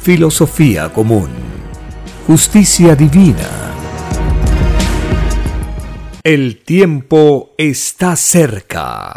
[0.00, 1.28] filosofía común
[2.26, 3.48] justicia divina.
[6.22, 9.14] El tiempo está cerca.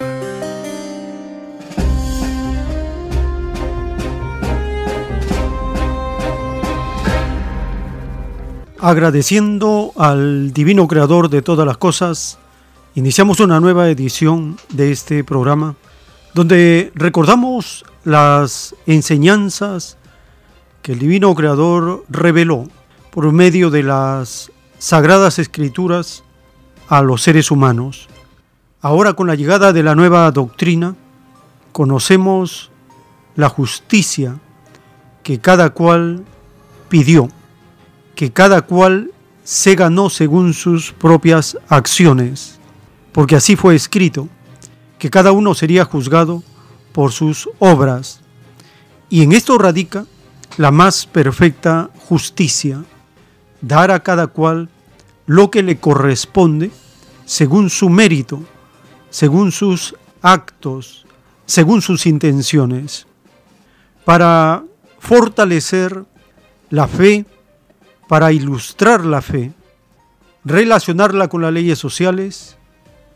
[8.80, 12.40] Agradeciendo al Divino Creador de todas las cosas,
[12.96, 15.76] iniciamos una nueva edición de este programa
[16.34, 19.98] donde recordamos las enseñanzas
[20.82, 22.68] que el Divino Creador reveló
[23.12, 26.24] por medio de las sagradas escrituras
[26.88, 28.08] a los seres humanos.
[28.82, 30.96] Ahora con la llegada de la nueva doctrina,
[31.72, 32.72] conocemos
[33.36, 34.40] la justicia
[35.24, 36.26] que cada cual
[36.90, 37.30] pidió,
[38.16, 39.12] que cada cual
[39.44, 42.60] se ganó según sus propias acciones,
[43.12, 44.30] porque así fue escrito,
[44.98, 46.44] que cada uno sería juzgado
[46.92, 48.22] por sus obras.
[49.10, 50.06] Y en esto radica
[50.58, 52.84] la más perfecta justicia,
[53.62, 54.70] dar a cada cual
[55.26, 56.72] lo que le corresponde
[57.26, 58.44] según su mérito,
[59.10, 61.06] según sus actos,
[61.46, 63.08] según sus intenciones,
[64.04, 64.64] para
[65.00, 66.04] fortalecer
[66.70, 67.26] la fe,
[68.08, 69.54] para ilustrar la fe,
[70.44, 72.58] relacionarla con las leyes sociales,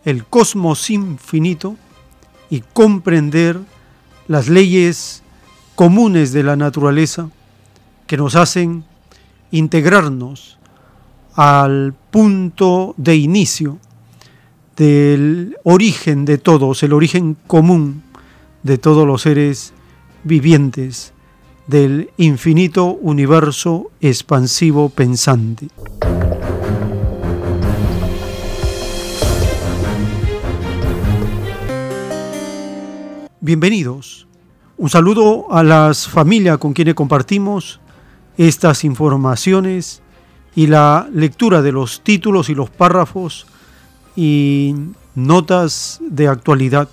[0.05, 1.75] el cosmos infinito
[2.49, 3.59] y comprender
[4.27, 5.23] las leyes
[5.75, 7.29] comunes de la naturaleza
[8.07, 8.85] que nos hacen
[9.51, 10.57] integrarnos
[11.35, 13.77] al punto de inicio
[14.77, 18.03] del origen de todos, el origen común
[18.63, 19.73] de todos los seres
[20.23, 21.13] vivientes,
[21.67, 25.67] del infinito universo expansivo pensante.
[33.41, 34.25] Bienvenidos.
[34.77, 37.79] Un saludo a las familias con quienes compartimos
[38.35, 40.01] estas informaciones
[40.53, 43.47] y la lectura de los títulos y los párrafos
[44.17, 44.75] y
[45.15, 46.89] notas de actualidad.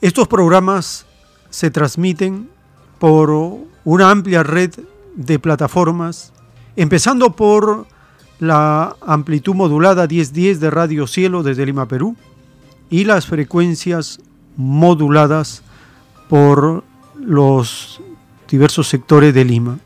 [0.00, 1.06] Estos programas
[1.50, 2.50] se transmiten
[2.98, 3.30] por
[3.84, 4.74] una amplia red
[5.14, 6.32] de plataformas,
[6.74, 7.86] empezando por
[8.40, 12.16] la amplitud modulada 1010 de Radio Cielo desde Lima, Perú,
[12.90, 14.18] y las frecuencias
[14.56, 15.62] moduladas
[16.28, 16.84] por
[17.18, 18.00] los
[18.48, 19.78] diversos sectores de Lima.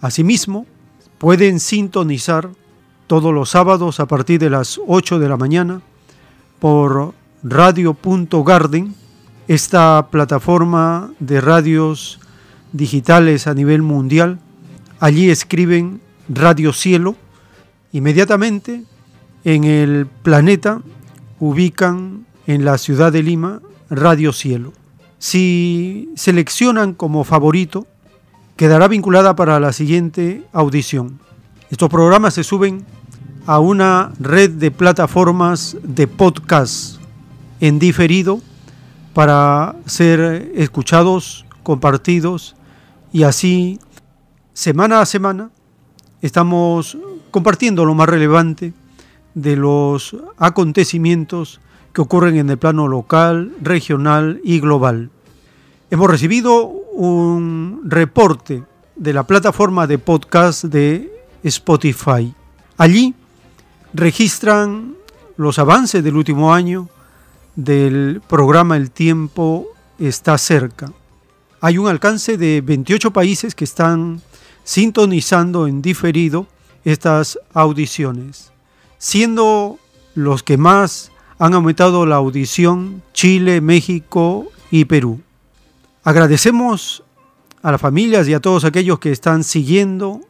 [0.00, 0.66] Asimismo,
[1.18, 2.50] pueden sintonizar
[3.06, 5.80] todos los sábados a partir de las 8 de la mañana
[6.58, 8.94] por radio.garden,
[9.46, 12.20] esta plataforma de radios
[12.72, 14.40] digitales a nivel mundial.
[14.98, 17.14] Allí escriben Radio Cielo.
[17.92, 18.82] Inmediatamente
[19.44, 20.82] en el planeta
[21.38, 24.72] ubican en la ciudad de Lima Radio Cielo.
[25.18, 27.86] Si seleccionan como favorito
[28.56, 31.20] quedará vinculada para la siguiente audición.
[31.70, 32.84] Estos programas se suben
[33.46, 37.00] a una red de plataformas de podcast
[37.60, 38.40] en diferido
[39.14, 42.56] para ser escuchados, compartidos
[43.12, 43.78] y así
[44.52, 45.50] semana a semana
[46.22, 46.98] estamos
[47.30, 48.72] compartiendo lo más relevante
[49.34, 51.60] de los acontecimientos
[51.96, 55.08] que ocurren en el plano local, regional y global.
[55.90, 58.64] Hemos recibido un reporte
[58.96, 61.10] de la plataforma de podcast de
[61.42, 62.34] Spotify.
[62.76, 63.14] Allí
[63.94, 64.94] registran
[65.38, 66.90] los avances del último año
[67.54, 69.66] del programa El tiempo
[69.98, 70.92] está cerca.
[71.62, 74.20] Hay un alcance de 28 países que están
[74.64, 76.46] sintonizando en diferido
[76.84, 78.52] estas audiciones,
[78.98, 79.78] siendo
[80.14, 85.20] los que más han aumentado la audición Chile, México y Perú.
[86.02, 87.02] Agradecemos
[87.62, 90.20] a las familias y a todos aquellos que están siguiendo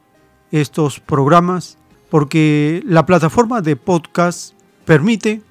[0.51, 1.79] estos programas,
[2.11, 4.55] porque la plataforma de podcast
[4.85, 5.43] permite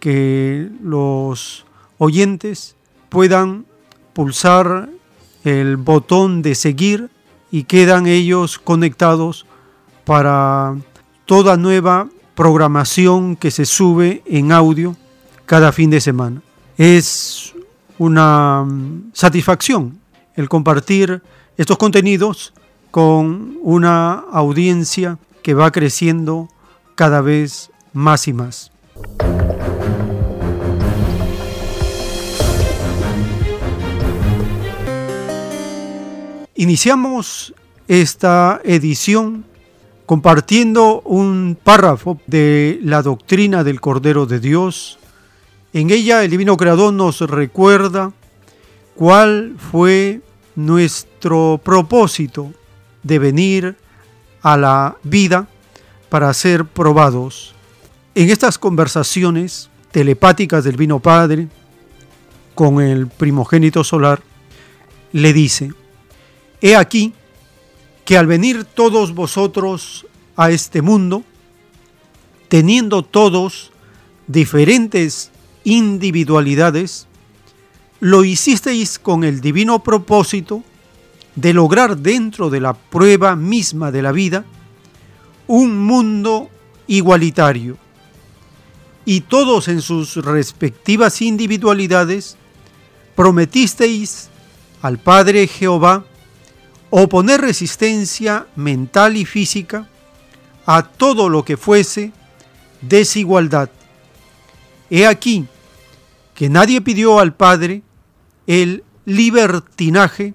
[0.00, 1.64] que los
[1.98, 2.76] oyentes
[3.08, 3.66] puedan
[4.12, 4.88] pulsar
[5.44, 7.10] el botón de seguir
[7.50, 9.46] y quedan ellos conectados
[10.04, 10.76] para
[11.26, 14.96] toda nueva programación que se sube en audio
[15.46, 16.42] cada fin de semana.
[16.76, 17.54] Es
[17.98, 19.98] una mm, satisfacción
[20.36, 21.22] el compartir
[21.56, 22.52] estos contenidos
[22.90, 26.48] con una audiencia que va creciendo
[26.94, 28.72] cada vez más y más.
[36.54, 37.54] Iniciamos
[37.88, 39.44] esta edición
[40.10, 44.98] compartiendo un párrafo de la doctrina del Cordero de Dios.
[45.72, 48.10] En ella el Divino Creador nos recuerda
[48.96, 50.20] cuál fue
[50.56, 52.52] nuestro propósito
[53.04, 53.76] de venir
[54.42, 55.46] a la vida
[56.08, 57.54] para ser probados.
[58.16, 61.46] En estas conversaciones telepáticas del Vino Padre
[62.56, 64.20] con el primogénito solar,
[65.12, 65.72] le dice,
[66.60, 67.14] He aquí
[68.10, 70.04] que al venir todos vosotros
[70.34, 71.22] a este mundo,
[72.48, 73.70] teniendo todos
[74.26, 75.30] diferentes
[75.62, 77.06] individualidades,
[78.00, 80.64] lo hicisteis con el divino propósito
[81.36, 84.44] de lograr dentro de la prueba misma de la vida
[85.46, 86.50] un mundo
[86.88, 87.78] igualitario.
[89.04, 92.36] Y todos en sus respectivas individualidades
[93.14, 94.30] prometisteis
[94.82, 96.06] al Padre Jehová
[96.90, 99.88] oponer resistencia mental y física
[100.66, 102.12] a todo lo que fuese
[102.80, 103.70] desigualdad.
[104.90, 105.46] He aquí
[106.34, 107.82] que nadie pidió al Padre
[108.46, 110.34] el libertinaje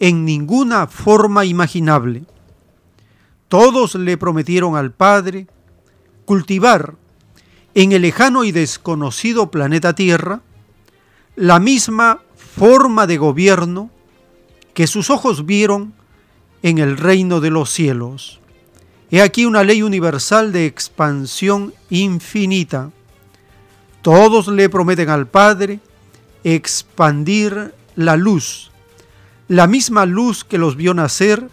[0.00, 2.24] en ninguna forma imaginable.
[3.48, 5.46] Todos le prometieron al Padre
[6.24, 6.94] cultivar
[7.74, 10.40] en el lejano y desconocido planeta Tierra
[11.36, 13.90] la misma forma de gobierno
[14.74, 15.94] que sus ojos vieron
[16.62, 18.40] en el reino de los cielos.
[19.10, 22.90] He aquí una ley universal de expansión infinita.
[24.02, 25.80] Todos le prometen al Padre
[26.42, 28.70] expandir la luz,
[29.48, 31.48] la misma luz que los vio nacer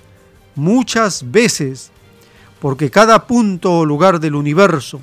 [0.56, 1.91] muchas veces,
[2.59, 5.01] porque cada punto o lugar del universo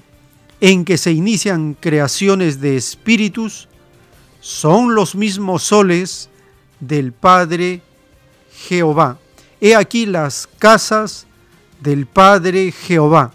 [0.61, 3.69] en que se inician creaciones de espíritus
[4.41, 6.29] son los mismos soles
[6.81, 7.83] del Padre
[8.67, 9.19] Jehová.
[9.61, 11.27] He aquí las casas
[11.81, 13.33] del Padre Jehová,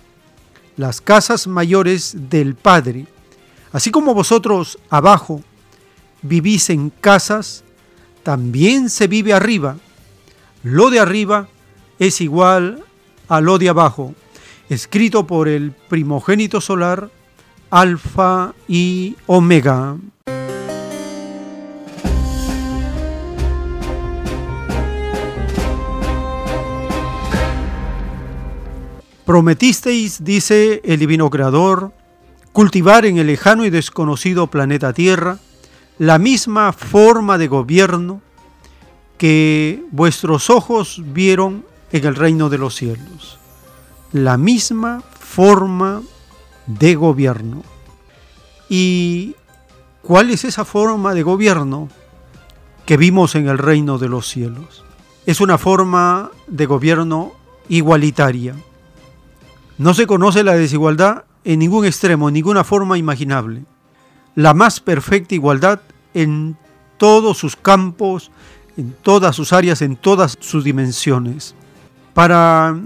[0.77, 3.07] las casas mayores del Padre.
[3.71, 5.41] Así como vosotros abajo
[6.21, 7.63] vivís en casas,
[8.23, 9.77] también se vive arriba.
[10.63, 11.47] Lo de arriba
[11.99, 12.83] es igual
[13.27, 14.13] a lo de abajo,
[14.69, 17.09] escrito por el primogénito solar,
[17.69, 19.97] Alfa y Omega.
[29.25, 31.94] Prometisteis, dice el divino creador,
[32.51, 35.39] cultivar en el lejano y desconocido planeta Tierra
[35.97, 38.21] la misma forma de gobierno
[39.18, 43.39] que vuestros ojos vieron en el reino de los cielos.
[44.11, 46.01] La misma forma
[46.68, 47.63] de gobierno.
[48.68, 49.35] ¿Y
[50.01, 51.87] cuál es esa forma de gobierno
[52.85, 54.83] que vimos en el reino de los cielos?
[55.25, 57.31] Es una forma de gobierno
[57.69, 58.56] igualitaria
[59.77, 63.65] no se conoce la desigualdad en ningún extremo, en ninguna forma imaginable.
[64.35, 65.81] La más perfecta igualdad
[66.13, 66.57] en
[66.97, 68.31] todos sus campos,
[68.77, 71.56] en todas sus áreas, en todas sus dimensiones.
[72.13, 72.77] Para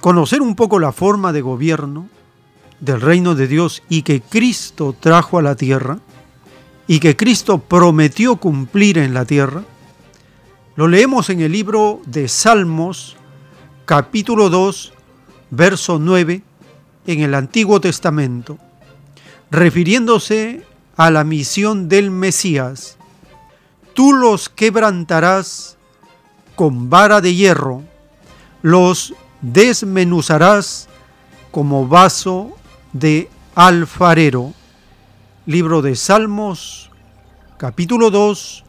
[0.00, 2.08] conocer un poco la forma de gobierno
[2.80, 5.98] del reino de Dios y que Cristo trajo a la tierra
[6.86, 9.62] y que Cristo prometió cumplir en la tierra,
[10.76, 13.16] lo leemos en el libro de Salmos,
[13.86, 14.92] capítulo 2,
[15.50, 16.42] verso 9
[17.06, 18.58] en el Antiguo Testamento,
[19.50, 20.62] refiriéndose
[20.96, 22.96] a la misión del Mesías.
[23.94, 25.76] Tú los quebrantarás
[26.54, 27.82] con vara de hierro,
[28.62, 30.88] los desmenuzarás
[31.50, 32.56] como vaso
[32.92, 34.52] de alfarero.
[35.46, 36.90] Libro de Salmos,
[37.56, 38.64] capítulo 2,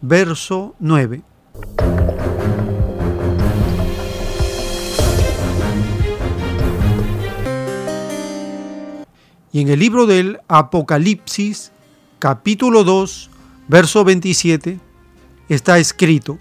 [0.00, 1.22] verso 9.
[9.52, 11.72] Y en el libro del Apocalipsis,
[12.20, 13.30] capítulo 2,
[13.66, 14.78] verso 27,
[15.48, 16.38] está escrito,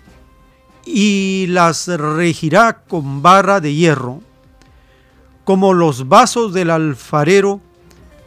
[0.85, 4.21] y las regirá con vara de hierro,
[5.43, 7.61] como los vasos del alfarero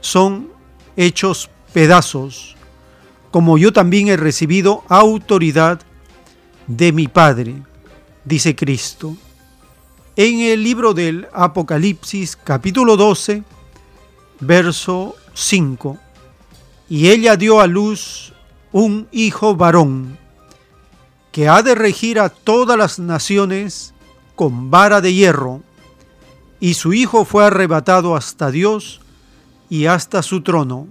[0.01, 0.49] son
[0.97, 2.57] hechos pedazos,
[3.31, 5.81] como yo también he recibido autoridad
[6.67, 7.55] de mi Padre,
[8.25, 9.17] dice Cristo.
[10.17, 13.45] En el libro del Apocalipsis capítulo 12,
[14.43, 15.99] verso 5,
[16.89, 18.33] y ella dio a luz
[18.73, 20.19] un hijo varón,
[21.31, 23.95] que ha de regir a todas las naciones
[24.35, 25.63] con vara de hierro,
[26.59, 29.01] y su hijo fue arrebatado hasta Dios
[29.71, 30.87] y hasta su trono.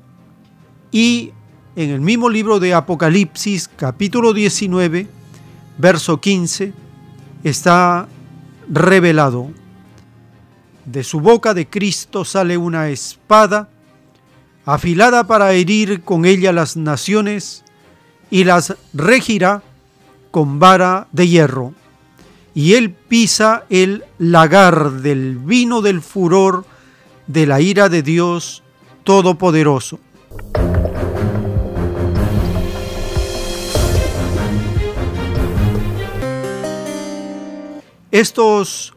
[0.91, 1.31] Y
[1.75, 5.07] en el mismo libro de Apocalipsis capítulo 19,
[5.77, 6.73] verso 15,
[7.43, 8.07] está
[8.69, 9.51] revelado.
[10.85, 13.69] De su boca de Cristo sale una espada,
[14.65, 17.63] afilada para herir con ella las naciones,
[18.29, 19.61] y las regirá
[20.31, 21.73] con vara de hierro.
[22.53, 26.65] Y él pisa el lagar del vino del furor
[27.27, 28.63] de la ira de Dios
[29.03, 29.99] Todopoderoso.
[38.11, 38.93] Estos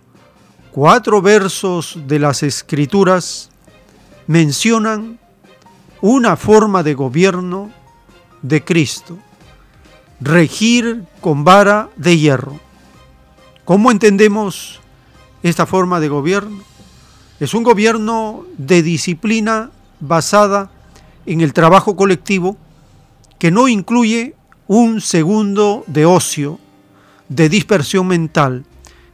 [0.75, 3.49] cuatro versos de las escrituras
[4.26, 5.21] mencionan
[6.00, 7.71] una forma de gobierno
[8.43, 9.16] de Cristo,
[10.21, 12.59] regir con vara de hierro.
[13.64, 14.81] ¿Cómo entendemos
[15.45, 16.59] esta forma de gobierno?
[17.38, 20.73] Es un gobierno de disciplina basada
[21.25, 22.57] en el trabajo colectivo
[23.38, 24.35] que no incluye
[24.66, 26.59] un segundo de ocio,
[27.28, 28.64] de dispersión mental,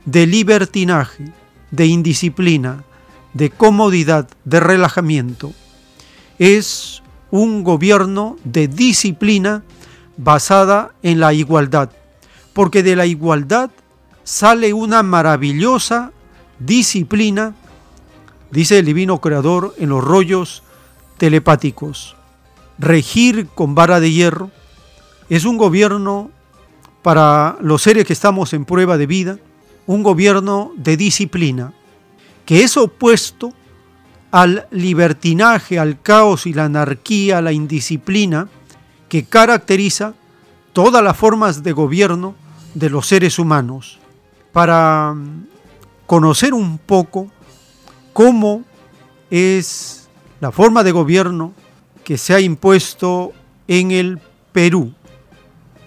[0.07, 1.35] de libertinaje,
[1.71, 2.85] de indisciplina,
[3.35, 5.53] de comodidad, de relajamiento.
[6.39, 9.63] Es un gobierno de disciplina
[10.17, 11.91] basada en la igualdad,
[12.53, 13.71] porque de la igualdad
[14.25, 16.13] sale una maravillosa
[16.59, 17.55] disciplina,
[18.51, 20.63] dice el divino creador en los rollos
[21.19, 22.17] telepáticos.
[22.79, 24.51] Regir con vara de hierro
[25.29, 26.31] es un gobierno
[27.03, 29.39] para los seres que estamos en prueba de vida,
[29.91, 31.73] un gobierno de disciplina,
[32.47, 33.53] que es opuesto
[34.31, 38.49] al libertinaje, al caos y la anarquía, la indisciplina
[39.09, 40.15] que caracteriza
[40.73, 42.37] todas las formas de gobierno
[42.73, 43.99] de los seres humanos.
[44.53, 45.47] Para mm,
[46.07, 47.29] conocer un poco
[48.13, 48.63] cómo
[49.29, 51.53] es la forma de gobierno
[52.05, 53.33] que se ha impuesto
[53.67, 54.21] en el
[54.53, 54.95] Perú,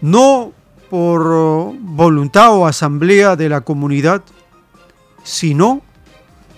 [0.01, 0.51] no
[0.93, 4.21] por voluntad o asamblea de la comunidad,
[5.23, 5.81] sino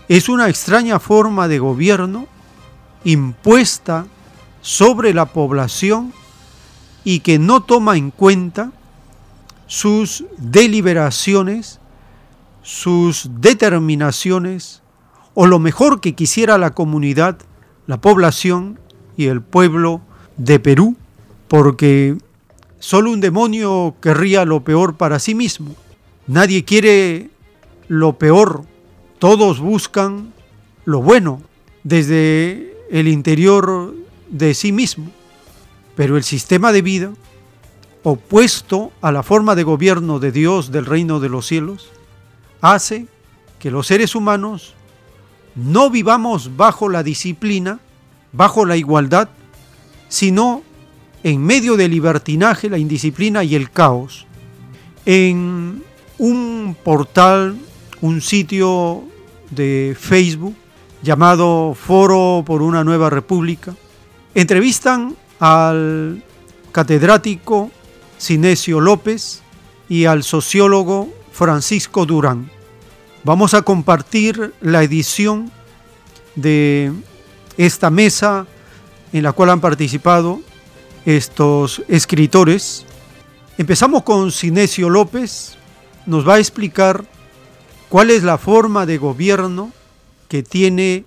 [0.09, 2.27] es una extraña forma de gobierno
[3.05, 4.07] impuesta
[4.59, 6.11] sobre la población
[7.05, 8.73] y que no toma en cuenta
[9.67, 11.79] sus deliberaciones,
[12.61, 14.81] sus determinaciones
[15.33, 17.37] o lo mejor que quisiera la comunidad,
[17.87, 18.81] la población
[19.15, 20.01] y el pueblo
[20.35, 20.97] de Perú,
[21.47, 22.17] porque
[22.85, 25.73] Solo un demonio querría lo peor para sí mismo.
[26.27, 27.31] Nadie quiere
[27.87, 28.63] lo peor.
[29.17, 30.31] Todos buscan
[30.83, 31.41] lo bueno
[31.83, 33.95] desde el interior
[34.29, 35.09] de sí mismo.
[35.95, 37.11] Pero el sistema de vida,
[38.03, 41.89] opuesto a la forma de gobierno de Dios del reino de los cielos,
[42.61, 43.07] hace
[43.57, 44.75] que los seres humanos
[45.55, 47.79] no vivamos bajo la disciplina,
[48.31, 49.29] bajo la igualdad,
[50.07, 50.61] sino
[51.25, 54.27] en medio del libertinaje, la indisciplina y el caos,
[55.07, 55.81] en
[56.19, 57.57] un portal,
[58.01, 59.03] un sitio
[59.49, 60.55] de Facebook
[61.01, 63.73] llamado Foro por una Nueva República,
[64.35, 66.21] entrevistan al
[66.71, 67.71] catedrático
[68.19, 69.41] Sinesio López
[69.89, 72.51] y al sociólogo Francisco Durán.
[73.23, 75.51] Vamos a compartir la edición
[76.35, 76.93] de
[77.57, 78.45] esta mesa
[79.11, 80.41] en la cual han participado
[81.05, 82.85] estos escritores.
[83.57, 85.57] Empezamos con Sinesio López,
[86.05, 87.05] nos va a explicar
[87.89, 89.71] cuál es la forma de gobierno
[90.27, 91.05] que tiene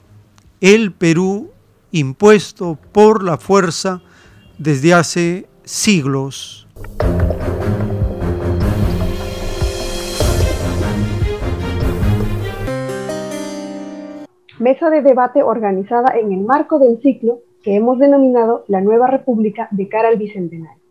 [0.60, 1.50] el Perú
[1.90, 4.00] impuesto por la fuerza
[4.56, 6.66] desde hace siglos.
[14.58, 19.68] Mesa de debate organizada en el marco del ciclo que hemos denominado la nueva república
[19.70, 20.82] de cara al bicentenario.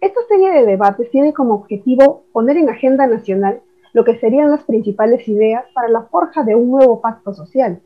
[0.00, 4.62] Esta serie de debates tiene como objetivo poner en agenda nacional lo que serían las
[4.64, 7.80] principales ideas para la forja de un nuevo pacto social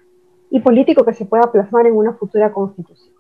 [0.51, 3.15] y político que se pueda plasmar en una futura constitución.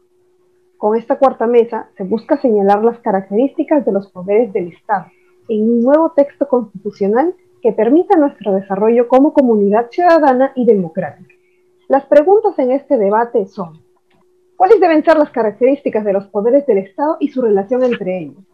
[0.77, 5.07] Con esta cuarta mesa se busca señalar las características de los poderes del Estado,
[5.49, 11.35] en un nuevo texto constitucional que permita nuestro desarrollo como comunidad ciudadana y democrática.
[11.89, 13.79] Las preguntas en este debate son,
[14.63, 18.45] ¿cuáles deben ser las características de los poderes del Estado y su relación entre ellos?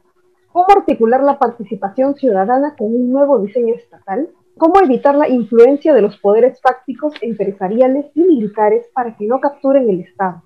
[0.50, 4.30] ¿Cómo articular la participación ciudadana con un nuevo diseño estatal?
[4.56, 9.86] ¿Cómo evitar la influencia de los poderes fácticos, empresariales y militares para que no capturen
[9.90, 10.42] el Estado?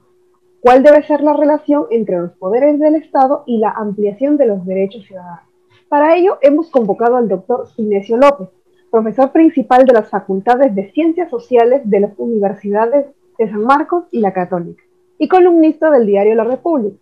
[0.58, 4.66] ¿Cuál debe ser la relación entre los poderes del Estado y la ampliación de los
[4.66, 5.48] derechos ciudadanos?
[5.88, 8.48] Para ello, hemos convocado al doctor Inesio López,
[8.90, 13.06] profesor principal de las Facultades de Ciencias Sociales de las Universidades
[13.38, 14.82] de San Marcos y la Católica,
[15.22, 16.96] y columnista del diario La República.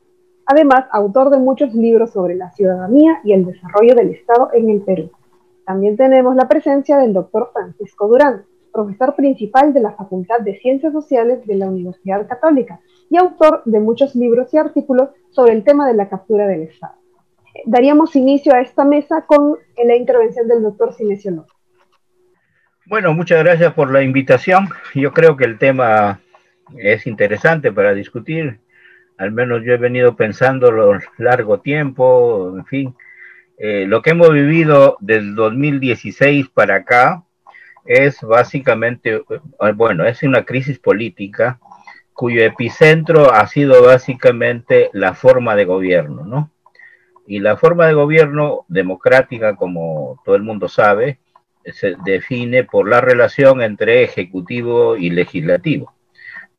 [0.44, 4.82] Además, autor de muchos libros sobre la ciudadanía y el desarrollo del Estado en el
[4.82, 5.10] Perú.
[5.64, 8.42] También tenemos la presencia del doctor Francisco Durán,
[8.74, 13.80] profesor principal de la Facultad de Ciencias Sociales de la Universidad Católica y autor de
[13.80, 16.96] muchos libros y artículos sobre el tema de la captura del Estado.
[17.64, 21.54] Daríamos inicio a esta mesa con la intervención del doctor Sinesio López.
[22.84, 24.68] Bueno, muchas gracias por la invitación.
[24.94, 26.20] Yo creo que el tema
[26.78, 28.60] es interesante para discutir.
[29.18, 32.96] Al menos yo he venido pensándolo largo tiempo, en fin.
[33.58, 37.24] Eh, lo que hemos vivido del 2016 para acá
[37.84, 41.60] es básicamente, eh, bueno, es una crisis política
[42.14, 46.50] cuyo epicentro ha sido básicamente la forma de gobierno, ¿no?
[47.26, 51.18] Y la forma de gobierno democrática, como todo el mundo sabe,
[51.64, 55.92] se define por la relación entre ejecutivo y legislativo.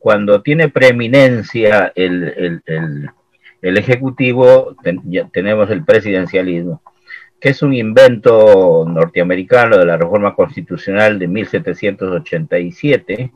[0.02, 2.64] Cuando tiene preeminencia el,
[3.62, 4.76] ejecutivo,
[5.32, 6.82] tenemos el presidencialismo,
[7.40, 13.32] que es un invento norteamericano de la reforma constitucional de 1787,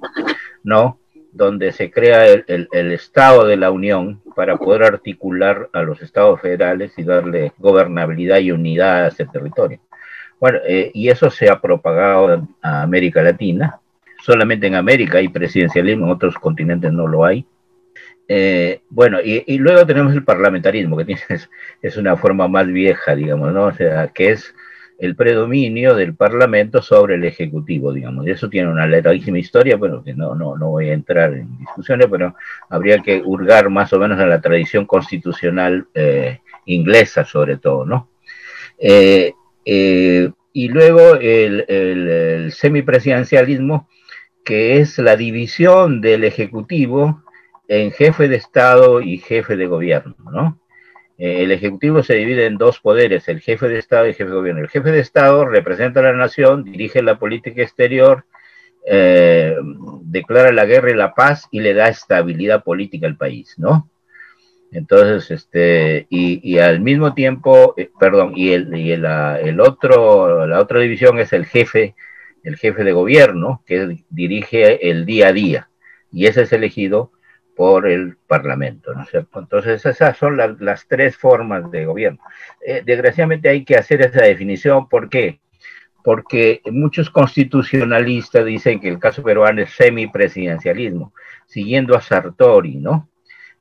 [0.63, 0.97] ¿no?
[1.31, 6.97] donde se crea el, Estado de la Unión para poder articular a los estados federales
[6.97, 9.81] y darle gobernabilidad y unidad a ese territorio.
[10.39, 13.81] Bueno, eh, y eso se ha propagado a América Latina.
[14.25, 17.45] Solamente en América hay presidencialismo, en otros continentes no lo hay.
[18.27, 21.15] Eh, bueno, y, luego tenemos el parlamentarismo, que
[21.83, 23.65] es, una forma más vieja, digamos, ¿no?
[23.65, 24.55] O sea, que es
[24.97, 28.25] el predominio del Parlamento sobre el Ejecutivo, digamos.
[28.25, 31.59] Y eso tiene una larguísima historia, pero que no, no, no voy a entrar en
[31.59, 32.33] discusiones, pero
[32.67, 38.09] habría que hurgar más o menos en la tradición constitucional eh, inglesa, sobre todo, ¿no?
[38.79, 39.33] Eh,
[39.63, 43.87] y luego el, el, semipresidencialismo,
[44.45, 47.23] que es la división del Ejecutivo
[47.67, 50.59] en jefe de Estado y jefe de gobierno, ¿no?
[51.17, 54.29] Eh, el Ejecutivo se divide en dos poderes, el jefe de Estado y el jefe
[54.29, 54.61] de gobierno.
[54.61, 58.25] El jefe de Estado representa a la nación, dirige la política exterior,
[58.85, 59.55] eh,
[60.03, 63.89] declara la guerra y la paz y le da estabilidad política al país, ¿no?
[64.71, 70.81] Entonces, este, y, al mismo tiempo, eh, perdón, y, el, y el, otro, la otra
[70.81, 71.95] división es el jefe,
[72.45, 75.69] el jefe de gobierno, que dirige el día a día,
[76.11, 77.11] y ese es elegido
[77.55, 79.39] por el Parlamento, ¿no es cierto?
[79.39, 82.19] Entonces, esas son las tres formas de gobierno.
[82.65, 85.39] Eh, desgraciadamente hay que hacer esa definición, ¿por qué?
[86.03, 91.13] Porque muchos constitucionalistas dicen que el caso peruano es semipresidencialismo,
[91.47, 93.09] siguiendo a Sartori, ¿no?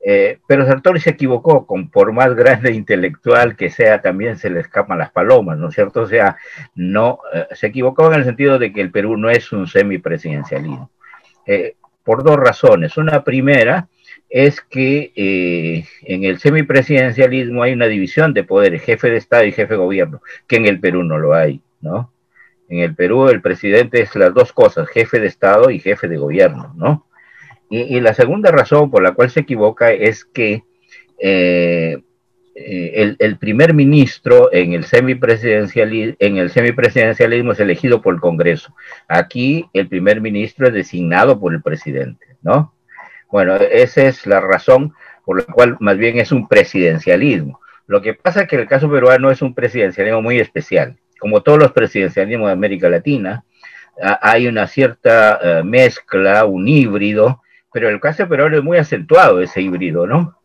[0.07, 4.61] Eh, pero Sartori se equivocó, con por más grande intelectual que sea, también se le
[4.61, 6.03] escapan las palomas, ¿no es cierto?
[6.03, 6.37] O sea,
[6.75, 10.91] no, eh, se equivocó en el sentido de que el Perú no es un semipresidencialismo.
[11.47, 12.97] Eh, por dos razones.
[12.97, 13.89] Una primera
[14.29, 19.53] es que eh, en el semipresidencialismo hay una división de poderes, jefe de Estado y
[19.53, 22.13] jefe de gobierno, que en el Perú no lo hay, ¿no?
[22.69, 26.17] En el Perú el presidente es las dos cosas, jefe de Estado y jefe de
[26.17, 27.07] gobierno, ¿no?
[27.77, 30.63] Y, la segunda razón por la cual se equivoca es que
[31.19, 31.99] eh,
[32.55, 38.77] eh, el, primer ministro en el, semipresidencialismo, en el semipresidencialismo es elegido por el Congreso.
[39.09, 42.73] Aquí el primer ministro es designado por el presidente, ¿no?
[43.29, 47.59] Bueno, esa es la razón por la cual más bien es un presidencialismo.
[47.89, 50.97] Lo que pasa es que el caso peruano es un presidencialismo muy especial.
[51.19, 53.45] Como todos los presidencialismos de América Latina,
[54.21, 57.41] hay una cierta eh, mezcla, un híbrido,
[57.75, 60.39] pero el caso peruano es muy acentuado ese híbrido, ¿no?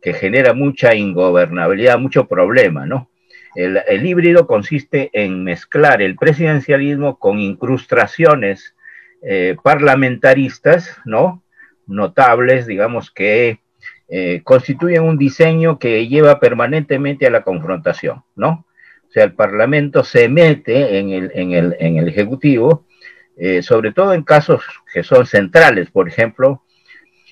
[0.00, 3.10] que genera mucha ingobernabilidad, mucho problema, ¿no?
[3.54, 8.76] El, híbrido consiste en mezclar el presidencialismo con incrustaciones
[9.22, 11.42] eh, parlamentaristas, ¿no?
[11.86, 13.58] Notables, digamos, que
[14.08, 18.66] eh, constituyen un diseño que lleva permanentemente a la confrontación, ¿no?
[19.06, 22.86] O sea, el Parlamento se mete en el, en el, en el Ejecutivo,
[23.36, 24.62] eh, sobre todo en casos
[24.94, 26.62] que son centrales, por ejemplo,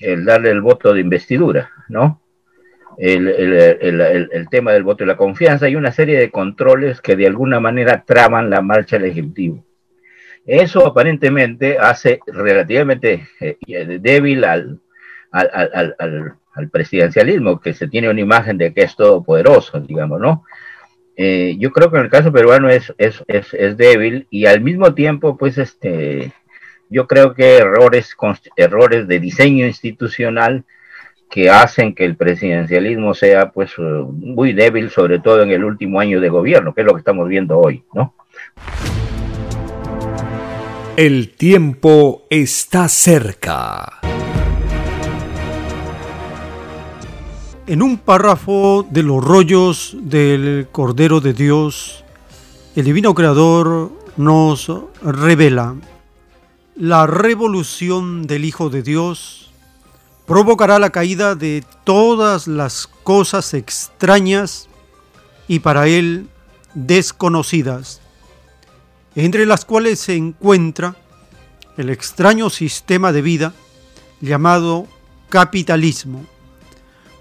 [0.01, 2.21] el darle el voto de investidura, ¿no?
[2.99, 7.59] el, tema del voto y la confianza y una serie de controles que de alguna
[7.59, 9.63] manera traban la marcha del Ejecutivo.
[10.45, 13.57] Eso aparentemente hace relativamente eh,
[14.01, 14.79] débil al,
[15.31, 16.35] al,
[16.71, 20.43] presidencialismo, que se tiene una imagen de que es todopoderoso, digamos, ¿no?
[21.15, 24.61] Eh, yo creo que en el caso peruano es, es, es, es, débil y al
[24.61, 26.31] mismo tiempo, pues, este,
[26.89, 28.15] yo creo que errores,
[28.55, 30.63] errores de diseño institucional
[31.29, 35.99] que hacen que el presidencialismo sea pues eh, muy débil, sobre todo en el último
[35.99, 38.15] año de gobierno, que es lo que estamos viendo hoy, ¿no?
[40.97, 43.99] El tiempo está cerca.
[47.67, 52.03] En un párrafo de los rollos del Cordero de Dios,
[52.75, 54.71] el Divino Creador nos
[55.03, 55.75] revela
[56.79, 59.51] la revolución del Hijo de Dios
[60.25, 64.69] provocará la caída de todas las cosas extrañas
[65.49, 66.29] y para él
[66.73, 67.99] desconocidas,
[69.13, 70.95] entre las cuales se encuentra
[71.75, 73.53] el extraño sistema de vida
[74.21, 74.87] llamado
[75.27, 76.25] capitalismo,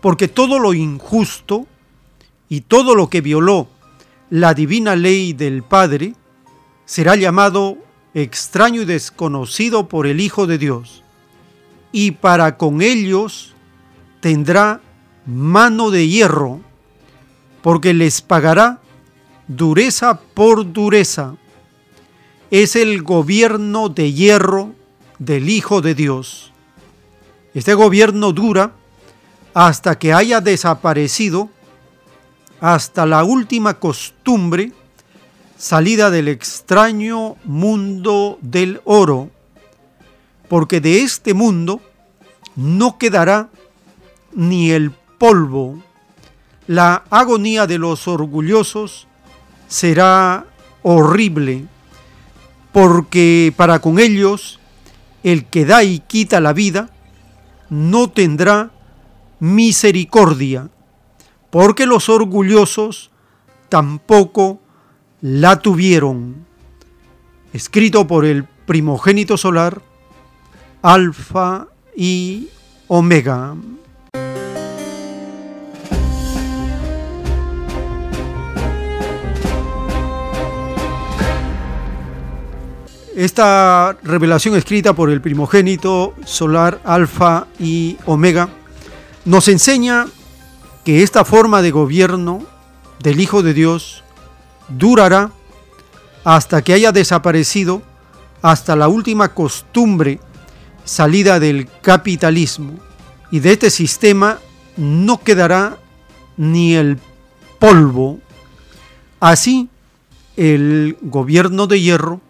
[0.00, 1.66] porque todo lo injusto
[2.48, 3.66] y todo lo que violó
[4.30, 6.14] la divina ley del Padre
[6.84, 11.02] será llamado extraño y desconocido por el Hijo de Dios
[11.92, 13.54] y para con ellos
[14.20, 14.80] tendrá
[15.26, 16.60] mano de hierro,
[17.62, 18.80] porque les pagará
[19.46, 21.36] dureza por dureza.
[22.50, 24.74] Es el gobierno de hierro
[25.18, 26.52] del Hijo de Dios.
[27.54, 28.72] Este gobierno dura
[29.54, 31.50] hasta que haya desaparecido
[32.60, 34.72] hasta la última costumbre
[35.58, 39.30] salida del extraño mundo del oro
[40.48, 41.80] porque de este mundo
[42.56, 43.50] no quedará
[44.32, 45.82] ni el polvo.
[46.66, 49.06] La agonía de los orgullosos
[49.68, 50.46] será
[50.82, 51.66] horrible,
[52.72, 54.58] porque para con ellos
[55.22, 56.90] el que da y quita la vida
[57.68, 58.70] no tendrá
[59.40, 60.70] misericordia,
[61.50, 63.10] porque los orgullosos
[63.68, 64.60] tampoco
[65.20, 66.46] la tuvieron.
[67.52, 69.80] Escrito por el primogénito solar,
[70.82, 72.48] Alfa y
[72.86, 73.54] Omega.
[83.16, 88.48] Esta revelación escrita por el primogénito solar Alfa y Omega
[89.24, 90.06] nos enseña
[90.84, 92.46] que esta forma de gobierno
[93.02, 94.04] del Hijo de Dios
[94.68, 95.32] durará
[96.24, 97.82] hasta que haya desaparecido
[98.42, 100.20] hasta la última costumbre
[100.84, 102.74] salida del capitalismo
[103.30, 104.38] y de este sistema
[104.76, 105.78] no quedará
[106.36, 106.98] ni el
[107.58, 108.20] polvo.
[109.20, 109.68] Así,
[110.36, 112.20] el gobierno de hierro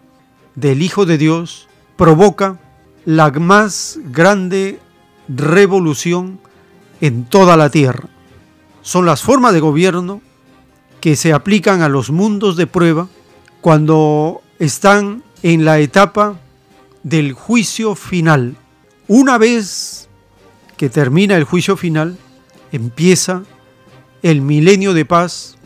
[0.55, 2.59] del Hijo de Dios provoca
[3.05, 4.79] la más grande
[5.27, 6.39] revolución
[7.01, 8.09] en toda la tierra.
[8.81, 10.21] Son las formas de gobierno
[11.01, 13.07] que se aplican a los mundos de prueba
[13.61, 16.39] cuando están en la etapa
[17.03, 18.55] del juicio final.
[19.07, 20.09] Una vez
[20.77, 22.17] que termina el juicio final,
[22.71, 23.43] empieza
[24.21, 25.57] el milenio de paz,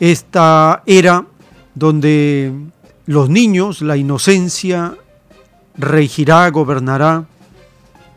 [0.00, 1.26] esta era
[1.74, 2.52] donde
[3.06, 4.96] los niños, la inocencia,
[5.76, 7.26] regirá, gobernará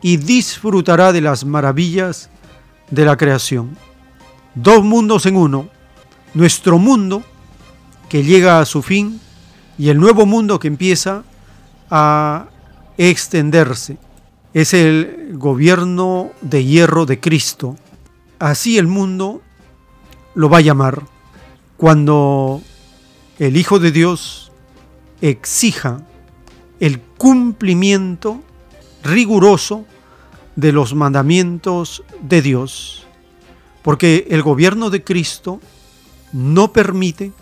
[0.02, 2.30] y disfrutará de las maravillas
[2.90, 3.76] de la creación.
[4.54, 5.68] Dos mundos en uno,
[6.34, 7.22] nuestro mundo
[8.08, 9.20] que llega a su fin
[9.78, 11.24] y el nuevo mundo que empieza
[11.90, 12.48] a
[12.98, 13.98] extenderse.
[14.52, 17.76] Es el gobierno de hierro de Cristo.
[18.38, 19.42] Así el mundo
[20.34, 21.02] lo va a llamar
[21.76, 22.62] cuando
[23.38, 24.52] el Hijo de Dios
[25.20, 26.02] exija
[26.80, 28.42] el cumplimiento
[29.02, 29.84] riguroso
[30.56, 33.06] de los mandamientos de Dios.
[33.82, 35.60] Porque el gobierno de Cristo
[36.34, 37.32] no permite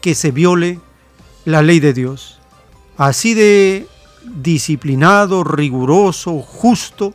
[0.00, 0.80] que se viole
[1.44, 2.38] la ley de Dios.
[2.96, 3.88] Así de
[4.24, 7.14] disciplinado, riguroso, justo,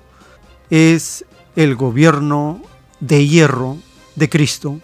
[0.70, 2.62] es el gobierno
[3.00, 3.78] de hierro
[4.16, 4.80] de Cristo.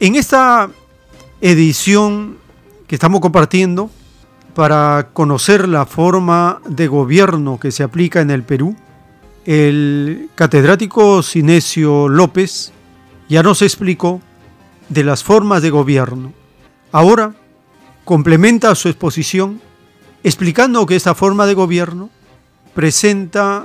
[0.00, 0.68] En esta
[1.40, 2.38] edición
[2.88, 3.90] que estamos compartiendo
[4.58, 8.74] para conocer la forma de gobierno que se aplica en el Perú,
[9.44, 12.72] el catedrático Cinesio López
[13.28, 14.20] ya nos explicó
[14.88, 16.32] de las formas de gobierno.
[16.90, 17.36] Ahora
[18.04, 19.60] complementa su exposición
[20.24, 22.10] explicando que esta forma de gobierno
[22.74, 23.64] presenta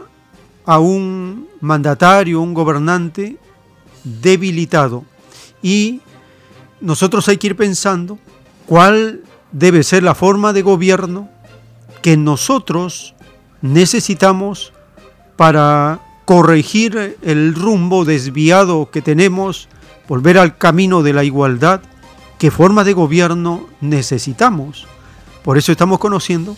[0.63, 3.37] a un mandatario, un gobernante
[4.03, 5.05] debilitado.
[5.59, 6.01] Y
[6.81, 8.19] nosotros hay que ir pensando
[8.67, 9.21] cuál
[9.53, 11.29] debe ser la forma de gobierno
[12.01, 13.15] que nosotros
[13.61, 14.73] necesitamos
[15.37, 19.69] para corregir el rumbo desviado que tenemos,
[20.07, 21.81] volver al camino de la igualdad,
[22.37, 24.85] qué forma de gobierno necesitamos.
[25.43, 26.57] Por eso estamos conociendo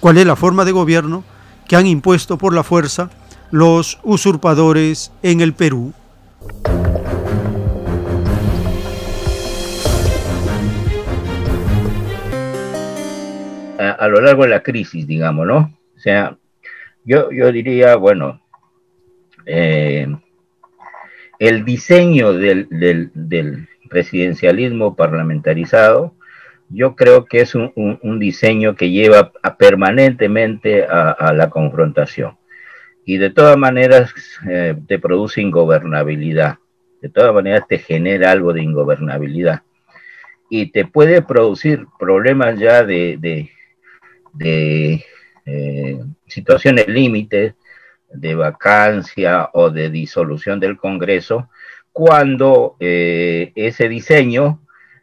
[0.00, 1.24] cuál es la forma de gobierno
[1.68, 3.10] que han impuesto por la fuerza
[3.50, 5.92] los usurpadores en el Perú.
[13.78, 15.78] A, lo largo de la crisis, digamos, ¿no?
[15.94, 16.36] O sea,
[17.04, 18.40] yo, yo diría, bueno,
[19.44, 20.06] eh,
[21.38, 26.14] el diseño del, del, presidencialismo parlamentarizado,
[26.68, 32.36] yo creo que es un, un, diseño que lleva permanentemente a, la confrontación.
[33.04, 34.12] Y de todas maneras
[34.48, 36.56] eh, te produce ingobernabilidad.
[37.00, 39.62] De todas maneras te genera algo de ingobernabilidad.
[40.50, 43.50] Y te puede producir problemas ya de,
[44.36, 45.04] de
[45.48, 47.54] eh, situaciones límites,
[48.10, 51.50] de vacancia o de disolución del Congreso
[51.92, 54.60] cuando eh, ese diseño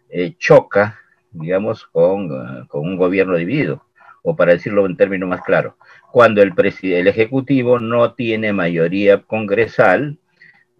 [0.09, 0.99] eh, choca,
[1.31, 3.85] digamos, con, con, un gobierno dividido,
[4.21, 5.75] o para decirlo en términos más claros,
[6.11, 10.19] cuando el, el Ejecutivo no tiene mayoría congresal,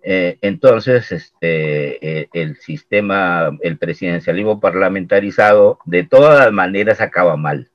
[0.06, 7.72] entonces este, el sistema, el presidencialismo parlamentarizado, de todas maneras acaba mal,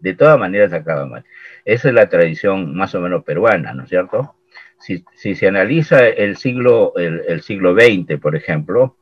[0.00, 1.24] de todas maneras acaba mal.
[1.64, 4.34] Esa es la tradición más o menos peruana, ¿no es cierto?
[4.78, 8.96] Si, se analiza el siglo, el, siglo XX, por ejemplo,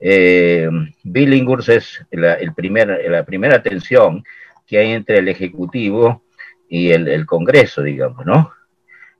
[0.00, 0.70] eh,
[1.02, 4.24] Billinghurst es la, el primer, la primera tensión
[4.66, 6.22] que hay entre el Ejecutivo
[6.68, 8.52] y el, el, Congreso, digamos, ¿no?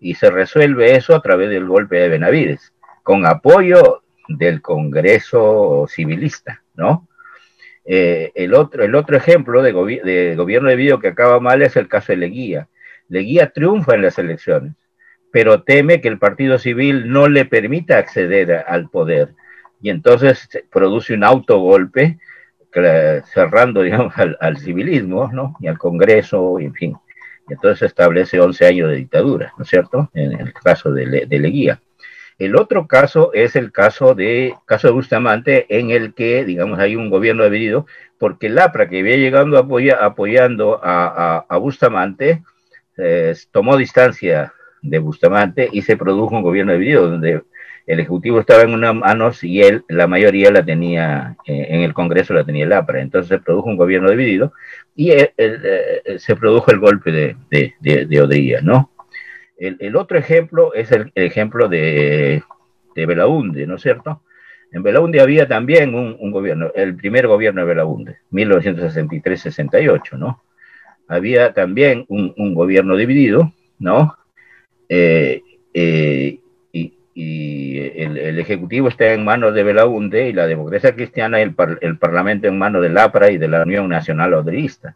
[0.00, 6.62] Y se resuelve eso a través del golpe de Benavides, con apoyo del Congreso civilista,
[6.74, 7.07] ¿no?
[7.90, 11.88] Eh, el, otro, el otro ejemplo de, de gobierno debido que acaba mal es el
[11.88, 12.68] caso de Leguía.
[13.08, 14.74] Leguía triunfa en las elecciones,
[15.32, 19.30] pero teme que el partido civil no le permita acceder al poder.
[19.80, 22.18] Y entonces produce un autogolpe
[23.32, 25.56] cerrando, digamos, al, civilismo, ¿no?
[25.60, 26.96] Y al Congreso, y en fin.
[27.48, 30.10] Y entonces establece 11 años de dictadura, ¿no es cierto?
[30.12, 31.80] En el caso de, Leguía.
[32.38, 36.94] El otro caso es el caso de, caso de Bustamante, en el que, digamos, hay
[36.94, 42.42] un gobierno dividido, porque Lapra, que había llegado apoyando a, Bustamante,
[42.96, 47.42] eh, tomó distancia de Bustamante y se produjo un gobierno dividido, donde
[47.88, 51.92] el Ejecutivo estaba en unas manos y él, la mayoría la tenía, eh, en el
[51.92, 53.00] Congreso la tenía el APRA.
[53.00, 54.52] Entonces se produjo un gobierno dividido
[54.94, 55.32] y eh,
[56.18, 58.92] se produjo el golpe de, de, ¿no?
[59.58, 62.42] El, otro ejemplo es el, ejemplo de,
[62.94, 64.22] de Belaunde, ¿no es cierto?
[64.70, 70.42] En Belaunde había también un, gobierno, el primer gobierno de Belaunde, 1963-68, ¿no?
[71.08, 74.16] había también un, gobierno dividido, ¿no?
[74.88, 75.42] Eh,
[75.72, 76.38] eh,
[76.72, 81.98] y, el, Ejecutivo está en manos de Belaunde y la democracia cristiana y el, el,
[81.98, 84.94] Parlamento en manos del APRA y de la Unión Nacional Odrista.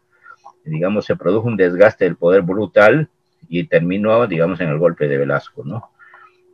[0.65, 3.09] Digamos, se produjo un desgaste del poder brutal
[3.61, 5.91] y terminó, digamos, en el golpe de Velasco, ¿no?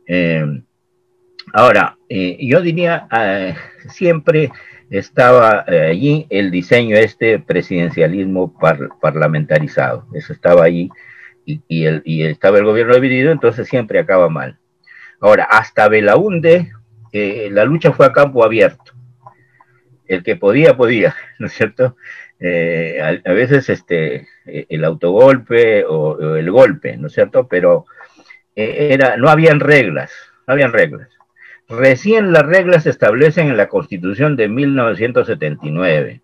[0.05, 0.45] Eh,
[1.53, 3.07] ahora, yo diría,
[3.87, 4.51] siempre
[4.89, 8.57] estaba eh, allí el diseño este presidencialismo
[9.01, 10.07] parlamentarizado.
[10.13, 10.89] Eso estaba ahí
[11.45, 14.59] y, el, y, estaba el gobierno dividido, entonces siempre acaba mal.
[15.19, 16.71] Ahora, hasta Belaunde,
[17.11, 18.93] eh, la lucha fue a campo abierto.
[20.07, 21.95] El que podía, podía, ¿no es cierto?
[22.39, 27.47] Eh, a, veces este, el autogolpe o, el golpe, ¿no es cierto?
[27.47, 27.85] Pero
[28.55, 30.11] era, no habían reglas,
[30.47, 31.09] no habían reglas.
[31.69, 36.21] Recién las reglas se establecen en la Constitución de 1979.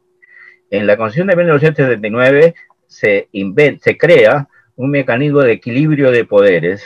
[0.71, 2.55] En la Constitución de 1979
[2.87, 3.29] se,
[3.79, 6.83] se crea un mecanismo de equilibrio de poderes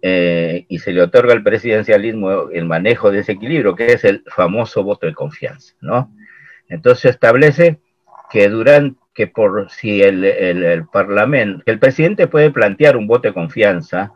[0.00, 4.22] eh, y se le otorga al presidencialismo el manejo de ese equilibrio, que es el
[4.26, 6.14] famoso voto de confianza, ¿no?
[6.68, 7.80] Entonces establece
[8.32, 13.06] que durante que por si el, el, el parlamento, que el presidente puede plantear un
[13.06, 14.12] voto de confianza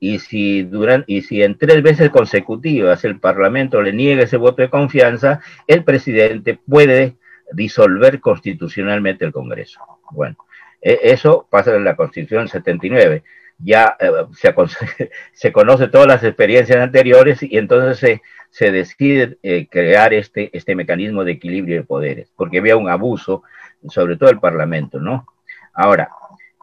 [0.00, 4.62] y si, duran, y si en tres veces consecutivas el Parlamento le niega ese voto
[4.62, 7.16] de confianza, el presidente puede
[7.52, 9.80] disolver constitucionalmente el Congreso.
[10.12, 10.36] Bueno,
[10.80, 13.22] e, eso pasa en la Constitución 79.
[13.58, 14.54] Ya eh, se,
[15.32, 20.74] se, conoce todas las experiencias anteriores y entonces se, se decide eh, crear este, este
[20.74, 23.42] mecanismo de equilibrio de poderes, porque había un abuso,
[23.88, 25.26] sobre todo el Parlamento, ¿no?
[25.74, 26.10] Ahora,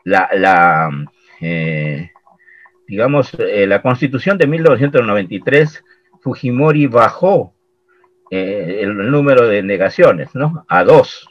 [0.04, 0.90] la,
[1.42, 2.12] eh,
[2.88, 5.84] digamos, la constitución de 1993,
[6.22, 7.54] Fujimori bajó
[8.30, 10.66] el número de negaciones, ¿no?
[10.68, 11.30] A dos,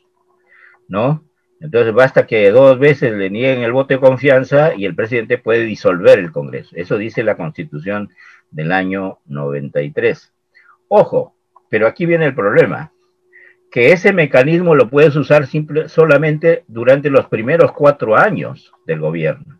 [0.89, 1.25] ¿no?
[1.65, 5.65] Entonces basta que dos veces le nieguen el voto de confianza y el presidente puede
[5.65, 6.77] disolver el Congreso.
[6.77, 8.11] Eso dice la constitución
[8.51, 10.31] del año 93.
[10.89, 11.35] Ojo,
[11.71, 12.93] pero aquí viene el problema,
[13.71, 19.59] que ese mecanismo lo puedes usar simple, solamente durante los primeros cuatro años del gobierno.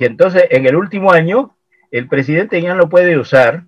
[0.00, 1.56] Y entonces en el último año,
[1.92, 3.62] el presidente ya no puede usar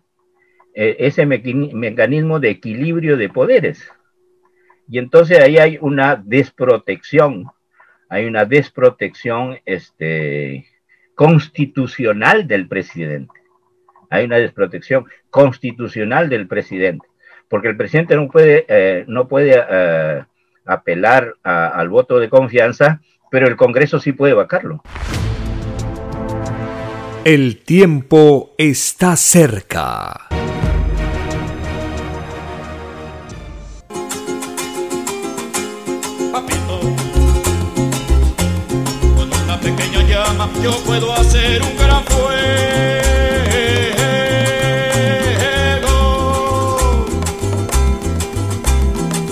[0.74, 3.88] eh, ese mecanismo de equilibrio de poderes.
[4.88, 7.46] Y entonces ahí hay una desprotección,
[8.10, 10.66] hay una desprotección este,
[11.14, 13.32] constitucional del presidente.
[14.10, 17.06] Hay una desprotección constitucional del presidente,
[17.48, 20.24] porque el presidente no puede, eh, no puede eh,
[20.66, 24.82] apelar al voto de confianza, pero el Congreso sí puede vacarlo.
[27.24, 30.26] El tiempo está cerca.
[40.62, 42.30] Yo puedo hacer un gran fuego.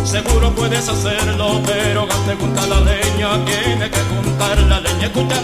[0.04, 5.06] Seguro puedes hacerlo, pero antes junta la leña, tiene que juntar la leña.
[5.06, 5.36] Escucha,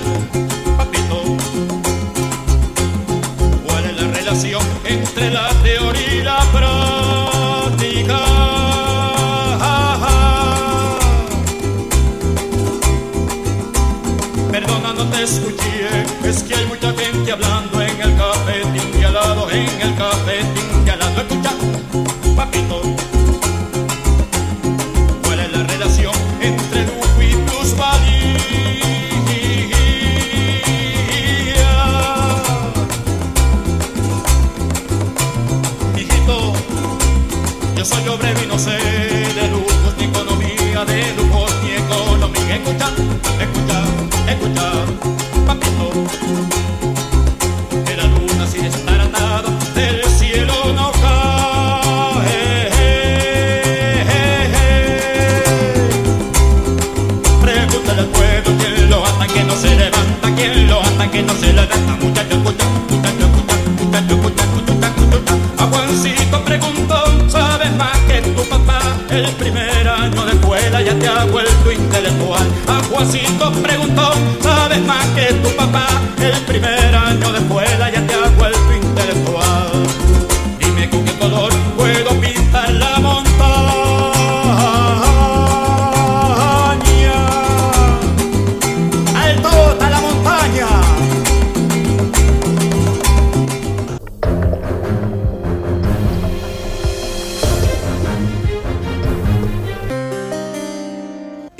[61.15, 61.93] que no se levanta.
[62.03, 65.63] Muchacho, escucha, muchacho, escucha, muchacho, escucha, escucha, escucha.
[65.63, 68.81] A Juancito preguntó, ¿sabes más que tu papá?
[69.11, 72.47] El primer año de escuela ya te ha vuelto intelectual.
[72.67, 75.87] A Juancito preguntó, ¿sabes más que tu papá?
[76.21, 79.71] el primer año de escuela ya te ha vuelto intelectual.
[80.59, 81.64] Dime con qué color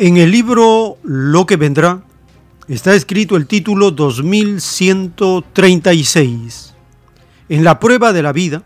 [0.05, 2.03] En el libro Lo que vendrá,
[2.69, 6.75] está escrito el título 2136.
[7.49, 8.65] En la prueba de la vida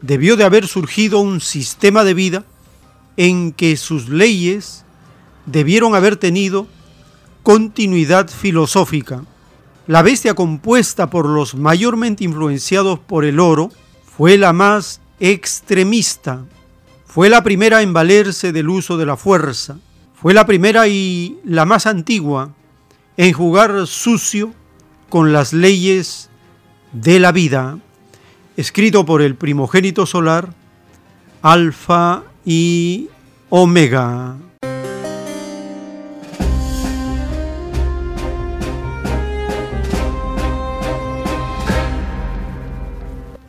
[0.00, 2.44] debió de haber surgido un sistema de vida
[3.16, 4.84] en que sus leyes
[5.44, 6.68] debieron haber tenido
[7.42, 9.24] continuidad filosófica.
[9.88, 13.72] La bestia compuesta por los mayormente influenciados por el oro
[14.16, 16.44] fue la más extremista,
[17.06, 19.78] fue la primera en valerse del uso de la fuerza,
[20.26, 22.50] fue la primera y la más antigua
[23.16, 24.52] en jugar sucio
[25.08, 26.30] con las leyes
[26.90, 27.78] de la vida,
[28.56, 30.52] escrito por el primogénito solar,
[31.42, 33.08] Alfa y
[33.50, 34.36] Omega.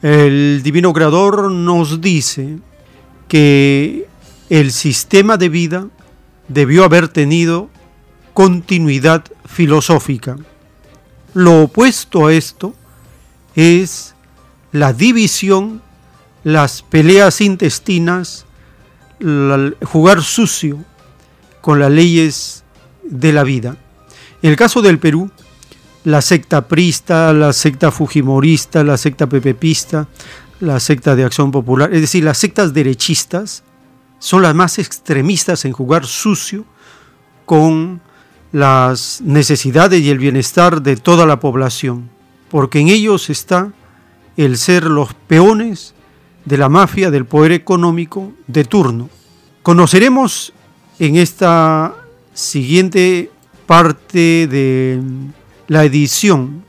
[0.04, 2.60] El Divino Creador nos dice
[3.28, 4.08] que
[4.52, 5.88] el sistema de vida
[6.48, 7.70] debió haber tenido
[8.34, 10.38] continuidad filosófica.
[11.34, 12.74] Lo opuesto a esto
[13.56, 14.16] es
[14.72, 15.82] la división,
[16.43, 18.45] las peleas intestinas,
[19.84, 20.78] jugar sucio
[21.62, 22.64] con las leyes
[23.04, 23.76] de la vida.
[24.41, 25.32] En el caso del Perú,
[26.04, 30.08] la secta prista, la secta fujimorista, la secta pepepista,
[30.60, 33.64] la secta de acción popular, es decir, las sectas derechistas
[34.20, 36.65] son las más extremistas en jugar sucio
[37.45, 38.01] con
[38.51, 42.09] las necesidades y el bienestar de toda la población,
[42.49, 43.72] porque en ellos está
[44.36, 45.93] el ser los peones
[46.45, 49.09] de la mafia del poder económico de turno.
[49.63, 50.53] Conoceremos
[50.99, 51.93] en esta
[52.34, 53.32] siguiente
[53.65, 55.01] parte de
[55.68, 56.63] la edición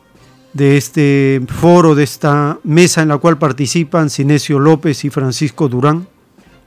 [0.52, 6.08] de este foro, de esta mesa en la cual participan Sinesio López y Francisco Durán.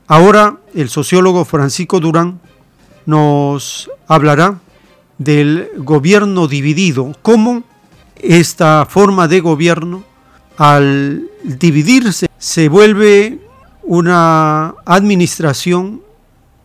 [0.08, 2.40] Ahora el sociólogo Francisco Durán
[3.06, 4.60] nos hablará
[5.18, 7.64] del gobierno dividido, cómo
[8.16, 10.04] esta forma de gobierno
[10.58, 13.40] al dividirse se vuelve
[13.84, 16.02] una administración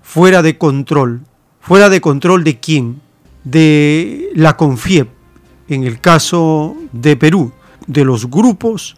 [0.02, 1.22] fuera de control.
[1.60, 3.00] ¿Fuera de control de quién?
[3.44, 5.08] De la CONFIEP,
[5.68, 7.52] en el caso de Perú,
[7.86, 8.96] de los grupos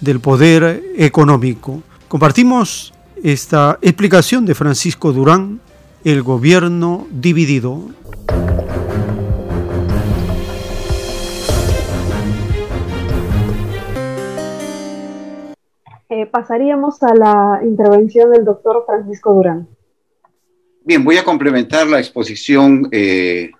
[0.00, 1.82] del poder económico.
[2.08, 2.92] Compartimos
[3.22, 5.60] esta explicación de Francisco Durán,
[6.04, 7.88] el gobierno dividido.
[16.08, 19.68] Eh, pasaríamos a la intervención del doctor Francisco Durán.
[20.84, 23.50] Bien, voy a complementar la exposición eh,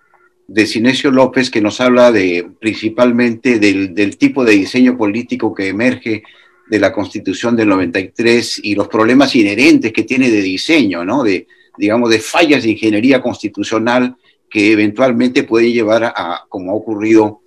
[0.49, 5.69] de Sinesio López que nos habla de principalmente del, del, tipo de diseño político que
[5.69, 6.25] emerge
[6.71, 11.25] de la Constitución del 93 y los problemas inherentes que tiene de diseño, ¿no?
[11.25, 14.15] De, digamos, de fallas de ingeniería constitucional
[14.49, 17.41] que eventualmente pueden llevar a, como ha ocurrido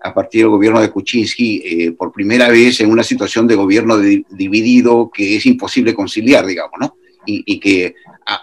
[0.00, 3.98] a partir del gobierno de Kuczynski, eh, por primera vez en una situación de gobierno
[3.98, 6.96] dividido que es imposible conciliar, digamos, ¿no?
[7.26, 7.94] Y, que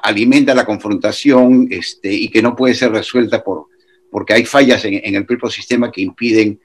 [0.04, 3.68] alimenta la confrontación este, y que no puede ser resuelta por,
[4.12, 6.60] porque hay fallas en el propio sistema que impiden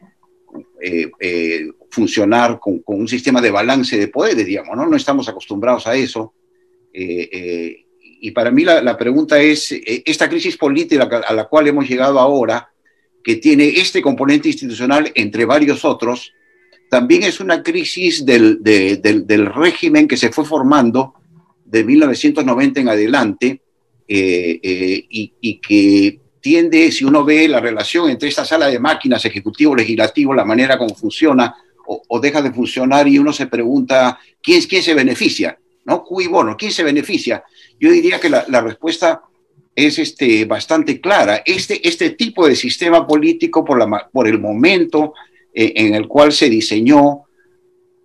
[0.80, 4.86] eh, eh, funcionar con, con, un sistema de balance de poderes, digamos, ¿no?
[4.86, 6.34] No estamos acostumbrados a eso.
[6.92, 7.84] Eh,
[8.22, 12.18] y para mí la, la, pregunta es, esta crisis política a la cual hemos llegado
[12.18, 12.70] ahora,
[13.22, 16.32] que tiene este componente institucional entre varios otros,
[16.90, 21.14] también es una crisis del, de, del, del régimen que se fue formando
[21.64, 23.62] de 1990 en adelante
[24.09, 28.78] eh, eh, y, y, que tiende, si uno ve la relación entre esta sala de
[28.78, 31.55] máquinas, ejecutivo, legislativo, la manera como funciona
[31.86, 35.59] o, deja de funcionar y uno se pregunta, ¿quién, quién se beneficia?
[35.84, 36.05] ¿No?
[36.05, 37.43] Cui bono, ¿quién se beneficia?
[37.80, 39.22] Yo diría que la, la respuesta
[39.74, 41.43] es este, bastante clara.
[41.45, 45.14] Este, este tipo de sistema político, por, la, por el momento
[45.53, 47.24] eh, en el cual se diseñó,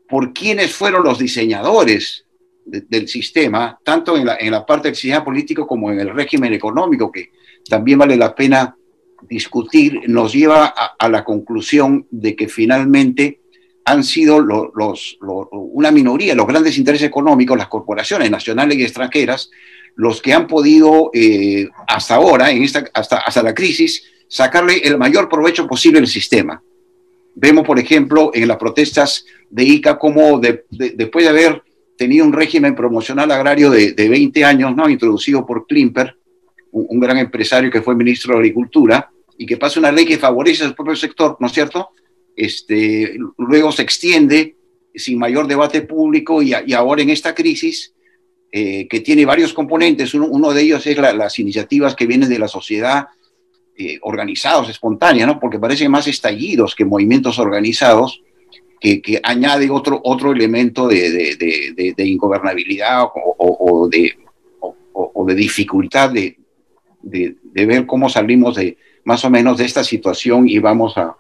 [0.08, 2.25] por quienes fueron los diseñadores
[2.66, 6.10] de, del sistema, tanto en la, en la parte del sistema político como en el
[6.10, 7.32] régimen económico, que
[7.70, 8.76] también vale la pena
[9.28, 13.42] discutir, nos lleva a, la conclusión de que finalmente
[13.86, 15.18] han sido los,
[15.52, 19.50] una minoría, los grandes intereses económicos, las corporaciones nacionales y extranjeras,
[19.96, 24.98] los que han podido eh, hasta ahora, en esta, hasta, hasta la crisis, sacarle el
[24.98, 26.62] mayor provecho posible al sistema.
[27.36, 31.64] Vemos, por ejemplo, en las protestas de ICA como de, de, después de haber
[31.98, 34.90] tenido un régimen promocional agrario de, de 20 años, ¿no?
[34.90, 36.18] introducido por Klimper,
[36.72, 40.18] un, un, gran empresario que fue ministro de Agricultura, y que pasa una ley que
[40.18, 41.90] favorece al propio sector, ¿no es cierto?
[42.36, 44.56] Este, luego se extiende
[44.94, 47.94] sin mayor debate público y, y ahora en esta crisis
[48.52, 50.14] eh, que tiene varios componentes.
[50.14, 53.08] Uno, uno de ellos es la, las iniciativas que vienen de la sociedad
[53.78, 55.40] eh, organizados, espontáneas, ¿no?
[55.40, 58.22] porque parecen más estallidos que movimientos organizados,
[58.80, 64.14] que, añade otro, otro elemento de, de, de, ingobernabilidad o, de,
[64.60, 66.38] o, de, dificultad de,
[67.54, 71.16] ver cómo salimos de más o menos de esta situación y vamos a,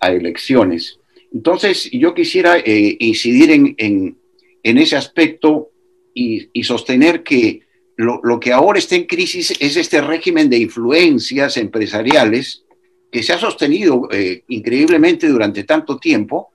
[0.00, 0.98] elecciones.
[1.32, 5.70] Entonces, yo quisiera eh, incidir en, en, ese aspecto
[6.14, 7.62] y, y sostener que
[7.96, 12.64] lo, lo, que ahora está en crisis es este régimen de influencias empresariales
[13.10, 16.50] que se ha sostenido eh, increíblemente durante tanto tiempo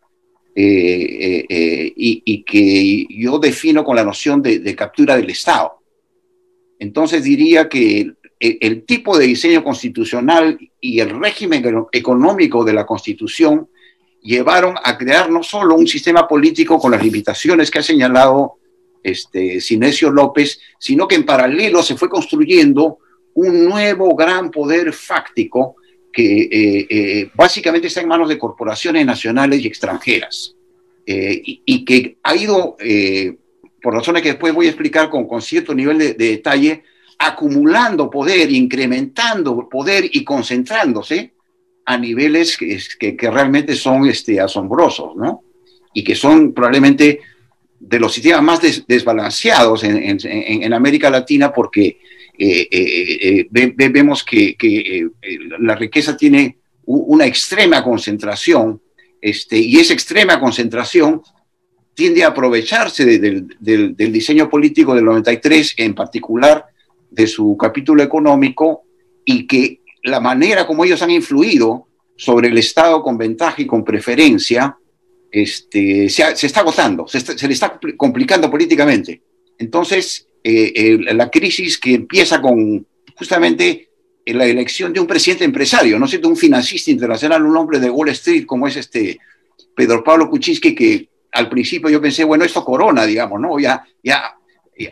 [0.55, 5.79] eh, eh, y, y, que yo defino con la noción de, captura del Estado.
[6.77, 12.85] Entonces diría que el, el tipo de diseño constitucional y el régimen económico de la
[12.85, 13.67] Constitución
[14.21, 18.57] llevaron a crear no solo un sistema político con las limitaciones que ha señalado
[19.03, 22.99] este, Sinesio López, sino que en paralelo se fue construyendo
[23.33, 25.75] un nuevo gran poder fáctico
[26.13, 30.55] que eh, eh, básicamente está en manos de corporaciones nacionales y extranjeras,
[31.05, 33.35] eh, y, y, que ha ido, eh,
[33.81, 36.83] por razones que después voy a explicar con, con cierto nivel de, de, detalle,
[37.19, 41.33] acumulando poder, incrementando poder y concentrándose
[41.85, 45.43] a niveles que, que, que realmente son este, asombrosos, ¿no?
[45.93, 47.19] Y que son probablemente
[47.79, 51.99] de los sistemas más des, desbalanceados en, en, en, América Latina porque
[52.37, 55.09] eh, eh, ve, vemos que, que eh,
[55.59, 58.81] la riqueza tiene una extrema concentración
[59.21, 61.21] este, y esa extrema concentración
[61.93, 66.65] tiende a aprovecharse de, de, del, del diseño político del 93, en particular
[67.09, 68.83] de su capítulo económico,
[69.23, 73.83] y que la manera como ellos han influido sobre el Estado con ventaja y con
[73.83, 74.77] preferencia
[75.31, 79.23] este, se, está agotando, se, le está complicando políticamente.
[79.57, 82.85] Entonces, eh, la crisis que empieza con
[83.15, 83.89] justamente
[84.25, 87.89] la elección de un presidente empresario, no sé, de un financista internacional, un hombre de
[87.89, 89.19] Wall Street como es este
[89.75, 93.59] Pedro Pablo Kuczynski, que al principio yo pensé, bueno, esto corona, digamos, ¿no?
[93.59, 94.35] Ya, ya,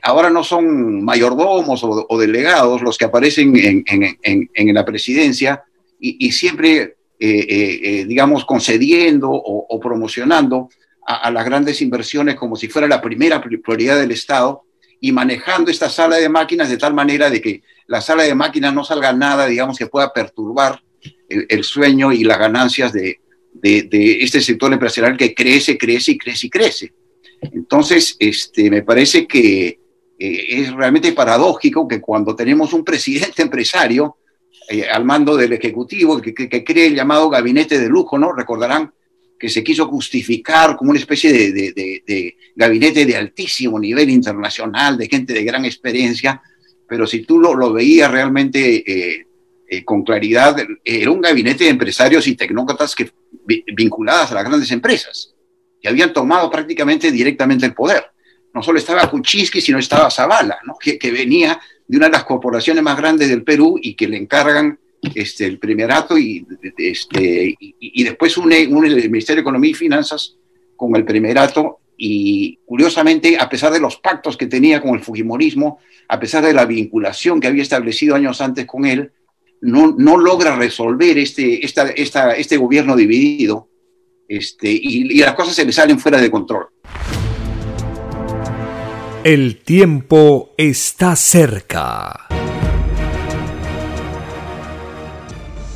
[0.01, 5.63] ahora no son mayordomos o, delegados los que aparecen en, la presidencia
[5.99, 10.69] y, siempre, eh, eh, eh, digamos, concediendo o, promocionando
[11.05, 14.63] a, las grandes inversiones como si fuera la primera prioridad del Estado
[15.01, 18.73] y manejando esta sala de máquinas de tal manera de que la sala de máquinas
[18.73, 20.81] no salga nada, digamos, que pueda perturbar
[21.27, 23.19] el sueño y las ganancias de,
[23.53, 26.93] de, este sector empresarial que crece, crece y crece y crece.
[27.41, 29.79] Entonces, este, me parece que
[30.19, 34.17] eh, es realmente paradójico que cuando tenemos un presidente empresario
[34.69, 38.31] eh, al mando del Ejecutivo, que, que, cree el llamado gabinete de lujo, ¿no?
[38.31, 38.93] Recordarán
[39.41, 45.07] que se quiso justificar como una especie de, de, gabinete de altísimo nivel internacional, de
[45.07, 46.39] gente de gran experiencia,
[46.87, 52.27] pero si tú lo, lo veías realmente eh, con claridad, era un gabinete de empresarios
[52.27, 53.09] y tecnócratas que
[53.75, 55.33] vinculadas a las grandes empresas,
[55.81, 58.11] que habían tomado prácticamente directamente el poder.
[58.53, 60.75] No solo estaba Kuczynski, sino estaba Zavala, ¿no?
[60.79, 64.77] que, venía de una de las corporaciones más grandes del Perú y que le encargan
[65.15, 66.45] este, el primerato y,
[66.77, 70.37] este, y, después une, el Ministerio de Economía y Finanzas
[70.75, 75.79] con el primerato y curiosamente, a pesar de los pactos que tenía con el Fujimorismo,
[76.07, 79.11] a pesar de la vinculación que había establecido años antes con él,
[79.61, 83.69] no, logra resolver este, esta, este gobierno dividido
[84.27, 86.69] este, y las cosas se le salen fuera de control.
[89.23, 92.27] El tiempo está cerca.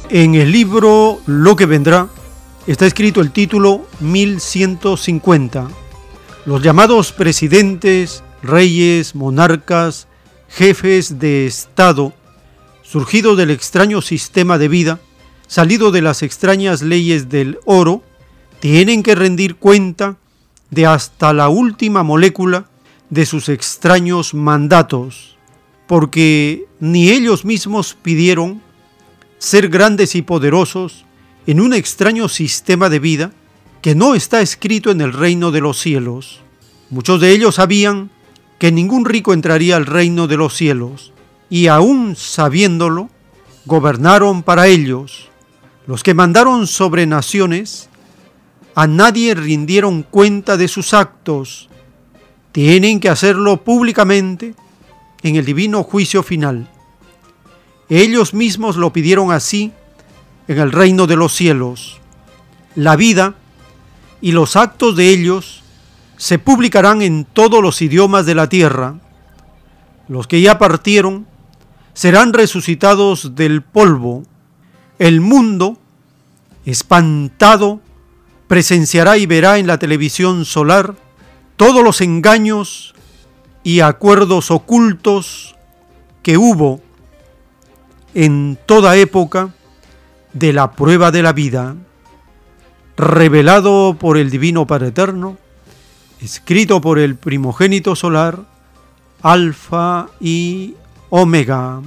[0.10, 2.10] En el libro Lo que vendrá
[2.68, 5.68] está escrito el título 1150.
[6.46, 10.08] Los llamados presidentes, reyes, monarcas,
[10.48, 12.14] jefes de Estado
[12.84, 15.00] surgido del extraño sistema de vida,
[15.48, 18.04] salido de las extrañas leyes del oro,
[18.60, 20.18] tienen que rendir cuenta
[20.70, 22.70] de hasta la última molécula
[23.10, 25.36] de sus extraños mandatos,
[25.88, 28.62] porque ni ellos mismos pidieron
[29.38, 31.06] ser grandes y poderosos
[31.48, 33.32] en un extraño sistema de vida
[33.82, 36.42] que no está escrito en el reino de los cielos.
[36.90, 38.10] Muchos de ellos sabían
[38.58, 41.14] que ningún rico entraría al reino de los cielos,
[41.50, 43.10] y aún sabiéndolo,
[43.66, 45.30] gobernaron para ellos.
[45.88, 47.90] Los que mandaron sobre naciones,
[48.74, 51.70] a nadie rindieron cuenta de sus actos.
[52.52, 54.56] Tienen que hacerlo públicamente
[55.22, 56.68] en el divino juicio final.
[57.90, 59.72] Ellos mismos lo pidieron así
[60.48, 62.00] en el reino de los cielos.
[62.76, 63.36] La vida
[64.22, 65.64] y los actos de ellos
[66.18, 68.96] se publicarán en todos los idiomas de la tierra.
[70.08, 71.28] Los que ya partieron
[71.94, 74.24] serán resucitados del polvo.
[74.98, 75.78] El mundo,
[76.66, 77.82] espantado,
[78.48, 80.96] presenciará y verá en la televisión solar
[81.56, 82.94] todos los engaños
[83.64, 85.56] y acuerdos ocultos
[86.22, 86.82] que hubo
[88.16, 89.50] en toda época
[90.34, 91.76] de la prueba de la vida,
[92.98, 95.38] revelado por el Divino Padre Eterno,
[96.22, 98.40] escrito por el primogénito solar,
[99.22, 100.76] Alfa y
[101.10, 101.82] Omega.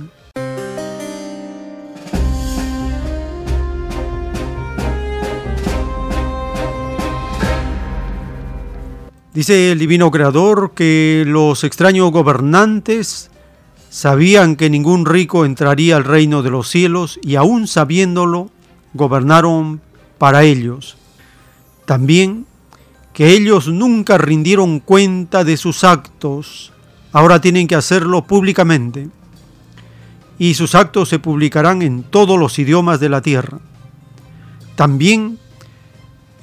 [9.33, 13.31] Dice el divino creador que los extraños gobernantes
[13.91, 18.51] sabían que ningún rico entraría al reino de los cielos y aún sabiéndolo,
[18.95, 19.81] gobernaron
[20.19, 20.97] para ellos.
[21.87, 22.47] También
[23.13, 26.73] que ellos nunca rindieron cuenta de sus actos
[27.13, 29.09] Ahora tienen que hacerlo públicamente
[30.39, 33.59] y sus actos se publicarán en todos los idiomas de la tierra.
[34.77, 35.39] También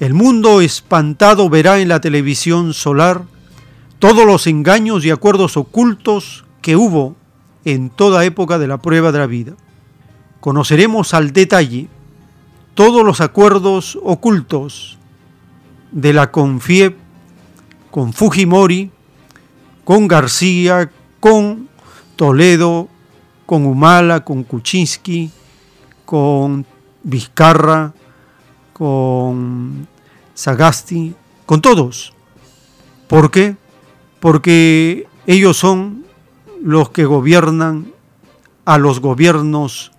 [0.00, 3.22] el mundo espantado verá en la televisión solar
[3.98, 7.16] todos los engaños y acuerdos ocultos que hubo
[7.66, 9.52] en toda época de la prueba de la vida.
[10.40, 11.88] Conoceremos al detalle
[12.74, 14.98] todos los acuerdos ocultos
[15.90, 16.96] de la CONFIEP
[17.90, 18.92] con Fujimori,
[19.84, 21.68] con García, con
[22.14, 22.88] Toledo,
[23.46, 25.32] con Humala, con Kuczynski,
[26.04, 26.64] con
[27.02, 27.92] Vizcarra,
[28.72, 29.88] con
[30.34, 32.12] Sagasti, con todos.
[33.08, 33.56] ¿Por qué?
[34.20, 36.05] Porque ellos son
[36.62, 37.92] los que gobiernan
[38.64, 39.92] a los gobiernos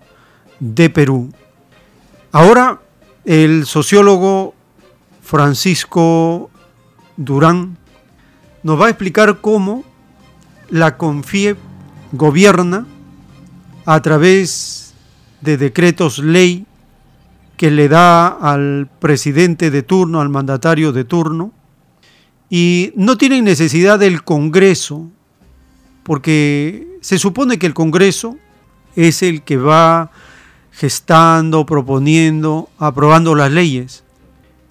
[0.60, 1.32] de Perú.
[2.32, 2.80] Ahora
[3.24, 4.54] el sociólogo
[5.22, 6.50] Francisco
[7.16, 7.76] Durán
[8.62, 9.84] nos va a explicar cómo
[10.70, 11.58] la CONFIEP
[12.12, 12.86] gobierna
[13.84, 14.94] a través
[15.40, 16.66] de decretos ley
[17.56, 21.52] que le da al presidente de turno, al mandatario de turno,
[22.48, 25.10] y no tienen necesidad del Congreso,
[26.08, 28.38] porque se supone que el Congreso
[28.96, 30.10] es el que va
[30.72, 34.04] gestando, proponiendo, aprobando las leyes.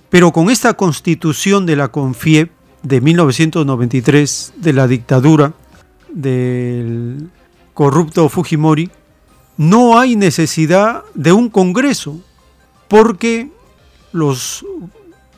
[0.10, 2.50] Pero con esta constitución de la CONFIEP
[2.82, 5.54] de 1993, de la dictadura
[6.10, 7.30] del
[7.76, 8.90] corrupto Fujimori,
[9.58, 12.20] no hay necesidad de un Congreso,
[12.88, 13.52] porque
[14.12, 14.66] los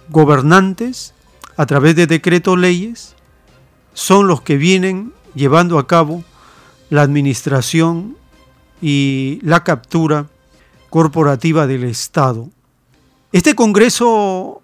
[0.07, 1.13] gobernantes,
[1.57, 3.15] a través de decretos leyes,
[3.93, 6.23] son los que vienen llevando a cabo
[6.89, 8.17] la administración
[8.81, 10.27] y la captura
[10.89, 12.49] corporativa del Estado.
[13.31, 14.61] Este Congreso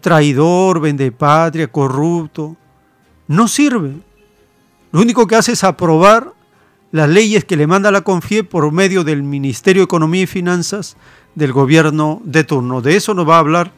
[0.00, 2.56] traidor, vendepatria, corrupto,
[3.28, 3.94] no sirve.
[4.92, 6.32] Lo único que hace es aprobar
[6.90, 10.96] las leyes que le manda la CONFIE por medio del Ministerio de Economía y Finanzas
[11.34, 12.80] del gobierno de turno.
[12.80, 13.72] De eso nos va a hablar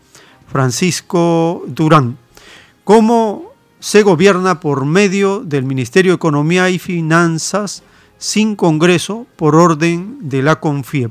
[0.50, 2.16] Francisco Durán.
[2.84, 3.51] ¿Cómo
[3.82, 7.82] se gobierna por medio del Ministerio de Economía y Finanzas
[8.16, 11.10] sin Congreso por orden de la CONFIEP?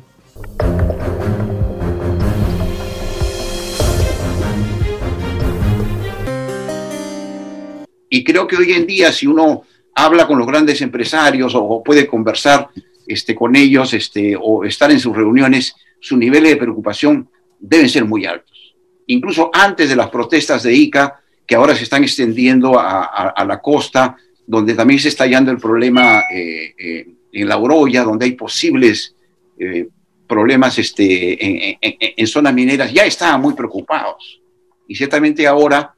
[8.09, 9.63] Y creo que hoy en día, si uno
[9.93, 12.69] habla con los grandes empresarios o, puede conversar
[13.05, 17.27] este, con ellos este, o estar en sus reuniones, sus niveles de preocupación
[17.59, 18.75] deben ser muy altos.
[19.07, 21.20] Incluso antes de las protestas de ICA,
[21.51, 24.15] que ahora se están extendiendo a, la costa,
[24.47, 29.13] donde también se está hallando el problema eh, eh, en la Oroya, donde hay posibles
[29.59, 29.89] eh,
[30.25, 34.41] problemas este, en, zonas mineras, ya estaban muy preocupados.
[34.87, 35.93] Y ciertamente ahora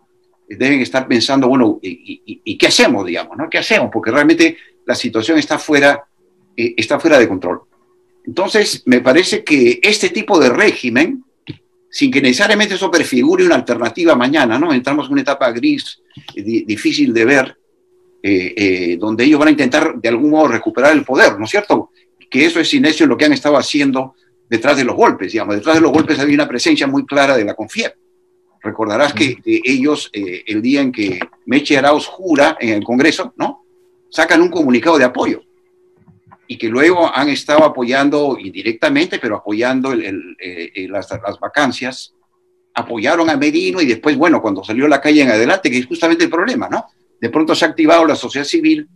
[0.49, 3.37] deben estar pensando, bueno, ¿y, qué hacemos, digamos?
[3.37, 3.47] ¿no?
[3.47, 3.91] ¿Qué hacemos?
[3.93, 6.03] Porque realmente la situación está fuera,
[6.57, 7.61] eh, está fuera de control.
[8.25, 11.22] Entonces, me parece que este tipo de régimen,
[11.95, 14.73] sin que necesariamente eso prefigure una alternativa mañana, ¿no?
[14.73, 16.01] Entramos en una etapa gris,
[16.35, 17.57] eh, difícil de ver,
[18.97, 21.91] donde ellos van a intentar de algún modo recuperar el poder, ¿no es cierto?
[22.29, 24.15] Que eso es inesio lo que han estado haciendo
[24.49, 25.55] detrás de los golpes, digamos.
[25.55, 27.97] Detrás de los golpes había una presencia muy clara de la confianza.
[28.63, 33.65] Recordarás que ellos, eh, el día en que Meche Arauz jura en el Congreso, ¿no?
[34.09, 35.43] Sacan un comunicado de apoyo
[36.47, 41.07] y que luego han estado apoyando indirectamente, pero apoyando eh, las,
[41.39, 42.13] vacancias,
[42.73, 46.25] apoyaron a Merino y después, bueno, cuando salió la calle en adelante, que es justamente
[46.25, 46.85] el problema, ¿no?
[47.19, 48.87] De pronto se ha activado la sociedad civil,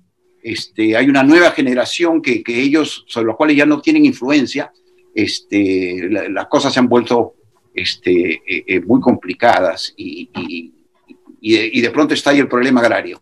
[0.41, 4.71] este, hay una nueva generación que, ellos, sobre los cuales ya no tienen influencia,
[5.13, 7.35] este, las cosas se han vuelto
[7.73, 10.29] este, eh, eh, muy complicadas y,
[11.39, 13.21] y, de, pronto está ahí el problema agrario.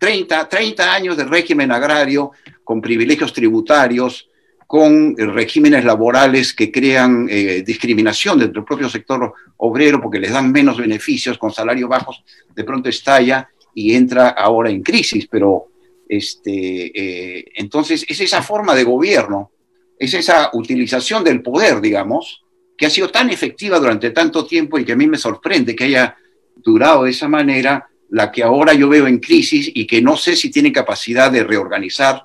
[0.00, 2.32] 30, 30 años de régimen agrario
[2.64, 4.28] con privilegios tributarios,
[4.66, 10.50] con regímenes laborales que crean eh, discriminación dentro del propio sector obrero porque les dan
[10.50, 15.66] menos beneficios con salarios bajos, de pronto estalla y entra ahora en crisis, pero
[16.08, 19.52] este, entonces es esa forma de gobierno
[20.00, 22.42] es esa utilización del poder, digamos,
[22.76, 25.84] que ha sido tan efectiva durante tanto tiempo y que a mí me sorprende que
[25.84, 26.16] haya
[26.56, 30.36] durado de esa manera, la que ahora yo veo en crisis y que no sé
[30.36, 32.24] si tiene capacidad de reorganizar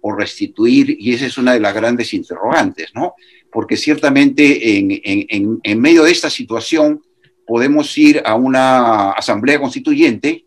[0.00, 3.14] o restituir, y esa es una de las grandes interrogantes, ¿no?
[3.50, 7.02] Porque ciertamente en, en, en medio de esta situación
[7.46, 10.44] podemos ir a una asamblea constituyente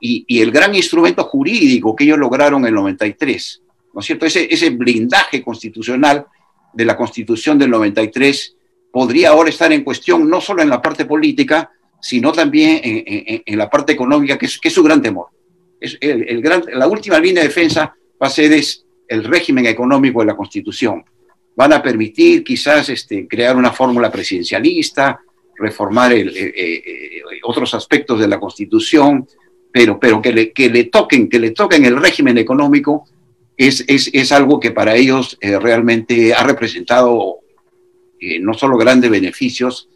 [0.00, 3.62] y, y, el gran instrumento jurídico que ellos lograron en el 93
[3.96, 4.26] ¿no es cierto?
[4.26, 6.26] Ese, ese blindaje constitucional
[6.74, 8.54] de la Constitución del 93
[8.92, 11.70] podría ahora estar en cuestión no solo en la parte política,
[12.00, 15.26] sino también en, la parte económica, que es, su gran temor.
[15.80, 16.42] Es el,
[16.74, 21.04] la última línea de defensa va a ser es el régimen económico de la Constitución.
[21.54, 25.20] Van a permitir quizás este, crear una fórmula presidencialista,
[25.58, 29.26] reformar el, eh, eh, otros aspectos de la Constitución,
[29.72, 33.06] pero, pero que, le, que le toquen, que le toquen el régimen económico
[33.56, 37.40] es, es, es algo que para ellos eh, realmente ha representado
[38.20, 39.88] eh, no solo grandes beneficios,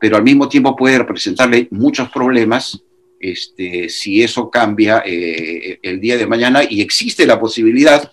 [0.00, 2.82] pero al mismo tiempo puede representarle muchos problemas
[3.20, 8.10] este, si eso cambia eh, el día de mañana y existe la posibilidad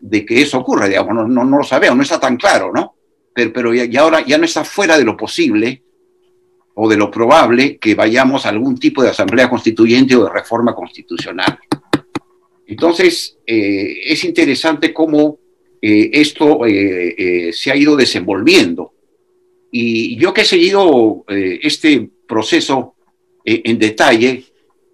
[0.00, 2.94] de que eso ocurra, digamos, no, no, no lo sabemos, no está tan claro, ¿no?
[3.32, 5.82] Pero, pero ya, ahora ya no está fuera de lo posible
[6.74, 10.74] o de lo probable que vayamos a algún tipo de asamblea constituyente o de reforma
[10.74, 11.58] constitucional.
[12.66, 15.38] Entonces, eh, es interesante cómo
[15.80, 16.60] eh, esto
[17.52, 18.92] se ha ido desenvolviendo.
[19.70, 22.94] Y yo que he seguido eh, este proceso
[23.44, 24.44] eh, en detalle,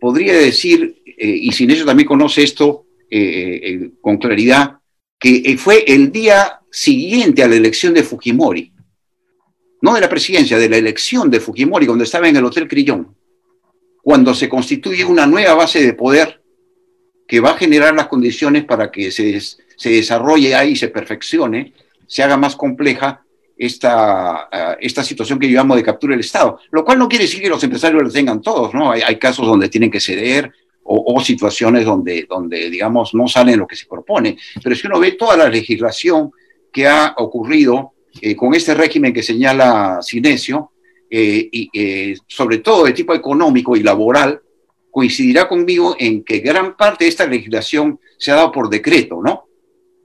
[0.01, 2.83] podría decir, eh, y sin eso también conoce esto
[4.01, 4.79] con claridad,
[5.21, 8.73] que fue el día siguiente a la elección de Fujimori,
[9.83, 13.15] no de la presidencia, de la elección de Fujimori, cuando estaba en el Hotel Crillón,
[14.03, 16.43] cuando se constituye una nueva base de poder
[17.29, 21.73] que va a generar las condiciones para que se, se desarrolle ahí, se perfeccione,
[22.09, 23.24] se haga más compleja
[23.57, 27.41] esta, uh, esta situación que llevamos de captura del Estado, lo cual no quiere decir
[27.41, 28.91] que los empresarios lo tengan todos, ¿no?
[28.91, 30.53] Hay, casos donde tienen que ceder
[30.83, 34.99] o, o, situaciones donde, donde, digamos, no salen lo que se propone, pero si uno
[34.99, 36.31] ve toda la legislación
[36.73, 40.73] que ha ocurrido eh, con este régimen que señala Sinesio,
[41.11, 44.41] eh, y eh, sobre todo de tipo económico y laboral,
[44.91, 49.44] coincidirá conmigo en que gran parte de esta legislación se ha dado por decreto, ¿no?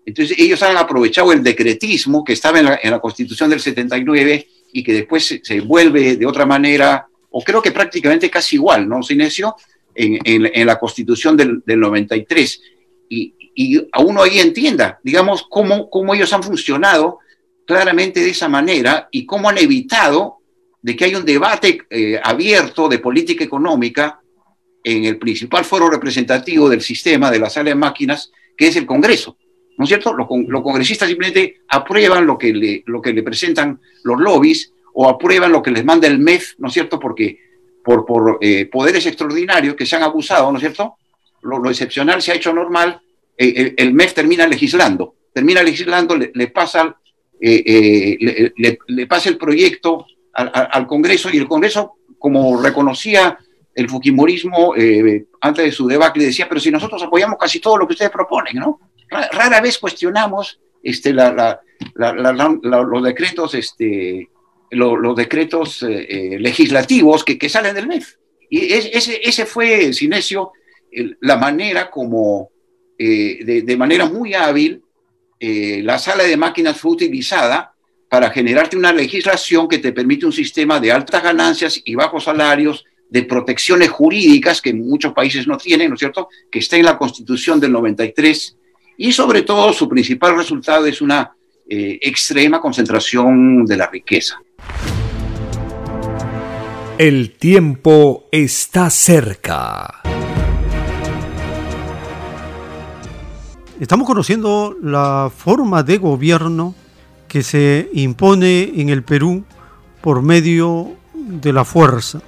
[0.05, 4.93] Entonces ellos han aprovechado el decretismo que estaba en la, Constitución del 79 y que
[4.93, 9.55] después se, vuelve de otra manera, o creo que prácticamente casi igual, ¿no, Sinesio?
[9.93, 12.61] En, en, en la Constitución del, del 93.
[13.09, 13.35] Y,
[13.91, 17.19] a uno ahí entienda, digamos, cómo, ellos han funcionado
[17.65, 20.37] claramente de esa manera y cómo han evitado
[20.81, 24.21] de que haya un debate eh, abierto de política económica
[24.81, 28.85] en el principal foro representativo del sistema de la sala de máquinas, que es el
[28.85, 29.35] Congreso.
[29.80, 30.13] ¿No es cierto?
[30.13, 30.27] Los,
[30.61, 35.63] congresistas simplemente aprueban lo que, le, lo que le presentan los lobbies o aprueban lo
[35.63, 36.99] que les manda el MEF, ¿no es cierto?
[36.99, 37.39] Porque
[37.82, 40.97] por, eh, poderes extraordinarios que se han abusado, ¿no es cierto?
[41.43, 42.99] Lo, excepcional se ha hecho normal,
[43.38, 46.97] eh, el, el, MEF termina legislando, termina legislando, le, pasa,
[47.39, 53.39] eh, le, pasa el proyecto al, al, Congreso y el Congreso, como reconocía
[53.73, 54.73] el Fujimorismo
[55.39, 58.57] antes de su debacle, decía, pero si nosotros apoyamos casi todo lo que ustedes proponen,
[58.57, 58.88] ¿no?
[59.10, 61.62] Rara vez cuestionamos este, la, la,
[61.95, 64.30] la, los decretos, este,
[64.72, 68.16] los, los decretos eh, legislativos que, salen del MEF.
[68.49, 70.51] Y es, ese, ese, fue, Sinesio,
[71.22, 72.49] la manera como,
[72.97, 74.82] eh, de, de, manera muy hábil,
[75.39, 77.74] eh, la sala de máquinas fue utilizada
[78.10, 82.86] para generarte una legislación que te permite un sistema de altas ganancias y bajos salarios,
[83.10, 86.97] de protecciones jurídicas que muchos países no tienen, ¿no es cierto?, que está en la
[86.97, 88.59] Constitución del 93
[89.01, 91.31] y sobre todo su principal resultado es una
[91.69, 94.41] eh, extrema concentración de la riqueza.
[96.97, 100.01] El tiempo está cerca.
[103.79, 106.75] Estamos conociendo la forma de gobierno
[107.29, 109.45] que se impone en el Perú
[110.01, 112.21] por medio de la fuerza.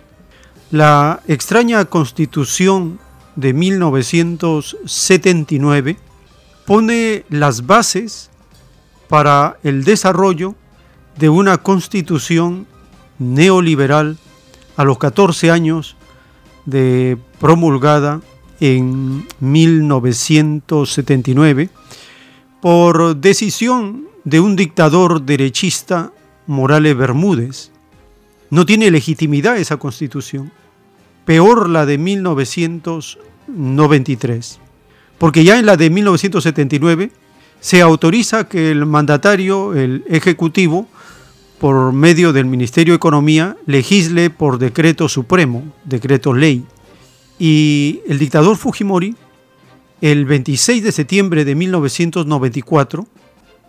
[0.72, 2.98] La extraña constitución
[3.36, 5.98] de 1979
[6.72, 8.32] pone las bases
[9.10, 10.56] para el desarrollo
[11.18, 12.66] de una constitución
[13.20, 14.18] neoliberal
[14.78, 15.98] a los 14 años
[16.66, 18.22] de promulgada
[18.62, 21.70] en 1979
[22.62, 26.14] por decisión de un dictador derechista,
[26.48, 27.74] Morales Bermúdez.
[28.50, 30.54] No tiene legitimidad esa constitución,
[31.26, 34.62] peor la de 1993
[35.22, 37.12] porque ya en la de 1979
[37.60, 40.88] se autoriza que el mandatario, el ejecutivo,
[41.60, 46.66] por medio del Ministerio de Economía, legisle por decreto supremo, decreto ley.
[47.38, 49.16] Y el dictador Fujimori,
[50.02, 53.06] el 26 de septiembre de 1994,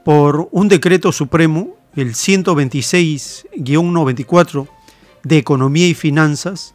[0.06, 4.68] por un decreto supremo, el 126-94
[5.22, 6.72] de Economía y Finanzas,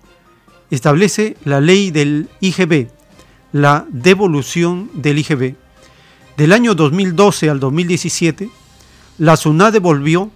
[0.69, 2.89] establece la ley del IGB,
[3.52, 5.56] la devolución del IGB.
[6.38, 8.50] Del año 2012 al 2017,
[9.18, 10.30] la SUNAT devolvió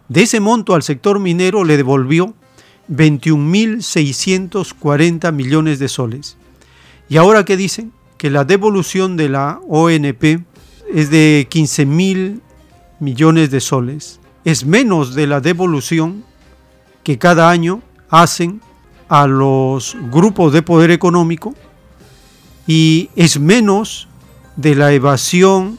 [0.09, 2.35] De ese monto al sector minero le devolvió
[2.89, 6.37] 21.640 millones de soles.
[7.09, 7.91] ¿Y ahora qué dicen?
[8.17, 10.45] Que la devolución de la ONP
[10.93, 12.39] es de 15.000
[12.99, 14.19] millones de soles.
[14.45, 16.23] Es menos de la devolución
[17.03, 18.61] que cada año hacen
[19.09, 21.53] a los grupos de poder económico
[22.65, 24.07] y es menos
[24.55, 25.77] de la evasión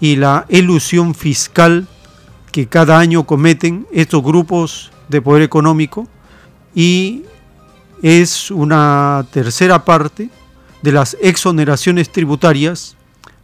[0.00, 1.86] y la elusión fiscal
[2.52, 6.08] que cada año cometen estos grupos de poder económico
[6.74, 7.24] y
[8.02, 10.30] es una tercera parte
[10.82, 12.96] de las exoneraciones tributarias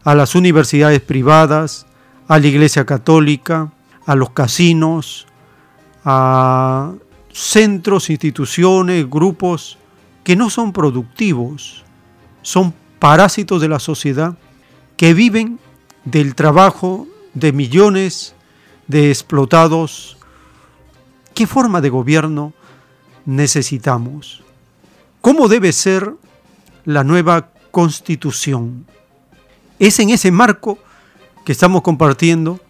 [0.04, 1.86] a las universidades privadas,
[2.28, 3.72] a la Iglesia Católica,
[4.06, 5.26] a los casinos,
[6.04, 6.92] a
[7.32, 9.78] centros, instituciones, grupos
[10.24, 11.84] que no son productivos,
[12.42, 14.36] son parásitos de la sociedad
[14.96, 15.58] que viven
[16.04, 18.34] del trabajo de millones
[18.86, 20.16] de explotados.
[21.34, 22.52] ¿Qué forma de gobierno
[23.24, 24.42] necesitamos?
[25.20, 26.14] ¿Cómo debe ser
[26.84, 28.86] la nueva constitución?
[29.78, 30.78] Es en ese marco
[31.44, 32.60] que estamos compartiendo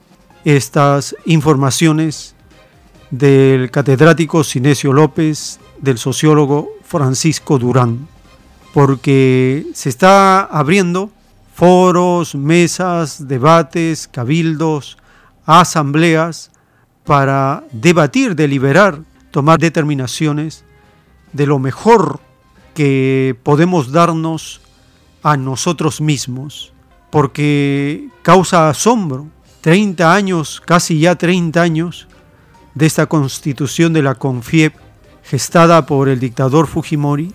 [0.44, 2.34] estas informaciones
[3.10, 8.08] del catedrático Cinesio López, del sociólogo Francisco Durán,
[8.72, 11.10] porque se está abriendo
[11.54, 14.96] foros, mesas, debates, cabildos,
[15.44, 16.50] asambleas
[17.04, 19.00] para debatir, deliberar,
[19.30, 20.64] tomar determinaciones
[21.32, 22.20] de lo mejor
[22.74, 24.60] que podemos darnos
[25.22, 26.72] a nosotros mismos,
[27.10, 29.26] porque causa asombro.
[29.60, 32.08] 30 años, casi ya 30 años,
[32.74, 34.74] de esta constitución de la CONFIEP
[35.22, 37.32] gestada por el dictador Fujimori,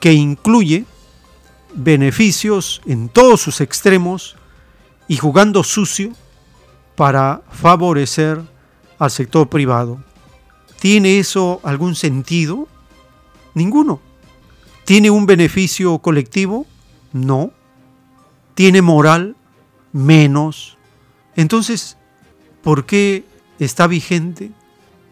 [0.00, 0.84] que incluye
[1.74, 4.36] beneficios en todos sus extremos
[5.08, 6.12] y jugando sucio
[6.96, 8.40] para favorecer
[8.98, 10.02] al sector privado.
[10.78, 12.68] ¿Tiene eso algún sentido?
[13.54, 14.00] Ninguno.
[14.84, 16.66] ¿Tiene un beneficio colectivo?
[17.12, 17.52] No.
[18.54, 19.36] ¿Tiene moral?
[19.92, 20.76] Menos.
[21.36, 21.96] Entonces,
[22.62, 23.24] ¿por qué
[23.64, 24.50] está vigente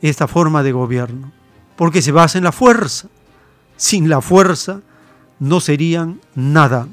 [0.03, 1.33] esta forma de gobierno?
[1.77, 3.09] Porque se basa en la fuerza.
[3.77, 4.81] Sin la fuerza
[5.39, 6.89] no serían nada.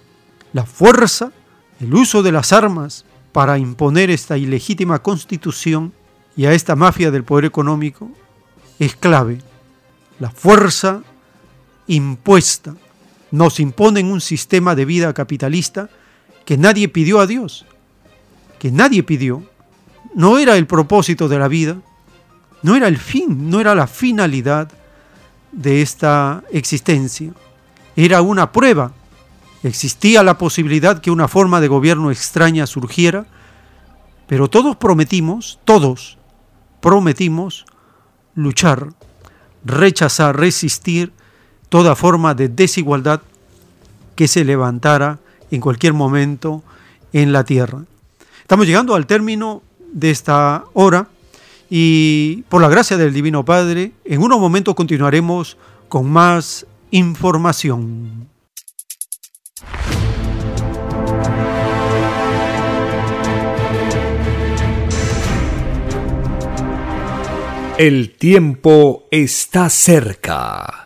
[0.53, 1.31] La fuerza,
[1.79, 5.91] el uso de las armas para imponer esta ilegítima constitución
[6.37, 8.11] y a esta mafia del poder económico
[8.79, 9.39] es clave.
[10.19, 11.01] La fuerza
[11.87, 12.75] impuesta
[13.31, 15.89] nos imponen un sistema de vida capitalista
[16.45, 17.65] que nadie pidió a Dios,
[18.59, 19.43] que nadie pidió.
[20.15, 21.77] No era el propósito de la vida,
[22.63, 24.71] no era el fin, no era la finalidad
[25.51, 27.31] de esta existencia
[27.95, 28.91] era una prueba.
[29.63, 33.25] Existía la posibilidad que una forma de gobierno extraña surgiera,
[34.27, 36.17] pero todos prometimos, todos
[36.81, 37.65] prometimos
[38.35, 38.89] luchar,
[39.63, 41.13] rechazar, resistir
[41.69, 43.21] toda forma de desigualdad
[44.15, 45.19] que se levantara
[45.51, 46.63] en cualquier momento
[47.13, 47.83] en la tierra.
[48.41, 49.63] Estamos llegando al término
[49.95, 51.07] de esta hora
[51.69, 58.27] y por la gracia del Divino Padre, en unos momentos continuaremos con más información.
[67.77, 70.85] El tiempo está cerca.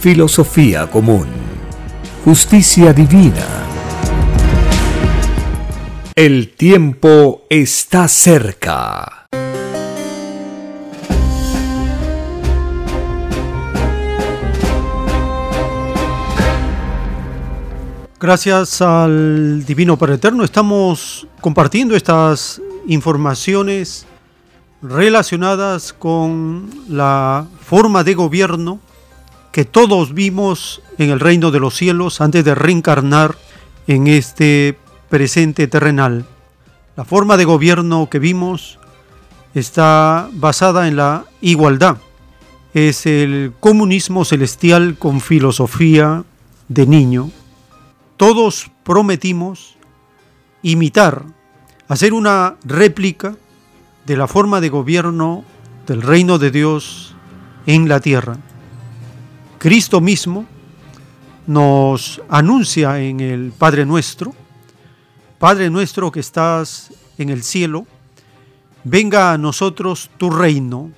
[0.00, 1.26] filosofía común,
[2.24, 3.46] justicia divina.
[6.14, 9.26] El tiempo está cerca.
[18.18, 24.06] Gracias al Divino Padre Eterno estamos compartiendo estas informaciones
[24.80, 28.80] relacionadas con la forma de gobierno
[29.52, 33.36] que todos vimos en el reino de los cielos antes de reencarnar
[33.86, 34.78] en este
[35.08, 36.26] presente terrenal.
[36.96, 38.78] La forma de gobierno que vimos
[39.54, 41.96] está basada en la igualdad.
[42.74, 46.24] Es el comunismo celestial con filosofía
[46.68, 47.30] de niño
[48.20, 49.76] todos prometimos
[50.60, 51.24] imitar,
[51.88, 53.34] hacer una réplica
[54.04, 55.42] de la forma de gobierno
[55.86, 57.14] del reino de Dios
[57.64, 58.36] en la tierra.
[59.60, 60.46] Cristo mismo
[61.46, 64.34] nos anuncia en el Padre nuestro,
[65.38, 67.86] Padre nuestro que estás en el cielo,
[68.82, 70.90] venga a nosotros tu reino.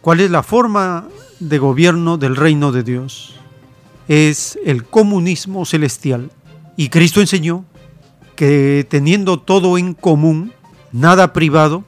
[0.00, 1.08] ¿Cuál es la forma
[1.40, 3.34] de gobierno del reino de Dios?
[4.08, 6.30] es el comunismo celestial.
[6.76, 7.64] Y Cristo enseñó
[8.36, 10.52] que teniendo todo en común,
[10.92, 11.84] nada privado,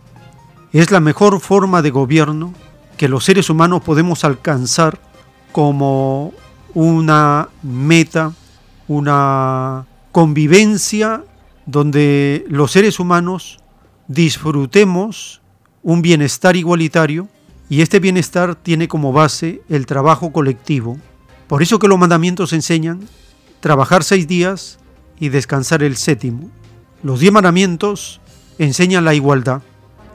[0.73, 2.53] es la mejor forma de gobierno
[2.97, 4.99] que los seres humanos podemos alcanzar
[5.55, 6.35] como
[6.75, 8.33] una meta,
[8.89, 11.23] una convivencia
[11.65, 13.61] donde los seres humanos
[14.09, 15.43] disfrutemos
[15.85, 17.29] un bienestar igualitario
[17.69, 20.99] y este bienestar tiene como base el trabajo colectivo,
[21.47, 23.07] por eso que los mandamientos enseñan
[23.61, 24.81] trabajar seis días
[25.21, 26.51] y descansar el séptimo.
[27.05, 28.21] Los diez mandamientos
[28.59, 29.63] enseñan la igualdad.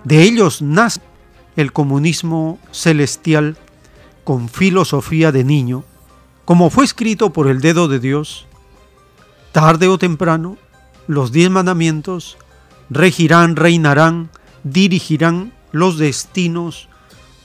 [0.04, 1.00] De ellos nace
[1.56, 3.56] el comunismo celestial
[4.24, 5.84] con filosofía de niño,
[6.46, 8.46] como fue escrito por el dedo de Dios.
[9.52, 10.58] Tarde o temprano,
[11.08, 12.38] los diez mandamientos
[12.90, 14.30] regirán, reinarán,
[14.64, 16.90] dirigirán los destinos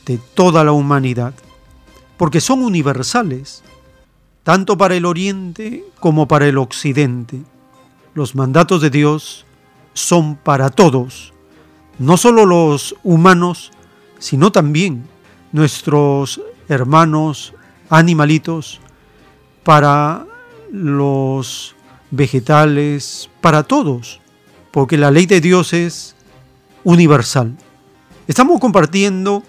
[0.07, 1.35] de toda la humanidad,
[2.17, 3.63] porque son universales
[4.43, 7.41] tanto para el oriente como para el occidente.
[8.15, 9.47] Los mandatos de Dios
[9.95, 11.33] son para todos,
[11.99, 13.73] no solo los humanos,
[14.19, 15.09] sino también
[15.53, 17.53] nuestros hermanos
[17.91, 18.81] animalitos,
[19.63, 20.27] para
[20.71, 21.75] los
[22.11, 24.21] vegetales, para todos,
[24.71, 26.15] porque la ley de Dios es
[26.85, 27.57] universal.
[28.29, 29.43] Estamos compartiendo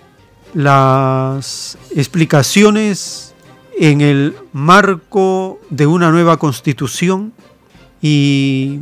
[0.53, 3.33] las explicaciones
[3.77, 7.33] en el marco de una nueva constitución
[8.01, 8.79] y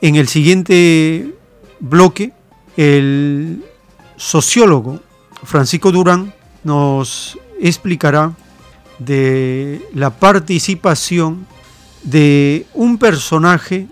[0.00, 1.34] en el siguiente
[1.80, 2.32] bloque
[2.76, 3.62] el
[4.16, 5.00] sociólogo
[5.42, 6.32] Francisco Durán
[6.64, 8.32] nos explicará
[8.98, 11.46] de la participación
[12.02, 13.88] de un personaje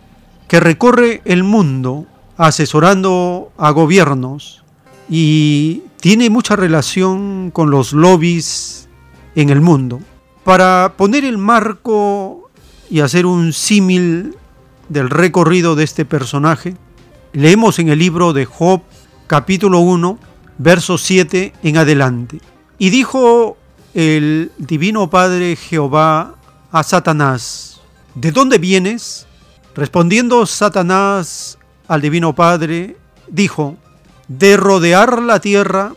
[0.49, 2.07] que recorre el mundo
[2.37, 4.65] asesorando a gobiernos
[5.09, 8.89] y tiene mucha relación con los lobbies
[9.35, 10.01] en el mundo.
[10.45, 12.51] Para poner el marco
[12.91, 14.37] y hacer un símil
[14.89, 16.77] del recorrido de este personaje,
[17.33, 18.83] leemos en el libro de Job
[19.27, 20.19] capítulo 1,
[20.59, 22.41] verso 7 en adelante.
[22.79, 23.57] Y dijo
[23.95, 26.35] el Divino Padre Jehová
[26.73, 27.81] a Satanás,
[28.15, 29.27] ¿de dónde vienes?
[29.77, 32.97] Respondiendo Satanás al Divino Padre,
[33.29, 33.77] dijo,
[34.27, 35.95] de rodear la tierra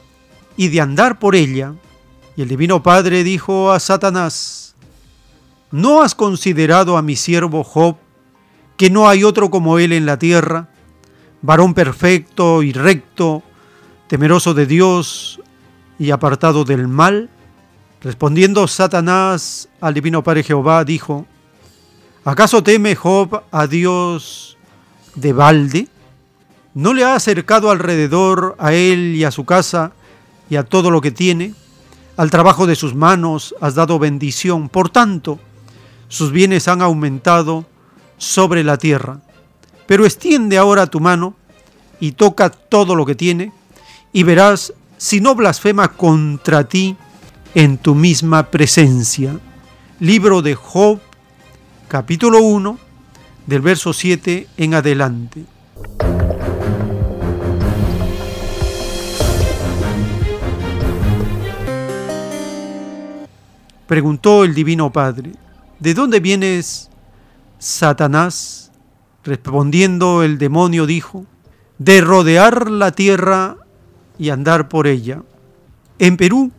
[0.56, 1.74] y de andar por ella.
[2.36, 4.76] Y el Divino Padre dijo a Satanás,
[5.72, 7.98] ¿no has considerado a mi siervo Job,
[8.78, 10.70] que no hay otro como él en la tierra,
[11.42, 13.42] varón perfecto y recto,
[14.08, 15.40] temeroso de Dios
[16.00, 17.30] y apartado del mal?
[18.02, 21.26] Respondiendo Satanás al divino Padre Jehová, dijo,
[22.24, 24.58] ¿acaso teme Job a Dios
[25.16, 25.88] de balde?
[26.74, 29.94] ¿No le ha acercado alrededor a él y a su casa
[30.50, 31.56] y a todo lo que tiene?
[32.18, 35.40] Al trabajo de sus manos has dado bendición, por tanto,
[36.08, 37.66] sus bienes han aumentado
[38.18, 39.22] sobre la tierra.
[39.88, 41.36] Pero extiende ahora tu mano
[42.00, 43.52] y toca todo lo que tiene,
[44.14, 46.96] y verás si no blasfema contra ti
[47.54, 49.40] en tu misma presencia.
[50.00, 51.00] Libro de Job,
[51.88, 52.78] capítulo 1,
[53.46, 55.46] del verso 7 en adelante.
[63.88, 65.32] Preguntó el Divino Padre,
[65.80, 66.90] ¿de dónde vienes,
[67.58, 68.72] Satanás?
[69.24, 71.26] Respondiendo el demonio dijo,
[71.78, 73.56] de rodear la tierra
[74.18, 75.22] y andar por ella.
[76.00, 76.52] En Perú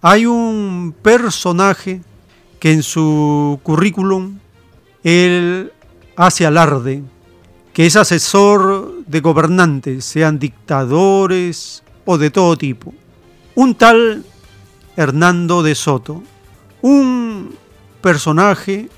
[0.00, 2.02] hay un personaje
[2.60, 4.38] que en su currículum
[5.02, 5.72] él
[6.16, 7.02] hace alarde,
[7.72, 12.92] que es asesor de gobernantes, sean dictadores o de todo tipo.
[13.54, 14.24] Un tal
[14.96, 16.22] Hernando de Soto,
[16.82, 17.54] un
[18.00, 18.88] personaje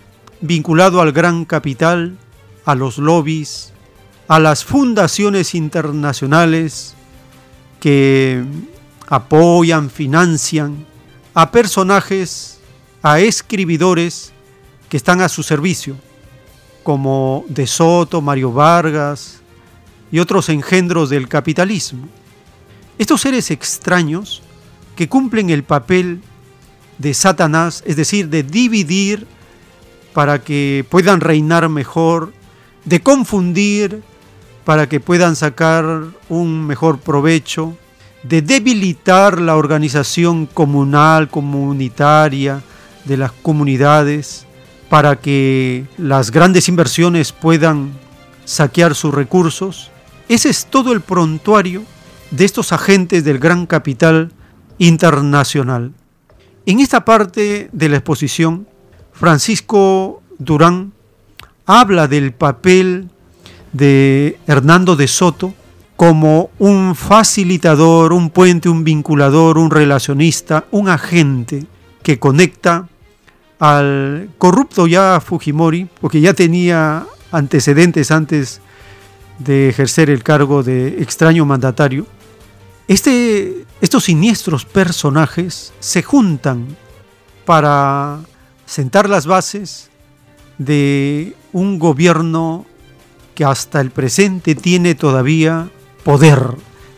[0.40, 2.16] vinculado al gran capital,
[2.64, 3.72] a los lobbies,
[4.28, 6.94] a las fundaciones internacionales
[7.80, 8.44] que
[9.08, 10.86] apoyan, financian
[11.34, 12.60] a personajes,
[13.02, 14.32] a escribidores
[14.88, 15.96] que están a su servicio,
[16.82, 19.40] como De Soto, Mario Vargas
[20.12, 22.08] y otros engendros del capitalismo.
[22.98, 24.42] Estos seres extraños
[24.96, 26.20] que cumplen el papel
[26.98, 29.26] de Satanás, es decir, de dividir
[30.12, 32.32] para que puedan reinar mejor,
[32.84, 34.02] de confundir
[34.64, 37.76] para que puedan sacar un mejor provecho,
[38.22, 42.62] de debilitar la organización comunal, comunitaria
[43.04, 44.46] de las comunidades,
[44.88, 47.92] para que las grandes inversiones puedan
[48.44, 49.90] saquear sus recursos.
[50.28, 51.82] Ese es todo el prontuario
[52.30, 54.32] de estos agentes del gran capital
[54.78, 55.92] internacional.
[56.66, 58.66] En esta parte de la exposición,
[59.12, 60.92] Francisco Durán
[61.66, 63.08] habla del papel
[63.72, 65.54] de Hernando de Soto
[65.96, 71.66] como un facilitador, un puente, un vinculador, un relacionista, un agente
[72.02, 72.88] que conecta
[73.58, 78.62] al corrupto ya Fujimori, porque ya tenía antecedentes antes
[79.38, 82.06] de ejercer el cargo de extraño mandatario.
[82.88, 86.66] Este, estos siniestros personajes se juntan
[87.44, 88.20] para
[88.64, 89.90] sentar las bases
[90.56, 92.66] de un gobierno
[93.40, 95.70] que hasta el presente tiene todavía
[96.04, 96.40] poder,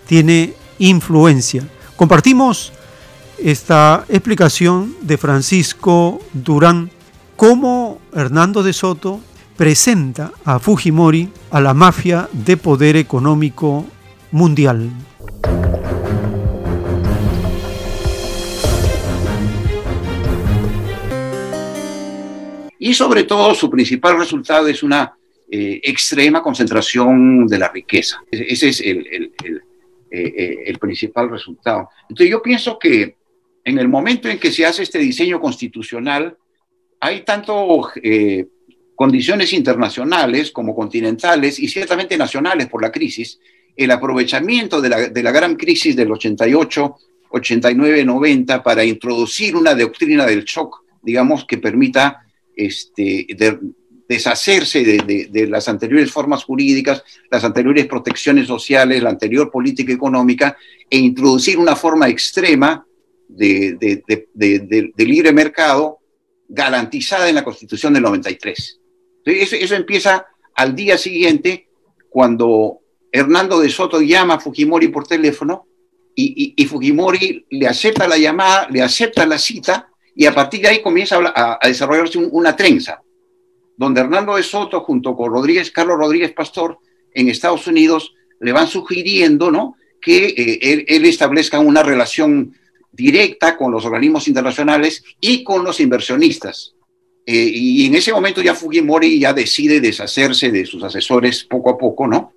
[0.08, 1.62] tiene influencia.
[1.94, 2.72] Compartimos
[3.38, 6.90] esta explicación de Francisco Durán,
[7.36, 9.20] cómo Hernando de Soto
[9.56, 13.86] presenta a Fujimori a la mafia de poder económico
[14.32, 14.90] mundial.
[22.80, 25.14] Y sobre todo su principal resultado es una
[25.54, 28.24] eh, extrema concentración de la riqueza.
[28.30, 29.32] Ese es el, eh,
[30.10, 31.90] eh, el, principal resultado.
[32.08, 33.16] Entonces yo pienso que
[33.62, 36.38] en el momento en que se hace este diseño constitucional,
[37.00, 37.90] hay tanto
[38.94, 43.38] condiciones internacionales como continentales y ciertamente nacionales por la crisis,
[43.76, 46.96] el aprovechamiento de la, de la gran crisis del 88,
[47.28, 52.24] 89, 90 para introducir una doctrina del shock, digamos, que permita
[52.56, 53.26] este,
[54.12, 60.56] deshacerse de, las anteriores formas jurídicas, las anteriores protecciones sociales, la anterior política económica,
[60.88, 62.86] e introducir una forma extrema
[63.28, 65.98] de, libre mercado
[66.48, 68.80] garantizada en la Constitución del 93.
[69.24, 71.68] Entonces, eso, empieza al día siguiente,
[72.10, 72.80] cuando
[73.10, 75.66] Hernando de Soto llama a Fujimori por teléfono
[76.14, 80.82] y, Fujimori le acepta la llamada, le acepta la cita, y a partir de ahí
[80.82, 83.02] comienza a, desarrollarse una trenza
[83.76, 86.78] donde Hernando de Soto junto con Rodríguez, Carlos Rodríguez Pastor
[87.14, 89.76] en Estados Unidos le van sugiriendo ¿no?
[90.00, 92.54] que eh, él, establezca una relación
[92.90, 96.74] directa con los organismos internacionales y con los inversionistas.
[97.24, 101.78] Eh, y en ese momento ya Fujimori ya decide deshacerse de sus asesores poco a
[101.78, 102.34] poco, ¿no?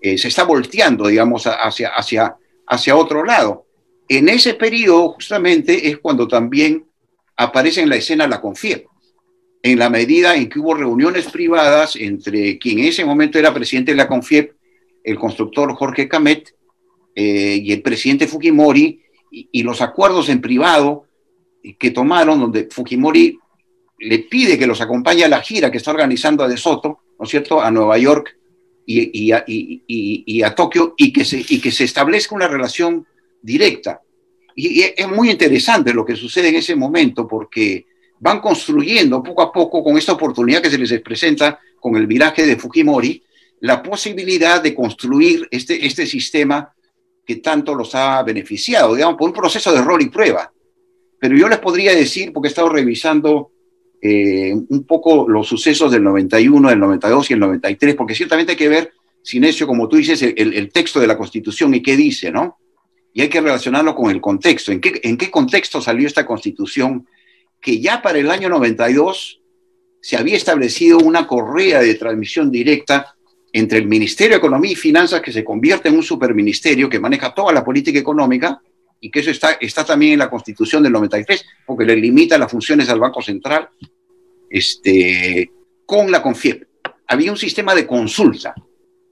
[0.00, 2.34] Eh, se está volteando, digamos, hacia, hacia,
[2.66, 3.66] hacia otro lado.
[4.08, 6.84] En ese periodo justamente es cuando también
[7.36, 8.86] aparece en la escena la CONFIEP
[9.62, 13.92] en la medida en que hubo reuniones privadas entre quien en ese momento era presidente
[13.92, 14.54] de la CONFIEP,
[15.04, 16.54] el constructor Jorge Camet,
[17.14, 21.06] eh, y el presidente Fujimori, y, los acuerdos en privado
[21.78, 23.38] que tomaron, donde Fujimori
[23.98, 27.24] le pide que los acompañe a la gira que está organizando a De Soto, ¿no
[27.24, 28.36] es cierto?, a Nueva York
[28.84, 33.06] y, y, a, y, y Tokio, y y que se establezca una relación
[33.40, 34.02] directa.
[34.54, 37.86] Y, es muy interesante lo que sucede en ese momento, porque
[38.22, 42.46] van construyendo poco a poco, con esta oportunidad que se les presenta con el viraje
[42.46, 43.20] de Fujimori,
[43.60, 46.72] la posibilidad de construir este, este sistema
[47.26, 50.52] que tanto los ha beneficiado, digamos, por un proceso de rol y prueba.
[51.18, 53.50] Pero yo les podría decir, porque he estado revisando
[54.00, 58.58] eh, un poco los sucesos del 91, del 92 y el 93, porque ciertamente hay
[58.58, 62.30] que ver, Sinesio, como tú dices, el, el, texto de la Constitución y qué dice,
[62.30, 62.58] ¿no?
[63.12, 64.70] Y hay que relacionarlo con el contexto.
[64.70, 67.04] ¿En qué, ¿En qué contexto salió esta Constitución?
[67.62, 69.40] Que ya para el año 92
[70.02, 73.14] se había establecido una correa de transmisión directa
[73.52, 77.32] entre el Ministerio de Economía y Finanzas, que se convierte en un superministerio que maneja
[77.32, 78.60] toda la política económica,
[79.00, 82.50] y que eso está, está también en la Constitución del 93, porque le limita las
[82.50, 83.68] funciones al Banco Central,
[84.48, 85.50] este,
[85.84, 86.68] con la CONFIEP.
[87.08, 88.54] Había un sistema de consulta.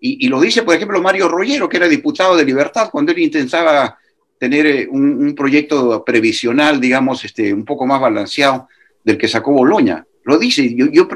[0.00, 3.18] Y, y, lo dice, por ejemplo, Mario Rollero, que era diputado de Libertad, cuando él
[3.18, 3.98] intentaba
[4.40, 8.68] tener eh, un, un proyecto previsional, digamos, este, un poco más balanceado
[9.04, 10.06] del que sacó Boloña.
[10.24, 11.06] Lo dice, yo, yo,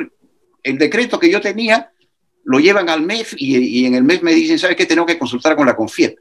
[0.63, 1.91] el decreto que yo tenía
[2.45, 4.85] lo llevan al MEF y, y en el MEF me dicen, ¿sabes qué?
[4.85, 6.19] Tengo que consultar con la CONFIEP,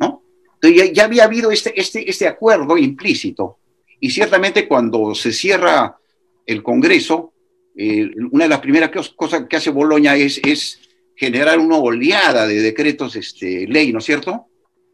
[0.00, 0.22] ¿no?
[0.54, 3.58] Entonces ya, ya había habido este, este, este acuerdo implícito.
[4.00, 5.98] Y ciertamente cuando se cierra
[6.46, 7.34] el Congreso,
[7.76, 10.80] eh, una de las primeras cosas que hace Boloña es, es
[11.14, 14.46] generar una oleada de decretos este, ley, ¿no es cierto?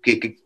[0.02, 0.41] Que, que,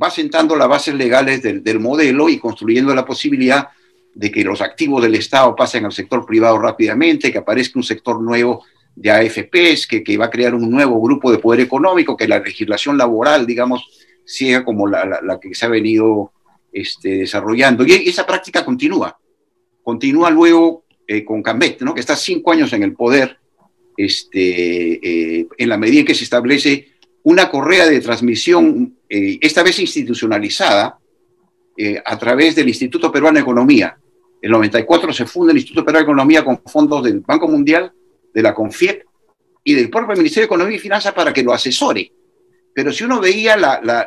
[0.00, 3.68] va sentando las bases legales del, del, modelo y construyendo la posibilidad
[4.14, 8.20] de que los activos del Estado pasen al sector privado rápidamente, que aparezca un sector
[8.20, 8.64] nuevo
[8.94, 12.38] de AFPs, que, que va a crear un nuevo grupo de poder económico, que la
[12.38, 13.84] legislación laboral, digamos,
[14.24, 16.32] sea como la que se ha venido
[16.74, 17.86] este, desarrollando.
[17.86, 19.16] Y esa práctica continúa.
[19.84, 21.94] Continúa luego eh, con Cambet, ¿no?
[21.94, 23.38] que está cinco años en el poder,
[23.96, 26.93] este, eh, en la medida en que se establece
[27.24, 30.98] una correa de transmisión, eh, esta vez institucionalizada,
[31.76, 33.96] eh, a través del Instituto Peruano de Economía.
[34.40, 37.92] En el 94 se funda el Instituto Peruano de Economía con fondos del Banco Mundial,
[38.32, 39.04] de la CONFIEP
[39.64, 42.12] y del propio Ministerio de Economía y Finanzas para que lo asesore.
[42.74, 43.56] Pero si uno veía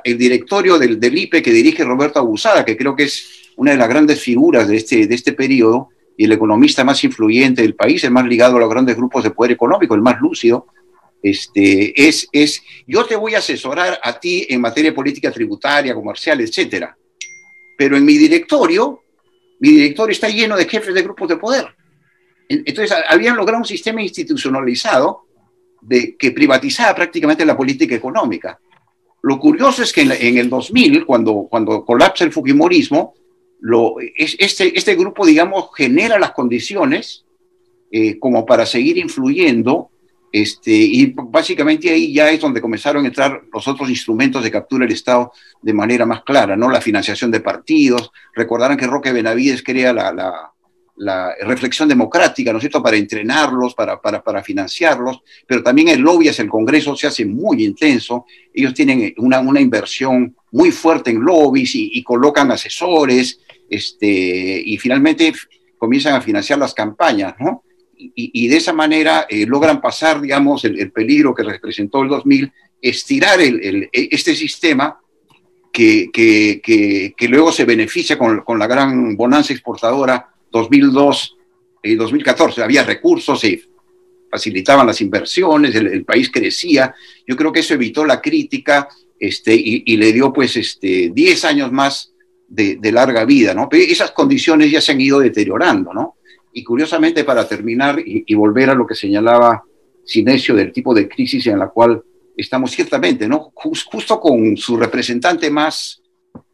[0.03, 3.77] el directorio del, del, IPE que dirige Roberto Abusada, que creo que es una de
[3.77, 8.03] las grandes figuras de este, de este periodo, y el economista más influyente del país,
[8.03, 10.67] el más ligado a los grandes grupos de poder económico, el más lúcido,
[11.21, 16.39] este, es, es, yo te voy a asesorar a ti en materia política tributaria, comercial,
[16.41, 16.97] etcétera.
[17.77, 19.01] Pero en mi directorio,
[19.59, 21.65] mi directorio está lleno de jefes de grupos de poder.
[22.49, 25.25] Entonces, habían logrado un sistema institucionalizado
[25.81, 28.59] de, que privatizaba prácticamente la política económica.
[29.21, 33.15] Lo curioso es que en, en el 2000, cuando, cuando colapsa el Fujimorismo,
[33.59, 37.25] lo, es, este, este grupo, digamos, genera las condiciones
[37.91, 39.89] eh, como para seguir influyendo,
[40.41, 44.85] este, y básicamente ahí ya es donde comenzaron a entrar los otros instrumentos de captura
[44.85, 45.31] del Estado
[45.61, 46.69] de manera más clara, ¿no?
[46.69, 50.13] La financiación de partidos, recordarán que Roque Benavides crea la,
[50.95, 56.01] la, reflexión democrática, ¿no es cierto?, para entrenarlos, para, para, para, financiarlos, pero también el
[56.01, 61.09] lobby hacia el Congreso se hace muy intenso, ellos tienen una, una inversión muy fuerte
[61.09, 63.39] en lobbies y, y colocan asesores,
[63.69, 65.33] este, y finalmente
[65.79, 67.63] comienzan a financiar las campañas, ¿no?
[67.99, 72.51] Y, de esa manera eh, logran pasar, digamos, el, el, peligro que representó el 2000,
[72.81, 74.99] estirar el, el, este sistema
[75.71, 76.61] que, que,
[77.15, 81.37] que, luego se beneficia con, con la gran bonanza exportadora 2002
[81.83, 82.63] y 2014.
[82.63, 83.61] Había recursos, se
[84.29, 86.93] facilitaban las inversiones, el, país crecía.
[87.27, 88.87] Yo creo que eso evitó la crítica
[89.19, 92.13] este, y, y le dio pues este, 10 años más
[92.47, 93.67] de, de, larga vida, ¿no?
[93.69, 96.16] Pero esas condiciones ya se han ido deteriorando, ¿no?
[96.53, 99.63] Y curiosamente, para terminar y, volver a lo que señalaba
[100.03, 102.01] Sinesio del tipo de crisis en la cual
[102.35, 103.51] estamos ciertamente, ¿no?
[103.53, 106.01] Just, justo con su representante más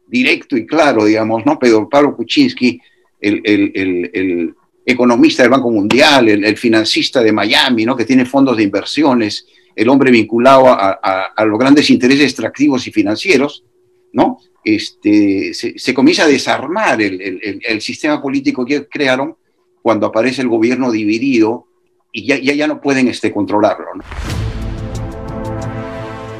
[0.06, 1.58] directo y claro, digamos, ¿no?
[1.58, 2.80] Pedro Pablo Kuczynski,
[3.20, 4.54] el, el, el,
[4.86, 7.96] economista del Banco Mundial, el, financista de Miami, ¿no?
[7.96, 10.98] Que tiene fondos de inversiones, el hombre vinculado a,
[11.34, 13.64] a, los grandes intereses extractivos y financieros,
[14.12, 14.38] ¿no?
[14.64, 19.36] este, se, se, comienza a desarmar el, sistema político que crearon
[19.84, 21.66] cuando aparece el gobierno dividido
[22.10, 23.84] y ya, ya, ya no pueden este, controlarlo.
[23.94, 24.02] ¿no?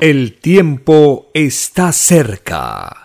[0.01, 3.05] El tiempo está cerca.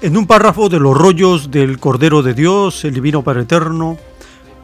[0.00, 3.98] En un párrafo de los rollos del Cordero de Dios, el Divino Padre Eterno,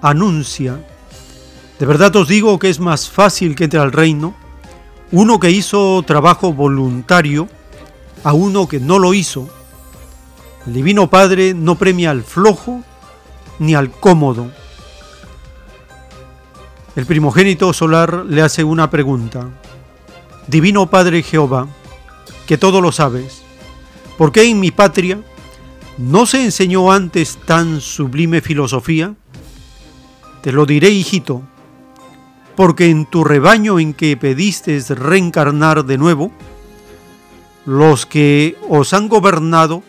[0.00, 0.86] anuncia,
[1.80, 4.36] de verdad os digo que es más fácil que entre al reino
[5.10, 7.48] uno que hizo trabajo voluntario
[8.22, 9.48] a uno que no lo hizo,
[10.66, 12.82] El Divino Padre no premia al flojo
[13.58, 14.50] ni al cómodo.
[16.96, 19.48] El primogénito solar le hace una pregunta.
[20.46, 21.66] Divino Padre Jehová,
[22.46, 23.42] que todo lo sabes,
[24.16, 25.18] ¿por qué en mi patria
[25.98, 29.14] no se enseñó antes tan sublime filosofía?
[30.42, 31.42] Te lo diré, hijito,
[32.56, 36.30] porque en tu rebaño en que pediste reencarnar de nuevo,
[37.66, 39.82] los que os han gobernado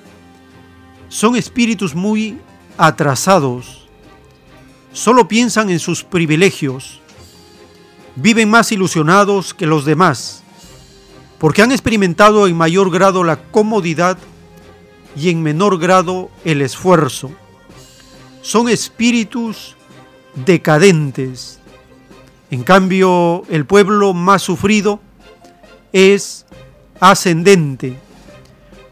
[1.09, 2.39] son espíritus muy
[2.77, 3.87] atrasados,
[4.91, 6.99] solo piensan en sus privilegios,
[8.15, 10.43] viven más ilusionados que los demás,
[11.37, 14.17] porque han experimentado en mayor grado la comodidad
[15.15, 17.31] y en menor grado el esfuerzo.
[18.41, 19.75] Son espíritus
[20.35, 21.59] decadentes.
[22.51, 24.99] En cambio, el pueblo más sufrido
[25.91, 26.45] es
[26.99, 27.97] ascendente,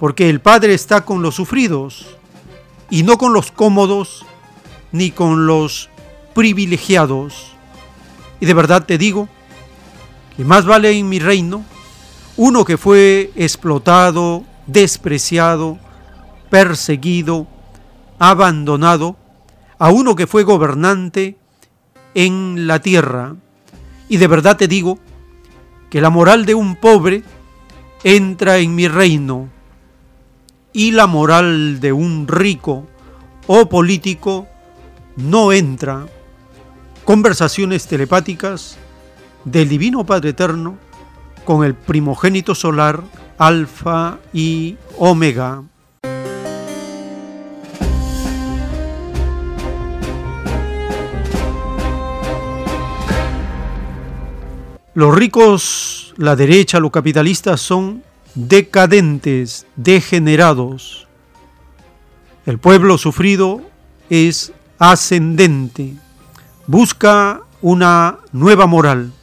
[0.03, 2.17] porque el Padre está con los sufridos
[2.89, 4.25] y no con los cómodos
[4.91, 5.89] ni con los
[6.35, 7.53] privilegiados.
[8.41, 9.29] Y de verdad te digo
[10.35, 11.63] que más vale en mi reino
[12.35, 15.79] uno que fue explotado, despreciado,
[16.49, 17.47] perseguido,
[18.19, 19.15] abandonado,
[19.79, 21.37] a uno que fue gobernante
[22.13, 23.37] en la tierra.
[24.09, 24.99] Y de verdad te digo
[25.89, 27.23] que la moral de un pobre
[28.03, 29.52] entra en mi reino
[30.73, 32.87] y la moral de un rico
[33.47, 34.47] o político
[35.15, 36.07] no entra.
[37.05, 38.77] Conversaciones telepáticas
[39.45, 40.77] del Divino Padre Eterno
[41.45, 43.03] con el primogénito solar
[43.37, 45.63] Alfa y Omega.
[54.95, 58.03] Los ricos, la derecha, los capitalistas son
[58.35, 61.07] decadentes, degenerados.
[62.45, 63.61] El pueblo sufrido
[64.09, 65.93] es ascendente,
[66.67, 69.13] busca una nueva moral,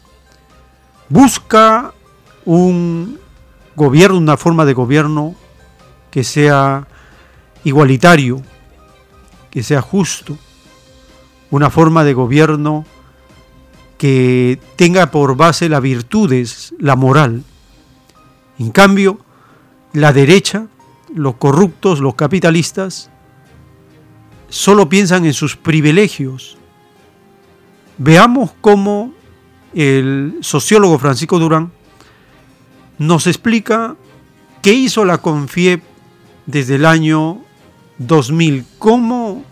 [1.09, 1.93] busca
[2.45, 3.19] un
[3.77, 5.35] gobierno, una forma de gobierno
[6.11, 6.87] que sea
[7.65, 8.43] igualitario,
[9.51, 10.39] que sea justo,
[11.51, 12.87] una forma de gobierno
[13.99, 17.45] que tenga por base las virtudes, la moral.
[18.61, 19.19] En cambio,
[19.95, 20.67] la derecha,
[21.15, 23.09] los corruptos, los capitalistas,
[24.51, 26.59] solo piensan en sus privilegios.
[27.97, 29.15] Veamos cómo
[29.73, 31.73] el sociólogo Francisco Durán
[32.99, 33.97] nos explica
[34.61, 35.83] qué hizo la CONFIEP
[36.45, 37.41] desde el año
[37.97, 39.43] 2000, cómo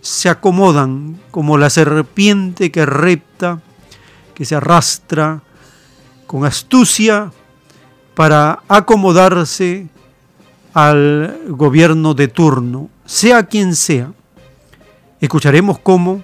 [0.00, 3.60] se acomodan como la serpiente que repta
[4.34, 5.42] que se arrastra
[6.26, 7.30] con astucia
[8.14, 9.88] para acomodarse
[10.72, 14.12] al gobierno de turno, sea quien sea.
[15.20, 16.22] Escucharemos cómo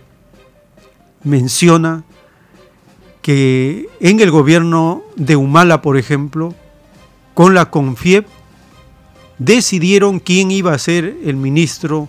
[1.22, 2.04] menciona
[3.22, 6.54] que en el gobierno de Humala, por ejemplo,
[7.34, 8.26] con la CONFIEP,
[9.38, 12.08] decidieron quién iba a ser el ministro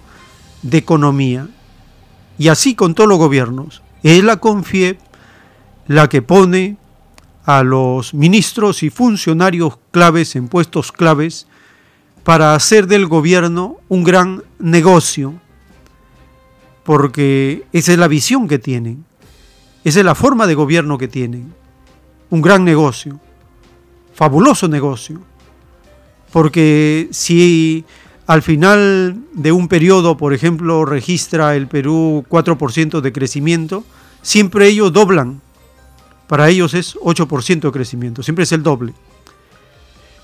[0.61, 1.47] de Economía.
[2.37, 3.81] Y así con todos los gobiernos.
[4.03, 4.99] Es la CONFIEP
[5.87, 6.77] la que pone
[7.45, 11.47] a los ministros y funcionarios claves en puestos claves
[12.23, 15.33] para hacer del gobierno un gran negocio,
[16.83, 19.05] porque esa es la visión que tienen,
[19.83, 21.53] esa es la forma de gobierno que tienen,
[22.29, 23.19] un gran negocio,
[24.13, 25.21] fabuloso negocio,
[26.31, 27.83] porque si
[28.27, 33.83] al final de un periodo, por ejemplo, registra el Perú 4% de crecimiento,
[34.21, 35.41] siempre ellos doblan
[36.31, 38.93] para ellos es 8% de crecimiento, siempre es el doble.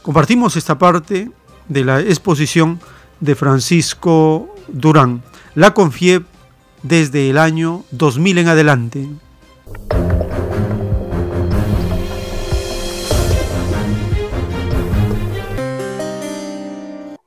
[0.02, 1.30] Compartimos esta parte
[1.68, 2.80] de la exposición
[3.20, 5.22] de Francisco Durán,
[5.54, 6.22] la confié
[6.82, 9.06] desde el año 2000 en adelante.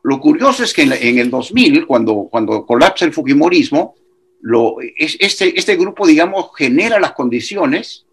[0.02, 3.94] Lo curioso es que en, el 2000, cuando, cuando colapsa el Fujimorismo,
[4.97, 8.07] este, este grupo, digamos, genera las condiciones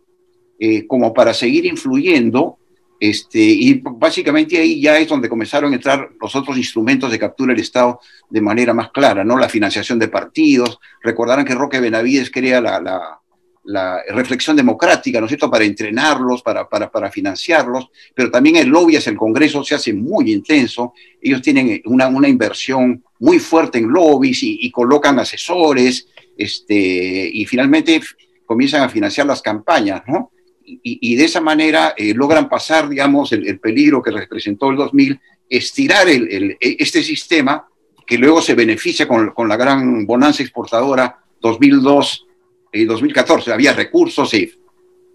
[0.59, 2.57] eh, como para seguir influyendo.
[2.99, 7.53] Este, y básicamente ahí ya es donde comenzaron a entrar los otros instrumentos de captura
[7.53, 9.37] del Estado de manera más clara, ¿no?
[9.37, 10.79] La financiación de partidos.
[11.03, 13.19] Recordarán que Roque Benavides crea la, la,
[13.67, 18.69] la reflexión democrática, ¿no es cierto?, para entrenarlos, para, para, para, financiarlos, pero también el
[18.69, 20.93] lobby hacia el Congreso se hace muy intenso.
[21.21, 26.07] Ellos tienen una, una inversión muy fuerte en lobbies y, y, colocan asesores,
[26.37, 28.01] este, y finalmente
[28.45, 30.31] comienzan a financiar las campañas, ¿no?
[30.69, 35.19] Y, de esa manera eh, logran pasar, digamos, el, peligro que representó el 2000,
[35.49, 37.65] estirar el, este sistema
[38.05, 42.25] que luego se beneficia con, con la gran bonanza exportadora 2002
[42.73, 43.53] y 2014.
[43.53, 44.51] Había recursos, se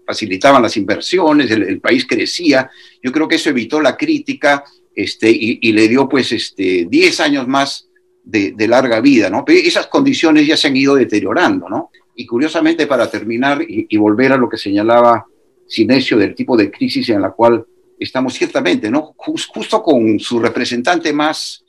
[0.05, 2.69] facilitaban las inversiones, el, país crecía.
[3.01, 4.63] Yo creo que eso evitó la crítica
[4.95, 7.87] este, y, y le dio pues este, 10 años más
[8.23, 9.45] de, larga vida, ¿no?
[9.45, 11.91] Pero esas condiciones ya se han ido deteriorando, ¿no?
[12.15, 15.25] Y curiosamente, para terminar y volver a lo que señalaba
[15.73, 17.65] Sinesio del tipo de crisis en la cual
[17.99, 19.13] estamos ciertamente, ¿no?
[19.15, 21.63] Just, justo con su representante más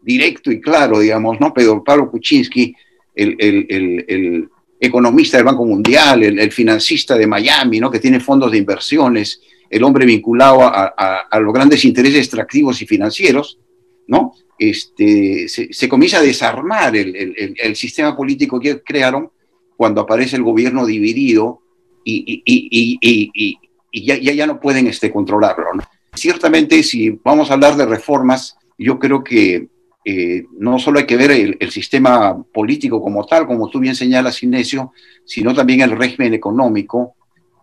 [0.00, 1.52] directo y claro, digamos, ¿no?
[1.52, 2.74] Pedro Pablo Kuczynski,
[3.14, 4.48] el, el, el, el
[4.80, 7.90] economista del Banco Mundial, el, financista de Miami, ¿no?
[7.90, 12.80] Que tiene fondos de inversiones, el hombre vinculado a, a, a los grandes intereses extractivos
[12.80, 13.58] y financieros,
[14.06, 14.32] ¿no?
[14.58, 19.30] Este, se, se comienza a desarmar el, sistema político que crearon
[19.76, 21.61] cuando aparece el gobierno dividido
[22.04, 23.58] y, y,
[23.92, 25.74] y, ya, ya, no pueden este, controlarlo.
[25.74, 25.82] ¿no?
[26.14, 29.68] Ciertamente, si vamos a hablar de reformas, yo creo que
[30.04, 33.94] eh, no solo hay que ver el, el, sistema político como tal, como tú bien
[33.94, 34.92] señalas, Inesio,
[35.24, 37.14] sino también el régimen económico.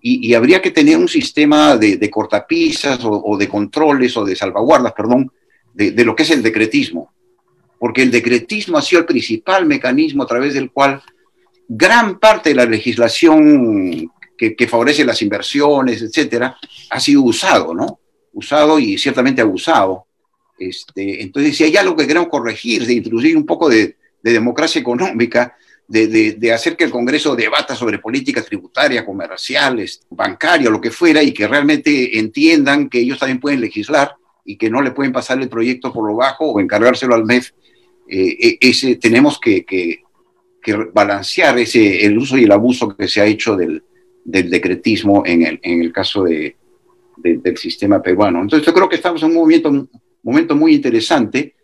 [0.02, 4.24] Y, y habría que tener un sistema de, de cortapisas o, o, de controles o
[4.24, 5.30] de salvaguardas, perdón,
[5.74, 7.12] de, de, lo que es el decretismo.
[7.78, 11.02] Porque el decretismo ha sido el principal mecanismo a través del cual
[11.68, 14.10] gran parte de la legislación
[14.40, 16.56] que, que favorece las inversiones, etcétera,
[16.90, 18.00] ha sido usado, ¿no?
[18.32, 20.06] Usado y ciertamente abusado.
[20.58, 24.80] Este, entonces, si hay algo que queremos corregir, de introducir un poco de, de democracia
[24.80, 30.80] económica, de, de, de, hacer que el Congreso debata sobre política tributaria, comerciales, bancaria, lo
[30.80, 34.92] que fuera, y que realmente entiendan que ellos también pueden legislar y que no le
[34.92, 37.50] pueden pasar el proyecto por lo bajo o encargárselo al MEF,
[38.08, 40.04] eh, ese, tenemos que, que,
[40.62, 43.84] que, balancear ese, el uso y el abuso que se ha hecho del,
[44.24, 46.56] del decretismo en el, en el caso de,
[47.18, 48.42] del sistema peruano.
[48.42, 49.88] Entonces yo creo que estamos en un momento
[50.22, 51.56] momento muy interesante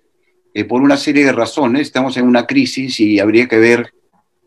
[0.53, 1.81] eh, por una serie de razones.
[1.81, 3.93] Estamos en una crisis y habría que ver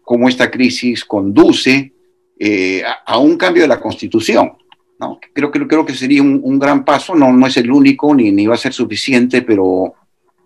[0.02, 1.92] cómo esta crisis conduce
[2.38, 4.52] eh, a, a, un cambio de la constitución.
[4.98, 5.20] ¿no?
[5.32, 8.32] Creo, que, creo que sería un, un, gran paso, no, no es el único ni,
[8.32, 9.94] ni va a ser suficiente, pero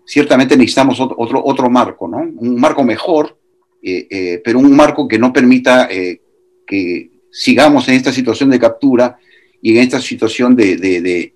[0.05, 2.17] ciertamente necesitamos otro, otro, otro marco, ¿no?
[2.17, 3.37] un marco mejor,
[3.81, 6.21] eh, eh, pero un marco que no permita eh,
[6.65, 9.17] que sigamos en esta situación de captura
[9.59, 11.33] y en esta situación de,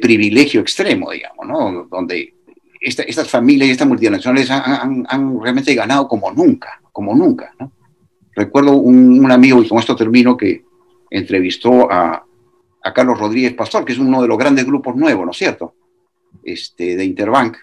[0.00, 1.88] privilegio extremo, digamos, ¿no?
[1.90, 2.34] Donde
[2.80, 7.72] esta, estas familias y estas multinacionales han, realmente ganado como nunca, como nunca, ¿no?
[8.34, 10.64] Recuerdo un, amigo, y con esto termino, que
[11.10, 12.24] entrevistó a,
[12.82, 15.74] a, Carlos Rodríguez Pastor, que es uno de los grandes grupos nuevos, ¿no es cierto?
[16.42, 17.56] Este, de Interbank,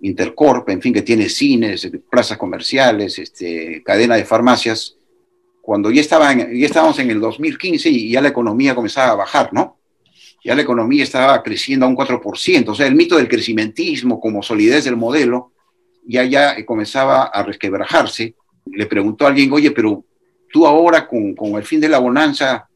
[0.00, 4.96] Intercorp, en fin, que tiene cines, plazas comerciales, este, cadena de farmacias,
[5.62, 9.14] cuando ya, estaba en, ya estábamos en el 2015 y ya la economía comenzaba a
[9.14, 9.78] bajar, ¿no?
[10.44, 14.42] ya la economía estaba creciendo a un 4%, o sea, el mito del crecimientismo como
[14.42, 15.52] solidez del modelo
[16.04, 18.34] ya, ya comenzaba a resquebrajarse.
[18.66, 20.04] Le preguntó a alguien, oye, pero
[20.52, 22.68] tú ahora con, con el fin de la bonanza,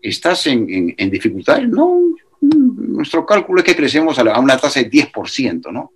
[0.00, 1.68] ¿estás en, en, en dificultades?
[1.68, 2.00] No,
[2.40, 5.92] nuestro cálculo es que crecemos a, la, a, una tasa de 10%, ¿no?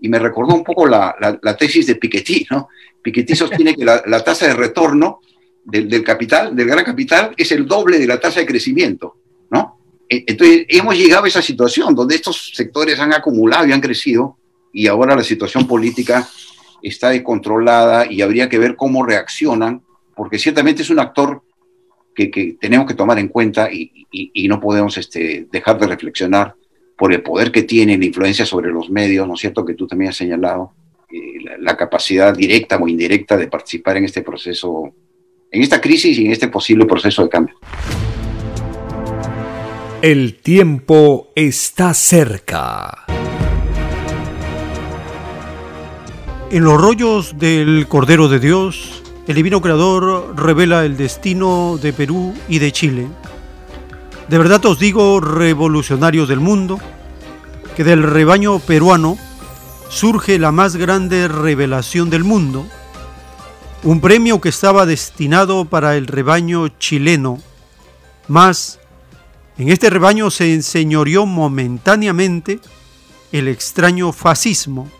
[0.00, 2.68] Y me recordó un poco la, la, la tesis de Piketty, ¿no?
[3.02, 5.20] Piketty sostiene que la tasa de retorno
[5.66, 9.16] del, capital, del gran capital, es el doble de la tasa de crecimiento,
[9.50, 9.78] ¿no?
[10.08, 14.38] Entonces, hemos llegado a esa situación donde estos sectores han acumulado y han crecido
[14.72, 16.28] y ahora la situación política
[16.82, 19.82] está descontrolada y habría que ver cómo reaccionan,
[20.14, 21.42] porque ciertamente es un actor
[22.14, 26.54] que, que tenemos que tomar en cuenta y, y, no podemos este, dejar de reflexionar
[26.96, 29.86] por el poder que tiene, la influencia sobre los medios, ¿no es cierto?, que tú
[29.86, 30.72] también has señalado,
[31.10, 34.94] eh, la capacidad directa o indirecta de participar en este proceso,
[35.50, 37.56] en esta crisis y en este posible proceso de cambio.
[40.02, 43.06] El tiempo está cerca.
[46.50, 52.34] En los rollos del Cordero de Dios, el Divino Creador revela el destino de Perú
[52.48, 53.08] y de Chile.
[54.28, 56.78] De verdad os digo, revolucionarios del mundo,
[57.76, 59.18] que del rebaño peruano
[59.88, 62.66] surge la más grande revelación del mundo,
[63.86, 67.38] un premio que estaba destinado para el rebaño chileno,
[68.26, 68.80] más
[69.58, 72.58] en este rebaño se enseñoreó momentáneamente
[73.30, 74.90] el extraño fascismo,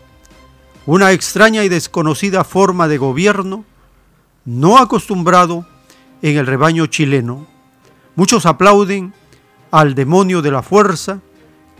[0.85, 3.65] una extraña y desconocida forma de gobierno
[4.45, 5.67] no acostumbrado
[6.21, 7.45] en el rebaño chileno.
[8.15, 9.13] Muchos aplauden
[9.69, 11.19] al demonio de la fuerza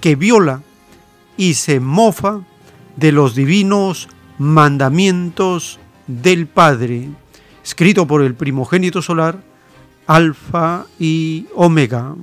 [0.02, 0.62] que viola
[1.38, 2.42] y se mofa
[2.98, 4.10] de los divinos
[4.40, 7.10] mandamientos del Padre,
[7.64, 9.38] escrito por el primogénito solar,
[10.08, 12.16] Alfa y Omega.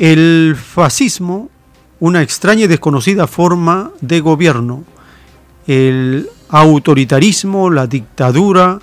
[0.00, 1.50] el fascismo,
[2.00, 4.84] una extraña y desconocida forma de gobierno,
[5.66, 8.80] el autoritarismo, la dictadura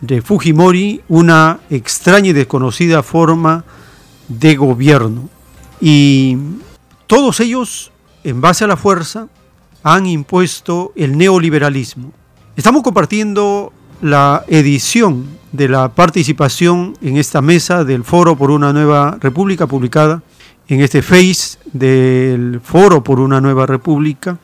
[0.00, 3.85] de Fujimori, una extraña y desconocida forma de
[4.28, 5.28] gobierno.
[5.80, 6.36] Y
[7.06, 7.92] todos ellos,
[8.24, 9.28] en base a la fuerza,
[9.82, 12.12] han impuesto el neoliberalismo.
[12.56, 13.72] Estamos compartiendo
[14.02, 20.22] la edición de la participación en esta mesa del Foro por una Nueva República publicada
[20.68, 24.38] en este Face del Foro por una Nueva República,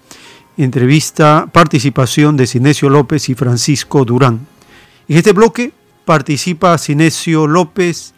[0.57, 4.47] entrevista, participación de Sinesio López y Francisco Durán.
[5.09, 5.73] En este bloque
[6.05, 8.15] participa Sinesio López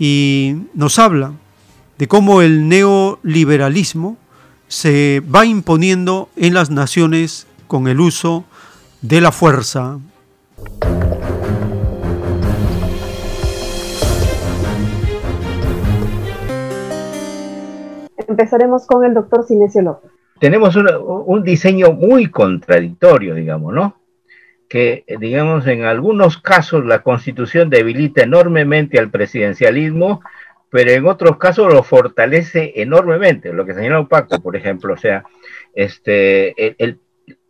[0.00, 1.34] y nos habla
[1.98, 4.16] de cómo el neoliberalismo
[4.66, 8.44] se va imponiendo en las naciones con el uso
[9.02, 9.98] de la fuerza.
[18.28, 20.10] Empezaremos con el doctor Sinesio López.
[20.38, 23.99] Tenemos una- un diseño muy contradictorio, digamos, ¿no?
[24.70, 30.22] Que, digamos, en algunos casos la constitución debilita enormemente al presidencialismo,
[30.70, 35.24] pero en otros casos lo fortalece enormemente, lo que señaló Paco, por ejemplo, o sea,
[35.74, 36.98] este, el, el-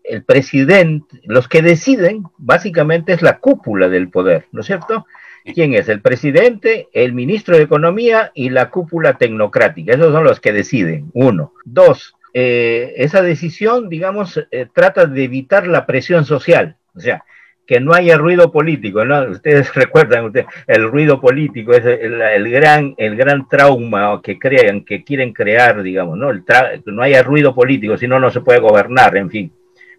[0.03, 5.07] el presidente, los que deciden, básicamente es la cúpula del poder, ¿no es cierto?
[5.55, 5.89] ¿Quién es?
[5.89, 9.93] El presidente, el ministro de Economía y la cúpula tecnocrática.
[9.95, 11.11] Esos son los que deciden.
[11.15, 11.53] Uno.
[11.65, 16.77] Dos, eh, esa decisión, digamos, eh, trata de evitar la presión social.
[16.95, 17.25] O sea,
[17.67, 19.23] que no haya ruido político, ¿no?
[19.31, 24.85] Ustedes recuerdan, usted, el ruido político es el, el gran, el gran trauma que crean,
[24.85, 26.31] que quieren crear, digamos, ¿no?
[26.31, 29.53] El tra- no haya ruido político, si no, no se puede gobernar, en fin,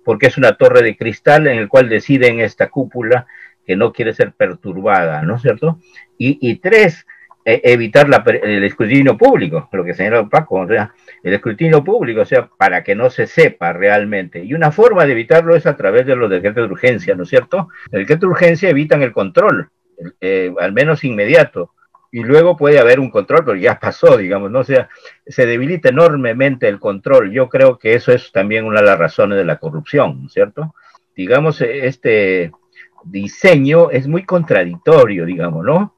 [0.03, 3.25] porque es una torre de cristal en el cual deciden esta cúpula
[3.65, 5.79] que no quiere ser perturbada, ¿no es cierto?
[6.17, 7.05] Y, y tres,
[7.45, 12.21] eh, evitar la el escrutinio público, lo que señaló Paco, o sea, el escrutinio público,
[12.21, 14.43] o sea, para que no se sepa realmente.
[14.43, 17.29] Y una forma de evitarlo es a través de los decretos de urgencia, ¿no es
[17.29, 17.69] cierto?
[17.91, 19.69] El decreto de urgencia evitan el control,
[20.19, 21.73] eh, al menos inmediato.
[22.13, 24.59] Y luego puede haber un control, pero ya pasó, digamos, ¿no?
[24.59, 24.89] O sea,
[25.25, 27.31] se debilita enormemente el control.
[27.31, 30.33] Yo creo que eso es también una de las razones de la corrupción, ¿no es
[30.33, 30.75] cierto?
[31.15, 32.51] Digamos, este
[33.05, 35.95] diseño es muy contradictorio, digamos, ¿no?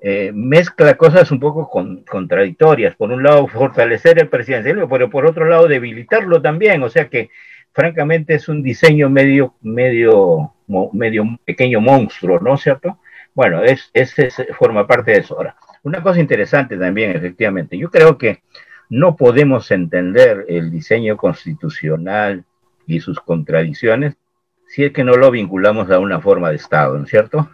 [0.00, 2.94] Eh, mezcla cosas un poco con- contradictorias.
[2.96, 6.82] Por un lado, fortalecer el presidencialismo, pero por otro lado, debilitarlo también.
[6.82, 7.30] O sea que,
[7.72, 10.52] francamente, es un diseño medio, medio,
[10.92, 12.98] medio pequeño monstruo, ¿no es cierto?
[13.34, 14.14] Bueno, es, es-
[14.58, 15.36] forma parte de eso.
[15.36, 18.42] Ahora, una cosa interesante también, efectivamente, yo creo que
[18.88, 22.44] no podemos entender el diseño constitucional
[22.86, 24.16] y sus contradicciones
[24.68, 27.48] si es que no lo vinculamos a una forma de Estado, ¿no es cierto?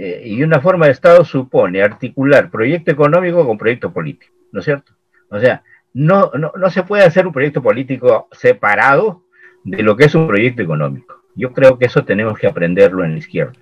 [0.00, 4.64] Eh, y una forma de Estado supone articular proyecto económico con proyecto político, ¿no es
[4.64, 4.92] cierto?
[5.28, 9.24] O sea, no, no, no se puede hacer un proyecto político separado
[9.64, 11.24] de lo que es un proyecto económico.
[11.34, 13.58] Yo creo que eso tenemos que aprenderlo en la izquierda.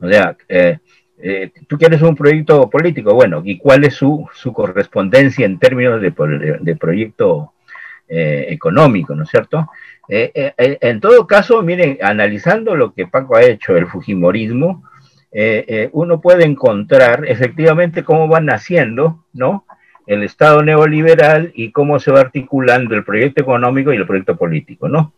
[0.00, 0.78] O sea, eh,
[1.18, 6.00] eh, tú quieres un proyecto político, bueno, ¿y cuál es su, su correspondencia en términos
[6.00, 6.10] de,
[6.60, 7.52] de proyecto
[8.08, 9.68] eh, económico, ¿no es cierto?
[10.08, 14.82] Eh, eh, eh, en todo caso, miren, analizando lo que Paco ha hecho, el Fujimorismo,
[15.38, 19.66] eh, eh, uno puede encontrar efectivamente cómo va naciendo, ¿no?
[20.06, 24.88] El Estado neoliberal y cómo se va articulando el proyecto económico y el proyecto político,
[24.88, 25.12] ¿no?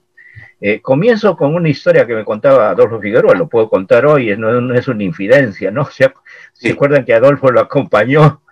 [0.60, 4.60] Eh, comienzo con una historia que me contaba Adolfo Figueroa, lo puedo contar hoy, no,
[4.60, 5.84] no es una infidencia, ¿no?
[5.92, 6.20] ¿Se, ac-
[6.52, 8.42] ¿se acuerdan que Adolfo lo acompañó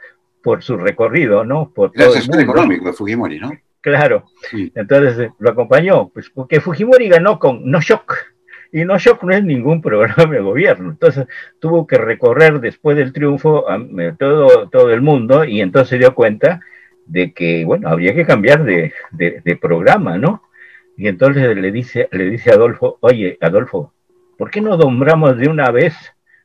[0.45, 1.73] por su recorrido, ¿no?
[1.75, 2.53] Por todo el asesor mundo.
[2.53, 3.51] económico de Fujimori, ¿no?
[3.81, 4.27] Claro.
[4.53, 8.15] Entonces lo acompañó, pues porque Fujimori ganó con No Shock.
[8.77, 10.91] Y No no es ningún programa de gobierno.
[10.91, 11.27] Entonces
[11.59, 15.99] tuvo que recorrer después del triunfo a, eh, todo, todo el mundo y entonces se
[15.99, 16.61] dio cuenta
[17.07, 20.43] de que, bueno, habría que cambiar de, de- de programa, ¿no?
[20.99, 23.95] Y entonces le dice, le dice a Adolfo, oye, Adolfo,
[24.37, 25.95] ¿por qué no nombramos de una vez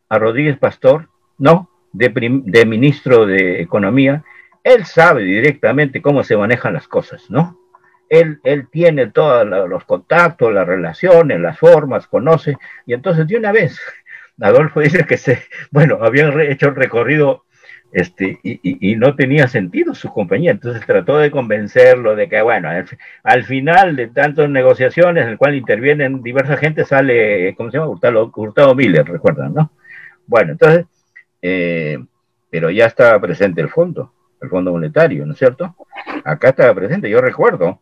[0.07, 1.09] a Rodríguez Pastor?
[1.37, 4.23] No, de, prim- de ministro de Economía.
[4.63, 7.59] Él sabe directamente cómo se manejan las cosas, ¿no?
[8.11, 13.51] Él, él tiene todos los contactos, las relaciones, las formas, conoce, y entonces de una
[13.53, 13.79] vez,
[14.41, 15.39] Adolfo dice que se,
[15.71, 17.45] bueno, habían hecho el recorrido
[17.93, 22.88] este, y, no tenía sentido su compañía, entonces trató de convencerlo de que, bueno, al,
[22.88, 27.77] fi- al final de tantas negociaciones en el cual intervienen diversa gente, sale, ¿cómo se
[27.77, 27.89] llama?
[27.89, 29.71] Hurtado, Hurtado Miller, recuerdan, ¿no?
[30.27, 30.85] Bueno, entonces,
[31.41, 31.97] eh,
[32.49, 35.75] pero ya estaba presente el fondo, el Fondo Monetario, ¿no es cierto?
[36.23, 37.81] Acá estaba presente, yo recuerdo,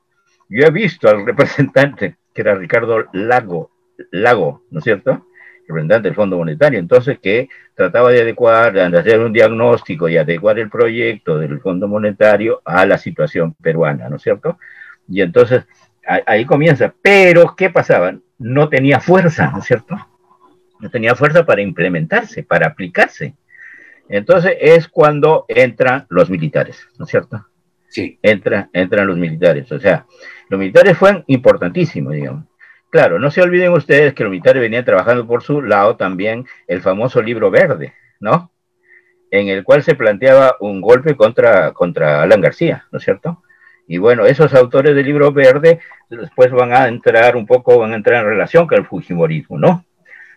[0.49, 3.71] yo he visto al representante, que era Ricardo Lago,
[4.11, 5.26] Lago, ¿no es cierto?
[5.69, 10.57] representante del Fondo Monetario, entonces que trataba de adecuar, de hacer un diagnóstico y adecuar
[10.59, 14.57] el proyecto del Fondo Monetario a la situación peruana, ¿no es cierto?
[15.07, 15.65] Y entonces
[16.26, 18.15] ahí comienza, pero ¿qué pasaba?
[18.39, 19.95] No tenía fuerza, ¿no es cierto?
[20.80, 23.35] No tenía fuerza para implementarse, para aplicarse.
[24.07, 27.45] Entonces es cuando entran los militares, ¿no es cierto?
[27.90, 28.20] Sí.
[28.22, 29.72] Entra, entran los militares.
[29.72, 30.06] O sea,
[30.49, 32.45] los militares fueron importantísimos, digamos.
[32.90, 36.82] Claro, no se olviden ustedes que los militares venían trabajando por su lado también el
[36.82, 38.52] famoso libro verde, ¿no?
[39.30, 43.44] En el cual se planteaba un golpe contra, contra Alan García, ¿no es cierto?
[43.88, 45.80] Y bueno, esos autores del libro verde
[46.10, 49.86] después van a entrar un poco, van a entrar en relación con el Fujimorismo, ¿no?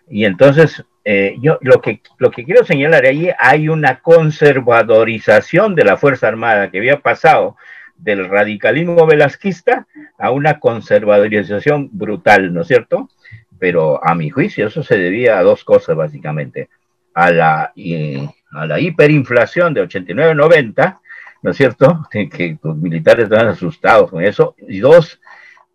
[0.07, 5.83] Y entonces, eh, yo lo que, lo que quiero señalar ahí, hay una conservadorización de
[5.83, 7.57] la Fuerza Armada que había pasado
[7.97, 13.09] del radicalismo velasquista a una conservadorización brutal, ¿no es cierto?
[13.59, 16.69] Pero a mi juicio eso se debía a dos cosas básicamente.
[17.15, 17.73] A la,
[18.53, 20.99] a la hiperinflación de 89-90,
[21.43, 22.07] ¿no es cierto?
[22.11, 24.55] Que los militares estaban asustados con eso.
[24.67, 25.21] Y dos,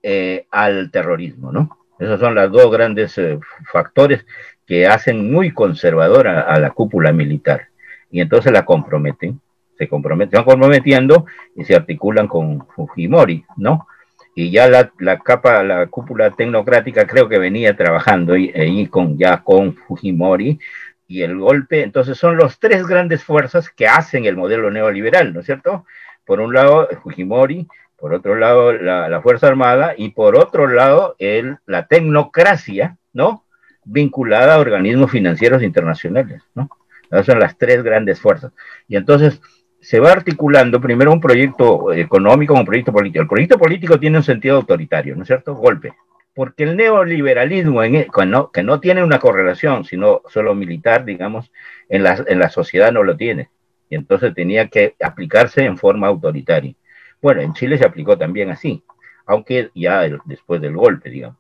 [0.03, 1.79] eh, al terrorismo, ¿no?
[1.99, 3.39] Esos son los dos grandes eh,
[3.73, 4.25] factores
[4.69, 7.69] que hacen muy conservadora a la cúpula militar.
[8.11, 9.41] Y entonces la comprometen
[9.79, 13.87] se comprometen, van comprometiendo y se articulan con Fujimori, ¿no?
[14.35, 19.43] Y ya la, la capa, la cúpula tecnocrática creo que venía trabajando ahí, con, ya
[19.43, 20.59] con Fujimori
[21.07, 25.41] y el golpe, entonces son los tres grandes fuerzas que hacen el modelo neoliberal, ¿no
[25.41, 25.87] es cierto?
[26.25, 27.67] Por un lado, Fujimori,
[27.97, 33.45] por otro lado, la, la Fuerza Armada y por otro lado, el, la tecnocracia, ¿no?
[33.91, 36.69] Vinculada a organismos financieros internacionales, ¿no?
[37.11, 38.53] Esas son las tres grandes fuerzas.
[38.87, 39.41] Y entonces,
[39.81, 43.23] se va articulando primero un proyecto económico con un proyecto político.
[43.23, 45.55] El proyecto político tiene un sentido autoritario, ¿no es cierto?
[45.55, 45.95] Golpe.
[46.35, 48.09] Porque el neoliberalismo, en, e,
[48.53, 51.51] que no tiene una correlación, sino solo militar, digamos,
[51.89, 53.49] en la, en la sociedad no lo tiene.
[53.89, 56.75] Y entonces tenía que aplicarse en forma autoritaria.
[57.23, 58.85] Bueno, en Chile se aplicó también así,
[59.27, 61.38] aunque ya después del golpe, digamos.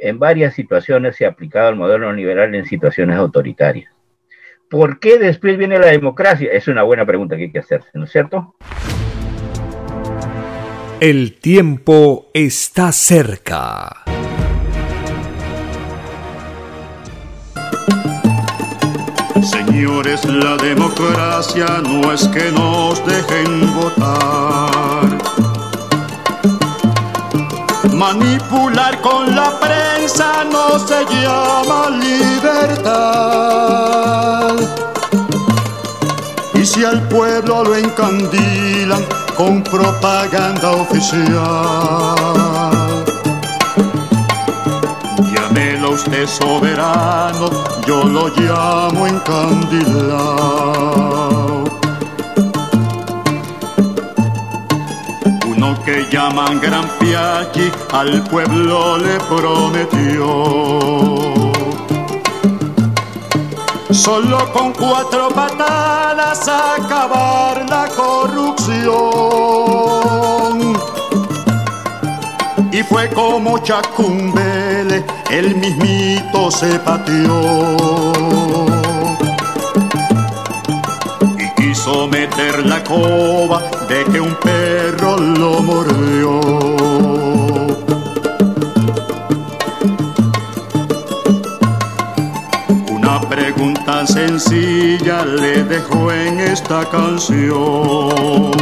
[0.00, 3.92] En varias situaciones se ha aplicado el modelo neoliberal en situaciones autoritarias.
[4.68, 6.50] ¿Por qué después viene la democracia?
[6.52, 8.54] Es una buena pregunta que hay que hacerse, ¿no es cierto?
[11.00, 14.04] El tiempo está cerca.
[19.42, 25.17] Señores, la democracia no es que nos dejen votar.
[27.98, 32.94] Manipular con la prensa no se llama libertad.
[36.54, 39.04] Y si al pueblo lo encandilan
[39.36, 42.14] con propaganda oficial.
[45.32, 47.50] Llámelo usted soberano,
[47.84, 51.67] yo lo llamo encandilado.
[55.84, 60.78] Que llaman Gran Piaggi al pueblo le prometió
[63.90, 68.88] Solo con cuatro patadas acabar la corrupción.
[72.70, 77.76] Y fue como Chacumbele, el mismito se pateó.
[81.88, 86.40] Quiso meter la coba de que un perro lo mordió.
[93.84, 98.52] tan sencilla le dejo en esta canción.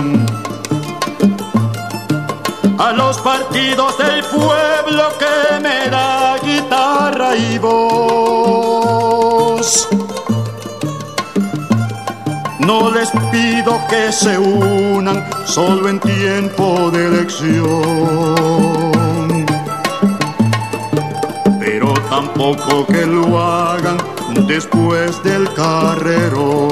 [2.78, 8.65] A los partidos del pueblo que me da guitarra y voz.
[12.66, 18.34] No les pido que se unan solo en tiempo de elección.
[21.60, 23.98] Pero tampoco que lo hagan
[24.48, 26.66] después del carrerón.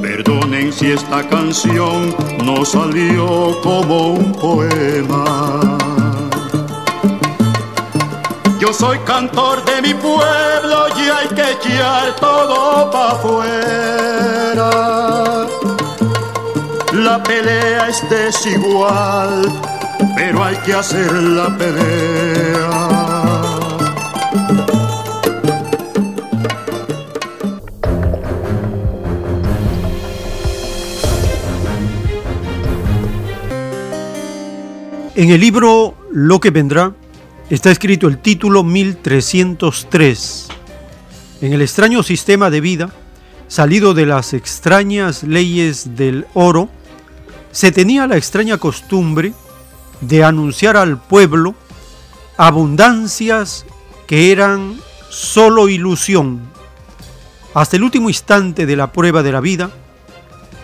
[0.00, 5.89] Perdonen si esta canción no salió como un poema.
[8.60, 14.70] Yo soy cantor de mi pueblo y hay que echar todo para afuera.
[16.92, 19.50] La pelea es desigual,
[20.14, 22.70] pero hay que hacer la pelea.
[35.14, 36.92] En el libro Lo que vendrá,
[37.50, 40.48] está escrito el título 1303.
[41.42, 42.90] En el extraño sistema de vida,
[43.48, 46.70] salido de las extrañas leyes del oro,
[47.50, 49.34] se tenía la extraña costumbre
[50.00, 51.56] de anunciar al pueblo
[52.36, 53.66] abundancias
[54.06, 54.78] que eran
[55.10, 56.40] solo ilusión.
[57.52, 59.70] Hasta el último instante de la prueba de la vida,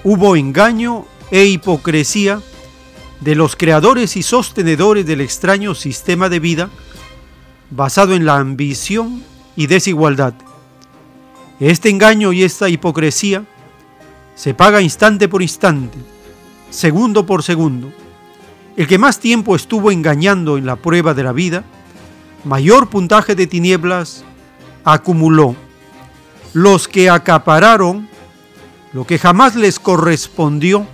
[0.04, 2.40] hubo engaño e hipocresía
[3.20, 6.70] de los creadores y sostenedores del extraño sistema de vida
[7.70, 9.22] basado en la ambición
[9.56, 10.34] y desigualdad.
[11.58, 13.44] Este engaño y esta hipocresía
[14.34, 15.98] se paga instante por instante,
[16.70, 17.90] segundo por segundo.
[18.76, 21.64] El que más tiempo estuvo engañando en la prueba de la vida,
[22.44, 24.22] mayor puntaje de tinieblas
[24.84, 25.56] acumuló.
[26.52, 28.08] Los que acapararon
[28.92, 30.86] lo que jamás les correspondió,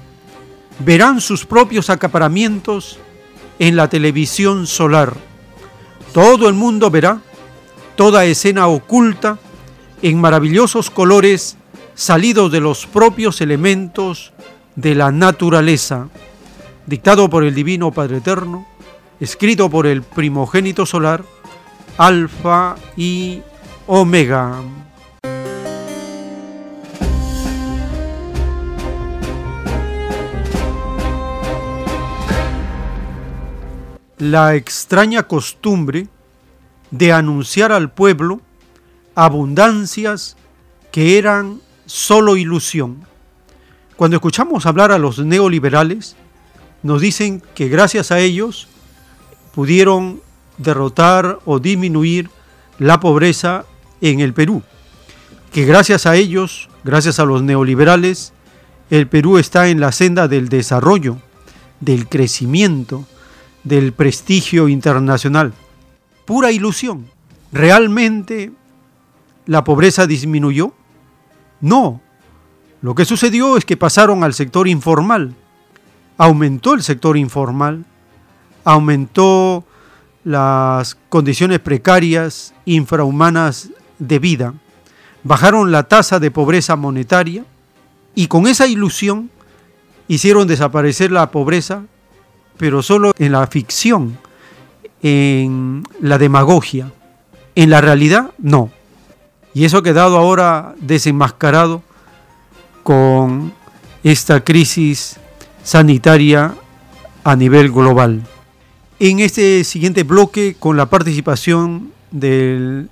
[0.78, 2.98] verán sus propios acaparamientos
[3.58, 5.14] en la televisión solar.
[6.12, 7.20] Todo el mundo verá
[7.96, 9.38] toda escena oculta
[10.02, 11.56] en maravillosos colores
[11.94, 14.32] salidos de los propios elementos
[14.76, 16.08] de la naturaleza,
[16.86, 18.66] dictado por el Divino Padre Eterno,
[19.20, 21.24] escrito por el primogénito solar,
[21.98, 23.40] Alfa y
[23.86, 24.56] Omega.
[34.24, 36.06] La extraña costumbre
[36.92, 38.40] de anunciar al pueblo
[39.16, 40.36] abundancias
[40.92, 43.04] que eran solo ilusión.
[43.96, 46.14] Cuando escuchamos hablar a los neoliberales,
[46.84, 48.68] nos dicen que gracias a ellos
[49.56, 50.22] pudieron
[50.56, 52.30] derrotar o disminuir
[52.78, 53.64] la pobreza
[54.00, 54.62] en el Perú,
[55.52, 58.32] que gracias a ellos, gracias a los neoliberales,
[58.88, 61.16] el Perú está en la senda del desarrollo,
[61.80, 63.04] del crecimiento,
[63.64, 65.52] del prestigio internacional.
[66.24, 67.06] Pura ilusión.
[67.52, 68.52] ¿Realmente
[69.46, 70.72] la pobreza disminuyó?
[71.60, 72.00] No.
[72.80, 75.34] Lo que sucedió es que pasaron al sector informal.
[76.18, 77.84] Aumentó el sector informal,
[78.64, 79.64] aumentó
[80.24, 84.54] las condiciones precarias, infrahumanas de vida,
[85.24, 87.44] bajaron la tasa de pobreza monetaria
[88.14, 89.30] y con esa ilusión
[90.08, 91.84] hicieron desaparecer la pobreza,
[92.56, 94.18] pero solo en la ficción,
[95.02, 96.92] en la demagogia.
[97.54, 98.70] En la realidad, no.
[99.52, 101.82] Y eso ha quedado ahora desenmascarado
[102.82, 103.52] con
[104.02, 105.16] esta crisis
[105.62, 106.54] sanitaria
[107.24, 108.22] a nivel global.
[108.98, 112.88] En este siguiente bloque, con la participación del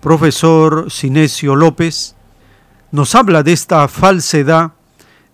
[0.00, 2.14] profesor Sinesio López,
[2.90, 4.72] nos habla de esta falsedad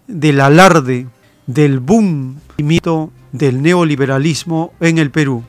[0.06, 1.06] del alarde,
[1.46, 2.40] del boom
[3.32, 5.44] del neoliberalismo en el Perú.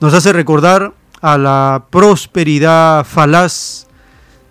[0.00, 3.86] Nos hace recordar a la prosperidad falaz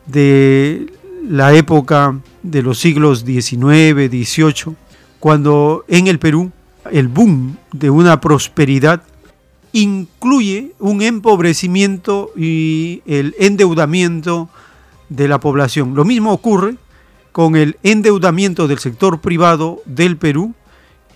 [0.05, 0.87] de
[1.27, 4.75] la época de los siglos XIX, XVIII,
[5.19, 6.51] cuando en el Perú
[6.91, 9.03] el boom de una prosperidad
[9.71, 14.49] incluye un empobrecimiento y el endeudamiento
[15.09, 15.95] de la población.
[15.95, 16.75] Lo mismo ocurre
[17.31, 20.53] con el endeudamiento del sector privado del Perú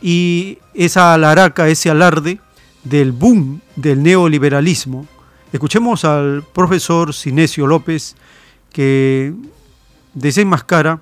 [0.04, 2.38] y esa alaraca, ese alarde
[2.84, 5.08] del boom del neoliberalismo.
[5.54, 8.18] Escuchemos al profesor Sinesio López
[8.74, 9.34] que
[10.14, 11.00] desenmascara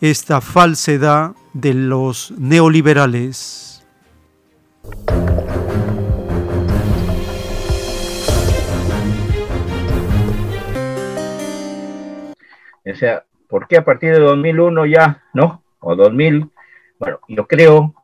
[0.00, 3.84] esta falsedad de los neoliberales.
[12.84, 15.62] O sea, ¿por qué a partir de 2001 ya, no?
[15.78, 16.50] O 2000,
[16.98, 17.94] bueno, yo creo,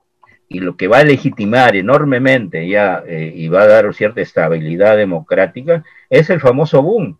[0.48, 4.96] y lo que va a legitimar enormemente ya eh, y va a dar cierta estabilidad
[4.96, 7.18] democrática, es el famoso boom,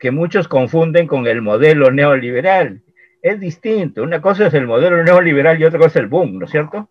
[0.00, 2.82] que muchos confunden con el modelo neoliberal.
[3.22, 6.46] Es distinto, una cosa es el modelo neoliberal y otra cosa es el boom, ¿no
[6.46, 6.88] es cierto?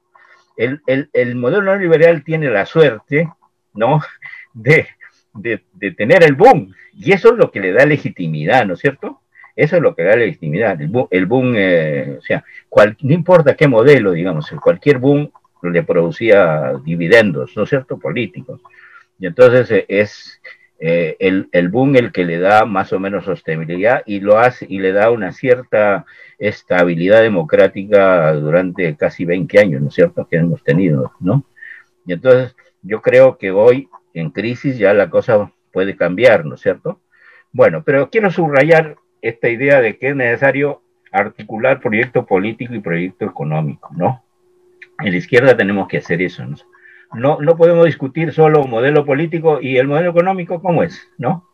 [0.55, 3.29] El, el modelo neoliberal tiene la suerte,
[3.73, 4.01] ¿no?
[4.51, 4.87] De,
[5.33, 8.79] de, de tener el boom, y eso es lo que le da legitimidad, ¿no es
[8.79, 9.21] cierto?
[9.55, 10.79] Eso es lo que da legitimidad.
[11.11, 12.43] El boom, eh, o sea,
[13.01, 15.31] no importa qué modelo, digamos, cualquier boom
[15.61, 18.61] le producía dividendos, ¿no es cierto?, políticos.
[19.19, 20.41] Y entonces eh, es
[20.79, 24.65] eh, el, el, boom el que le da más o menos sostenibilidad y lo hace
[24.69, 26.05] y le da una cierta
[26.37, 31.43] estabilidad democrática durante casi 20 años, ¿no es cierto?, que hemos tenido, ¿no?
[32.05, 36.61] Y entonces yo creo que hoy en crisis ya la cosa puede cambiar, ¿no es
[36.61, 37.01] cierto?
[37.51, 40.81] Bueno, pero quiero subrayar esta idea de que es necesario
[41.11, 44.23] articular proyecto político y proyecto económico, ¿no?
[45.01, 47.39] En la izquierda tenemos que hacer eso, ¿no?
[47.39, 51.07] no, podemos discutir solo modelo político y el modelo económico, ¿cómo es?
[51.17, 51.47] ¿No?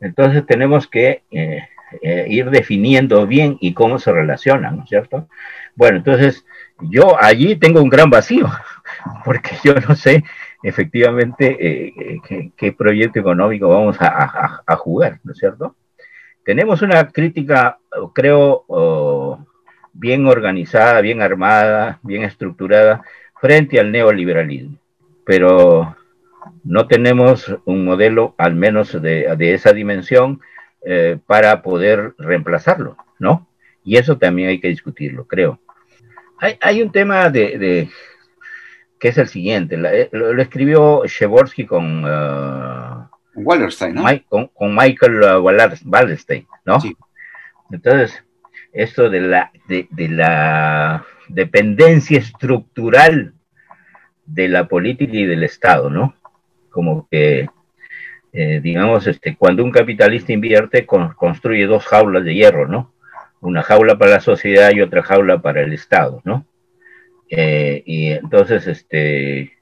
[0.00, 1.68] Entonces tenemos que eh,
[2.02, 5.28] eh, ir definiendo bien y cómo se relacionan, ¿no es cierto?
[5.76, 6.44] Bueno, entonces
[6.80, 8.46] yo allí tengo un gran vacío,
[9.24, 10.24] porque yo no sé
[10.62, 15.76] efectivamente eh, qué, proyecto económico vamos a, jugar, ¿no es cierto?
[16.44, 17.78] Tenemos una crítica,
[18.14, 18.64] creo,
[19.92, 23.02] bien organizada, bien armada, bien estructurada
[23.40, 24.76] frente al neoliberalismo,
[25.24, 25.96] pero
[26.64, 30.40] no tenemos un modelo, al menos de, esa dimensión,
[30.84, 33.46] eh, para poder reemplazarlo, ¿no?
[33.84, 35.58] Y eso también hay que discutirlo, creo.
[36.60, 37.88] Hay, un tema de,
[38.98, 44.04] que es el siguiente, eh, lo, escribió Sheborsky con, uh, Wallerstein, ¿no?
[44.28, 46.80] con, Michael uh, Wallerstein, ¿no?
[46.80, 46.96] Sí.
[47.70, 48.24] Entonces,
[48.72, 53.34] esto de la, de, la dependencia estructural
[54.24, 56.14] de la política y del Estado, ¿no?
[56.70, 57.48] Como que,
[58.32, 62.92] eh, digamos, este, cuando un capitalista invierte, construye dos jaulas de hierro, ¿no?
[63.40, 66.46] Una jaula para la sociedad y otra jaula para el Estado, ¿no?
[67.28, 69.58] Eh, y entonces, este,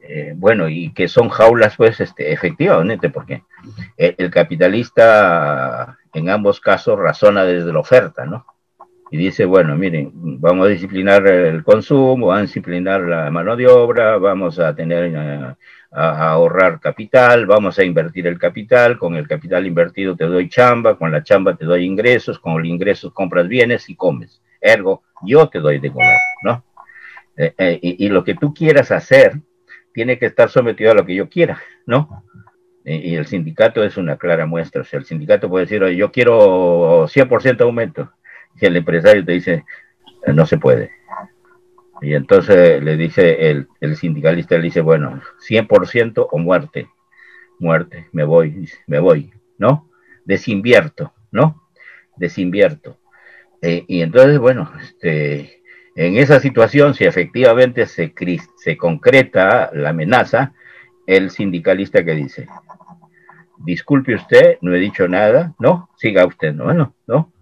[0.00, 3.42] eh, bueno, y que son jaulas, pues, este, efectivamente, porque
[3.96, 8.46] el, capitalista en ambos casos razona desde la oferta, ¿no?
[9.10, 13.66] Y dice, bueno, miren, vamos a disciplinar el consumo, vamos a disciplinar la mano de
[13.66, 15.56] obra, vamos a tener a,
[15.90, 21.10] ahorrar capital, vamos a invertir el capital, con el capital invertido te doy chamba, con
[21.10, 24.42] la chamba te doy ingresos, con los ingresos compras bienes y comes.
[24.60, 26.64] Ergo, yo te doy de comer, ¿no?
[27.38, 29.40] Eh, eh, y, lo que tú quieras hacer
[29.94, 32.24] tiene que estar sometido a lo que yo quiera, ¿no?
[32.96, 34.82] Y el sindicato es una clara muestra.
[34.82, 38.12] O sea, el sindicato puede decir, yo quiero 100% aumento.
[38.60, 39.64] Y el empresario te dice,
[40.26, 40.90] eh, no se puede.
[42.00, 46.88] Y entonces le dice el, el sindicalista, le dice, bueno, 100% o muerte.
[47.58, 49.90] Muerte, me voy, me voy, ¿no?
[50.24, 51.68] Desinvierto, ¿no?
[52.16, 52.98] Desinvierto.
[53.60, 55.62] Eh, y entonces, bueno, este,
[55.96, 58.14] en esa situación, si efectivamente se,
[58.56, 60.54] se concreta la amenaza,
[61.06, 62.46] el sindicalista que dice,
[63.64, 67.32] disculpe usted, no he dicho nada, no, siga usted, no, bueno, no.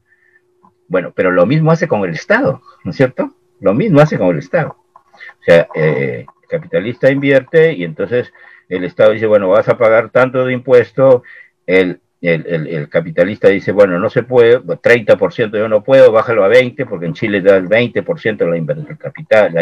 [0.89, 3.35] Bueno, pero lo mismo hace con el Estado, ¿no es cierto?
[3.61, 4.77] Lo mismo hace con el Estado.
[5.13, 8.33] O sea, eh, el capitalista invierte y entonces
[8.69, 11.23] el Estado dice, bueno, vas a pagar tanto de impuesto,
[11.67, 16.87] el, el, capitalista dice, bueno, no se puede, 30% yo no puedo, bájalo a 20,
[16.87, 19.55] porque en Chile da el 20% la el capital,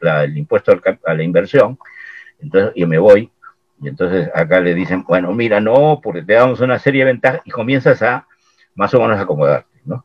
[0.00, 1.78] la, el impuesto a la inversión,
[2.40, 3.30] entonces yo me voy,
[3.80, 7.40] y entonces acá le dicen, bueno, mira, no, porque te damos una serie de ventajas
[7.44, 8.26] y comienzas a
[8.74, 10.04] más o menos acomodarte, ¿no?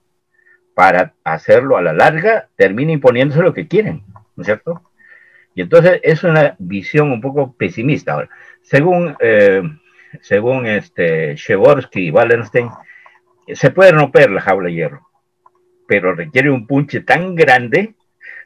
[0.74, 4.04] Para hacerlo a la larga, termina imponiéndose lo que quieren,
[4.36, 4.82] ¿no es cierto?
[5.54, 8.14] Y entonces es una visión un poco pesimista.
[8.14, 8.30] Ahora,
[8.62, 9.62] según, eh,
[10.22, 12.70] según este Shevorsky y Wallenstein,
[13.54, 15.10] se puede romper la jaula de hierro,
[15.88, 17.96] pero requiere un punche tan grande,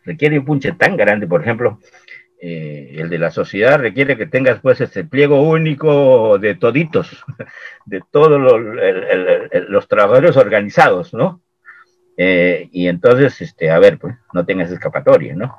[0.05, 1.79] requiere un punche tan grande, por ejemplo,
[2.41, 7.23] eh, el de la sociedad requiere que tengas pues este pliego único de toditos,
[7.85, 11.41] de todos los, trabajadores organizados, ¿no?
[12.17, 15.55] Eh, y entonces, este, a ver, pues no tengas escapatoria, ¿no?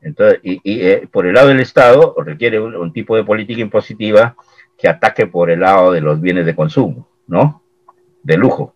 [0.00, 4.36] Entonces, y, eh, por el lado del Estado requiere un, tipo de política impositiva
[4.78, 7.64] que ataque por el lado de los bienes de consumo, ¿no?
[8.22, 8.75] De lujo,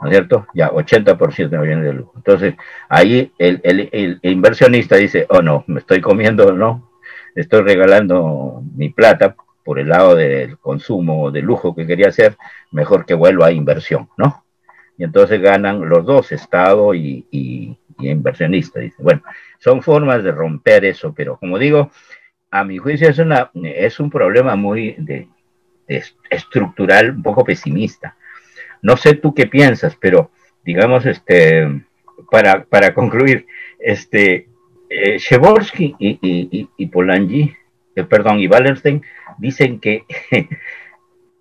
[0.00, 0.46] ¿no es cierto?
[0.54, 2.12] Ya, 80% de bienes de lujo.
[2.16, 2.54] Entonces,
[2.88, 6.88] ahí el, el, inversionista dice, oh no, me estoy comiendo, ¿no?
[7.34, 12.36] estoy regalando mi plata por el lado del consumo de lujo que quería hacer,
[12.70, 14.44] mejor que vuelva a inversión, ¿no?
[14.96, 18.80] Y entonces ganan los dos, Estado y, y, inversionista.
[18.80, 19.00] Dice.
[19.02, 19.22] Bueno,
[19.58, 21.90] son formas de romper eso, pero como digo,
[22.50, 25.28] a mi juicio es, una, es un problema muy de,
[26.30, 28.16] estructural, un poco pesimista.
[28.82, 30.30] No sé tú qué piensas, pero
[30.64, 31.82] digamos, este,
[32.30, 33.46] para, para concluir,
[33.78, 34.48] este,
[34.90, 35.18] eh,
[35.98, 37.54] y, Polanyi,
[37.94, 39.02] eh, perdón, y Wallenstein
[39.38, 40.04] dicen que,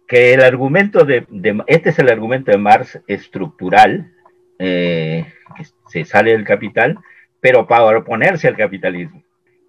[0.07, 1.25] que el argumento de,
[1.67, 4.11] este es el argumento de Marx estructural,
[4.59, 6.97] eh, que se sale del capital,
[7.39, 9.23] pero para oponerse al capitalismo.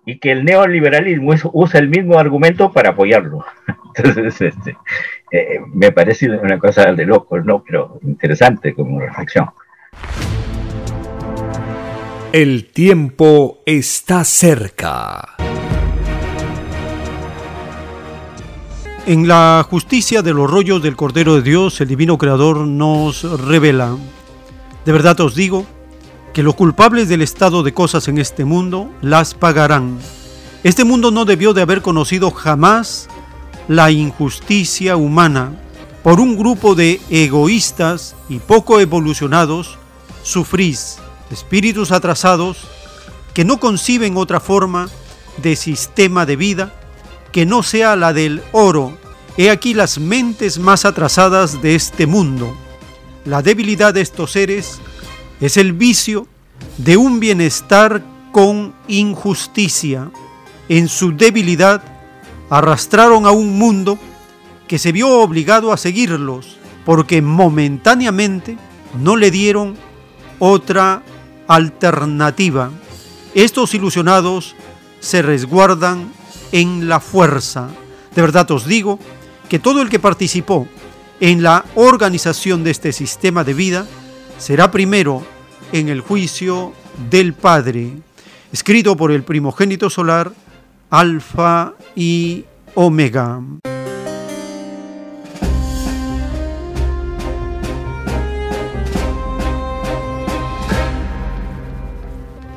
[0.04, 3.44] Y que el neoliberalismo usa el mismo argumento para apoyarlo.
[3.96, 4.76] Entonces, este,
[5.30, 7.62] eh, me parece una cosa de locos, ¿no?
[7.64, 9.46] Pero interesante como reflexión.
[12.32, 15.36] El tiempo está cerca.
[19.06, 23.96] En la justicia de los rollos del Cordero de Dios, el Divino Creador nos revela.
[24.84, 25.64] De verdad os digo
[26.34, 29.98] que los culpables del estado de cosas en este mundo las pagarán.
[30.62, 33.08] Este mundo no debió de haber conocido jamás
[33.68, 35.52] la injusticia humana.
[36.02, 39.78] Por un grupo de egoístas y poco evolucionados,
[40.22, 40.98] sufrís
[41.30, 42.66] espíritus atrasados
[43.34, 44.88] que no conciben otra forma
[45.42, 46.74] de sistema de vida
[47.32, 48.96] que no sea la del oro.
[49.36, 52.56] He aquí las mentes más atrasadas de este mundo.
[53.24, 54.80] La debilidad de estos seres
[55.40, 56.26] es el vicio
[56.78, 60.10] de un bienestar con injusticia.
[60.68, 61.97] En su debilidad
[62.50, 63.98] arrastraron a un mundo
[64.66, 68.56] que se vio obligado a seguirlos porque momentáneamente
[69.00, 69.76] no le dieron
[70.38, 71.02] otra
[71.46, 72.70] alternativa.
[73.34, 74.54] Estos ilusionados
[75.00, 76.10] se resguardan
[76.52, 77.68] en la fuerza.
[78.14, 78.98] De verdad os digo
[79.48, 80.66] que todo el que participó
[81.20, 83.86] en la organización de este sistema de vida
[84.38, 85.22] será primero
[85.72, 86.72] en el juicio
[87.10, 87.92] del Padre,
[88.52, 90.32] escrito por el primogénito solar,
[90.90, 93.42] Alfa y Omega.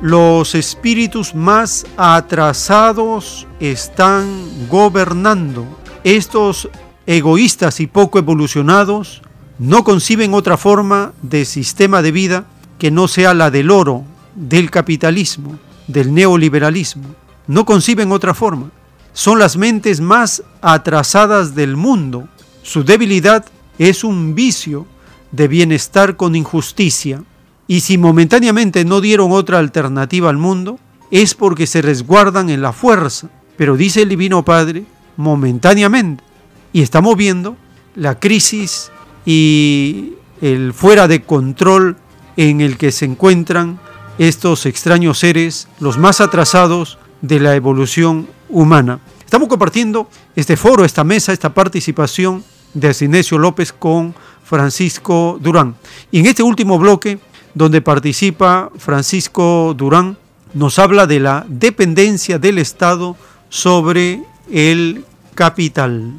[0.00, 5.66] Los espíritus más atrasados están gobernando.
[6.02, 6.70] Estos
[7.06, 9.20] egoístas y poco evolucionados
[9.58, 12.46] no conciben otra forma de sistema de vida
[12.78, 14.04] que no sea la del oro,
[14.34, 17.21] del capitalismo, del neoliberalismo.
[17.46, 18.70] No conciben otra forma.
[19.12, 22.28] Son las mentes más atrasadas del mundo.
[22.62, 23.44] Su debilidad
[23.78, 24.86] es un vicio
[25.32, 27.22] de bienestar con injusticia
[27.66, 30.78] y si momentáneamente no dieron otra alternativa al mundo,
[31.10, 33.28] es porque se resguardan en la fuerza.
[33.56, 34.84] Pero dice el Divino Padre,
[35.16, 36.24] momentáneamente.
[36.72, 37.56] Y estamos viendo
[37.94, 38.90] la crisis
[39.26, 41.96] y el fuera de control
[42.36, 43.78] en el que se encuentran
[44.18, 49.00] estos extraños seres, los más atrasados de la evolución humana.
[49.24, 52.44] Estamos compartiendo este foro, esta mesa, esta participación
[52.74, 55.76] de Sinesio López con Francisco Durán.
[56.10, 57.18] Y en este último bloque
[57.54, 60.18] donde participa Francisco Durán,
[60.54, 63.16] nos habla de la dependencia del Estado
[63.48, 65.04] sobre el
[65.34, 66.12] capital.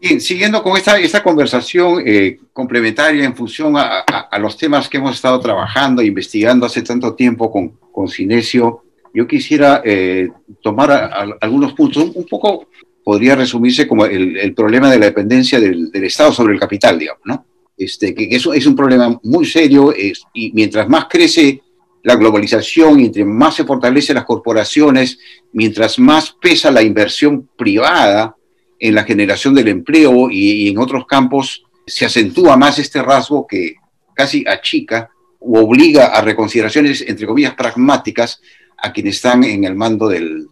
[0.00, 4.98] Bien, siguiendo con esta, esta conversación eh, complementaria en función a, a, los temas que
[4.98, 10.28] hemos estado trabajando, e investigando hace tanto tiempo con, con Cinesio, yo quisiera eh,
[10.62, 12.68] tomar algunos puntos un, poco
[13.02, 17.44] podría resumirse como el, problema de la dependencia del, Estado sobre el capital, digamos, ¿no?
[17.76, 19.92] Este, que, es un problema muy serio
[20.32, 21.62] y mientras más crece
[22.04, 25.18] la globalización entre más se fortalecen las corporaciones,
[25.52, 28.36] mientras más pesa la inversión privada
[28.78, 33.76] en la generación del empleo y, en otros campos, se acentúa más este rasgo que
[34.14, 35.10] casi achica
[35.40, 38.40] o obliga a reconsideraciones, entre comillas, pragmáticas
[38.76, 40.48] a quienes están en el mando del,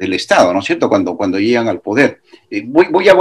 [0.00, 2.20] Estado, ¿no es cierto?, cuando, cuando llegan al poder.
[2.48, 3.16] Eh, voy, voy a,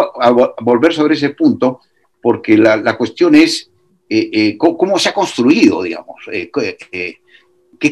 [0.62, 1.82] volver sobre ese punto
[2.22, 3.72] porque la, la cuestión es
[4.10, 7.20] eh, eh, ¿cómo, se ha construido, digamos, qué,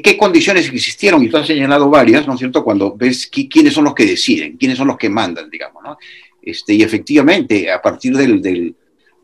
[0.01, 3.83] qué, condiciones existieron, y tú has señalado varias, ¿no es cierto?, cuando ves quiénes son
[3.83, 5.97] los que deciden, quiénes son los que mandan, digamos, ¿no?
[6.45, 8.75] Este, y efectivamente, a partir del, del,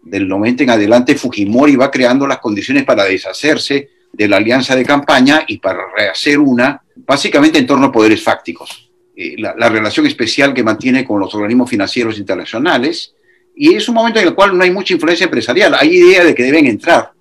[0.04, 4.84] del momento en adelante, Fujimori va creando las condiciones para deshacerse de la alianza de
[4.84, 8.92] campaña y para rehacer una, básicamente en torno a poderes fácticos.
[9.16, 13.14] Eh, la, relación especial que mantiene con los organismos financieros internacionales,
[13.56, 15.76] y es un momento en el cual no hay mucha influencia empresarial.
[15.78, 17.12] Hay idea de que deben entrar,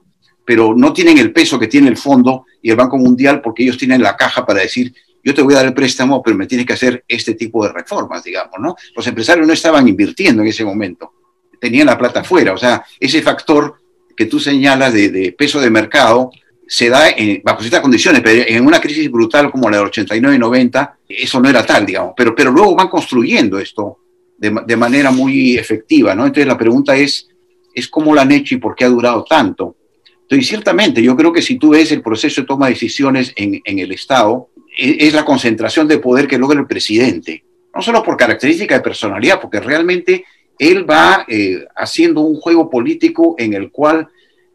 [0.44, 3.76] pero no tienen el peso que tiene el fondo y el Banco Mundial porque ellos
[3.76, 6.66] tienen la caja para decir, yo te voy a dar el préstamo, pero me tienes
[6.66, 8.76] que hacer este tipo de reformas, digamos, ¿no?
[8.94, 11.12] Los empresarios no estaban invirtiendo en ese momento,
[11.60, 13.74] tenían la plata fuera, o sea, ese factor
[14.16, 16.30] que tú señalas de, de peso de mercado
[16.66, 20.36] se da en, bajo ciertas condiciones, pero en una crisis brutal como la del 89
[20.36, 23.98] y 90, eso no era tal, digamos, pero, pero luego van construyendo esto
[24.38, 26.26] de, de, manera muy efectiva, ¿no?
[26.26, 27.28] Entonces la pregunta es,
[27.74, 29.76] es cómo lo han hecho y por qué ha durado tanto.
[30.22, 33.60] Entonces, ciertamente, yo creo que si tú ves el proceso de toma de decisiones en,
[33.64, 37.44] en el Estado, es, la concentración de poder que logra el presidente,
[37.74, 40.24] no solo por característica de personalidad, porque realmente
[40.58, 44.08] él va eh, haciendo un juego político en el cual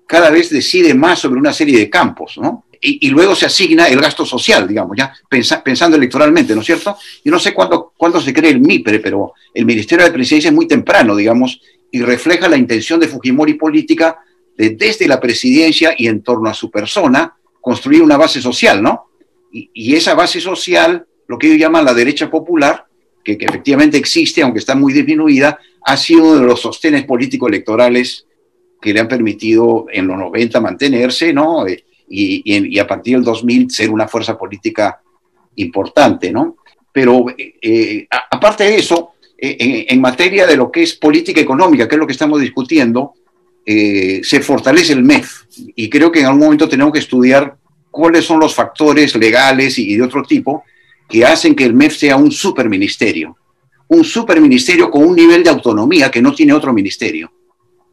[0.08, 2.66] cada vez decide más sobre una serie de campos, ¿no?
[2.88, 6.96] Y, luego se asigna el gasto social, digamos, ya pensa, pensando electoralmente, ¿no es cierto?
[7.24, 10.54] Yo no sé cuándo, cuándo se cree el MIPRE, pero el Ministerio de Presidencia es
[10.54, 11.60] muy temprano, digamos,
[11.90, 14.20] y refleja la intención de Fujimori política
[14.56, 19.08] de desde la presidencia y en torno a su persona construir una base social, ¿no?
[19.56, 22.86] Y, y esa base social, lo que ellos llaman la derecha popular,
[23.24, 28.26] que, efectivamente existe, aunque está muy disminuida, ha sido uno de los sostenes político-electorales
[28.82, 31.66] que le han permitido en los 90 mantenerse, ¿no?
[31.66, 35.02] Eh, y, y, a partir del 2000 ser una fuerza política
[35.56, 36.58] importante, ¿no?
[36.92, 42.00] Pero eh, aparte de eso, en, materia de lo que es política económica, que es
[42.00, 43.14] lo que estamos discutiendo,
[43.66, 45.44] se fortalece el MEF.
[45.76, 47.58] Y creo que en algún momento tenemos que estudiar
[47.96, 50.66] cuáles son los factores legales y de otro tipo
[51.08, 53.38] que hacen que el MEF sea un superministerio.
[53.88, 57.32] Un superministerio con un nivel de autonomía que no tiene otro ministerio,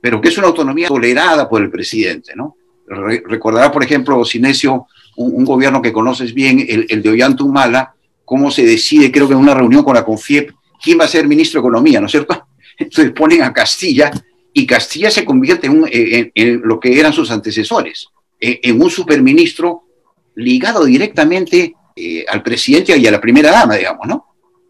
[0.00, 2.56] pero que es una autonomía tolerada por el presidente, ¿no?
[2.88, 8.66] recordará, por ejemplo, Sinesio, un, gobierno que conoces bien, el, el de Ollantumala, cómo se
[8.66, 10.50] decide, creo que en una reunión con la CONFIEP,
[10.82, 12.46] quién va a ser ministro de Economía, ¿no es cierto?
[12.76, 14.10] Entonces ponen a Castilla
[14.52, 18.08] y Castilla se convierte en, lo que eran sus antecesores,
[18.40, 19.84] en, un superministro
[20.34, 24.26] ligado directamente eh, al presidente y a la primera dama, digamos, ¿no?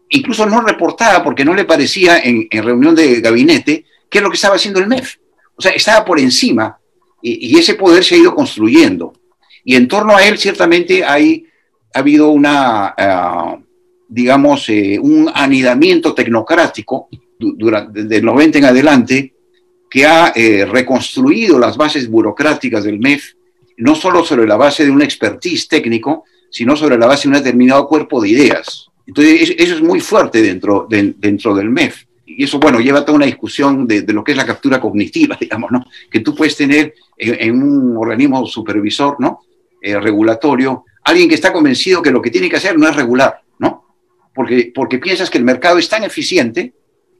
[0.09, 4.35] Incluso no reportaba porque no le parecía en, reunión de gabinete qué es lo que
[4.35, 5.15] estaba haciendo el MEF.
[5.55, 6.77] O sea, estaba por encima
[7.21, 9.13] y, ese poder se ha ido construyendo.
[9.63, 11.45] Y en torno a él, ciertamente, hay,
[11.93, 13.57] ha habido una, ah,
[14.07, 17.07] digamos, eh, un anidamiento tecnocrático
[17.39, 19.33] durante, desde el 90 en adelante
[19.89, 23.33] que ha eh, reconstruido las bases burocráticas del MEF,
[23.77, 27.43] no solo sobre la base de un expertise técnico, sino sobre la base de un
[27.43, 28.87] determinado cuerpo de ideas.
[29.05, 32.03] Entonces, eso es muy fuerte dentro, dentro del MEF.
[32.25, 35.37] Y eso, bueno, lleva a toda una discusión de, lo que es la captura cognitiva,
[35.41, 35.85] digamos, ¿no?
[36.09, 39.41] Que tú puedes tener en, un organismo supervisor, ¿no?
[39.81, 43.41] Eh, regulatorio, alguien que está convencido que lo que tiene que hacer no es regular,
[43.59, 43.83] ¿no?
[44.33, 46.73] Porque, porque piensas que el mercado es tan eficiente,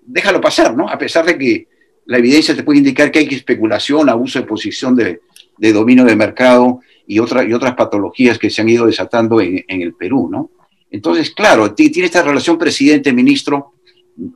[0.05, 0.87] déjalo pasar, ¿no?
[0.87, 1.67] A pesar de que
[2.05, 5.21] la evidencia te puede indicar que hay especulación, abuso de posición de,
[5.57, 9.63] de dominio de mercado, y, otra, y otras patologías que se han ido desatando en,
[9.67, 10.51] el Perú, ¿no?
[10.89, 13.73] Entonces, claro, tiene esta relación presidente-ministro,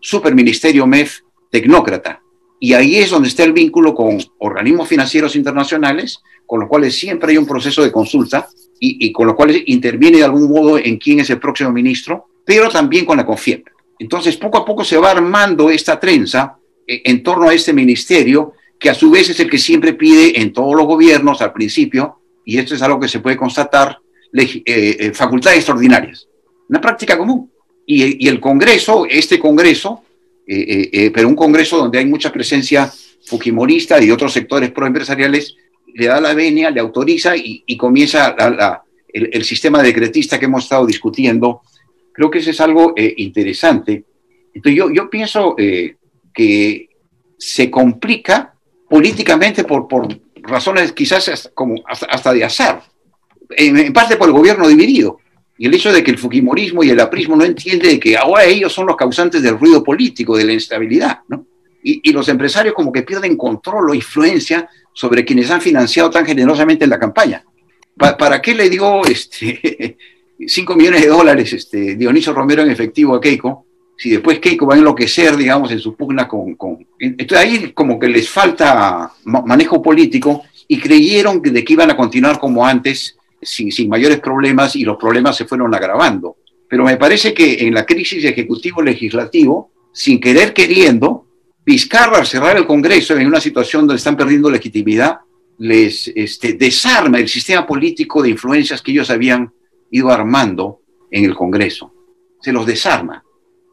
[0.02, 1.20] superministerio MEF,
[1.52, 2.22] tecnócrata.
[2.60, 7.32] Y ahí es donde está el vínculo con organismos financieros internacionales, con los cuales siempre
[7.32, 8.48] hay un proceso de consulta
[8.80, 12.26] y, y con los cuales interviene de algún modo en quién es el próximo ministro,
[12.44, 13.68] pero también con la CONFIEP.
[14.00, 16.58] Entonces, poco a poco se va armando esta trenza
[16.88, 20.40] eh, en torno a este ministerio, que a su vez es el que siempre pide
[20.40, 24.00] en todos los gobiernos al principio y esto es algo que se puede constatar,
[24.34, 26.30] eh, eh, facultades extraordinarias,
[26.70, 27.52] una práctica común.
[27.86, 30.04] Y, y el Congreso, este Congreso,
[30.48, 32.90] eh, pero un Congreso donde hay mucha presencia
[33.26, 35.56] fujimorista y otros sectores proempresariales,
[35.94, 40.46] le da la venia, le autoriza y, y comienza la, el, el, sistema decretista que
[40.46, 41.62] hemos estado discutiendo.
[42.14, 44.06] Creo que eso es algo interesante.
[44.54, 45.54] Entonces yo, yo pienso
[46.34, 46.90] que
[47.38, 48.57] se complica
[48.90, 52.82] políticamente por, por razones quizás como hasta, de azar,
[53.50, 55.20] en, parte por el gobierno dividido.
[55.58, 58.72] Y el hecho de que el Fujimorismo y el aprismo no entienden que ahora ellos
[58.72, 61.46] son los causantes del ruido político, de la instabilidad, ¿no?
[61.84, 66.86] Y, los empresarios como que pierden control o influencia sobre quienes han financiado tan generosamente
[66.86, 67.46] la campaña.
[67.96, 69.98] ¿Para qué le dio este,
[70.46, 73.67] 5 millones de dólares este, Dionisio Romero en efectivo a Keiko?
[73.98, 76.86] Si después Keiko va a enloquecer, digamos, en su pugna con, con...
[77.00, 81.98] Entonces ahí como que les falta manejo político y creyeron que de que iban a
[81.98, 86.38] continuar como antes, sin, sin mayores problemas, y los problemas se fueron agravando.
[86.70, 91.26] Pero me parece que en la crisis ejecutivo-legislativo, sin querer queriendo,
[91.66, 95.20] Vizcarra cerrar el Congreso en una situación donde están perdiendo legitimidad,
[95.58, 99.52] les este, desarma el sistema político de influencias que ellos habían
[99.92, 100.80] ido armando
[101.12, 101.92] en el Congreso.
[102.40, 103.22] Se los desarma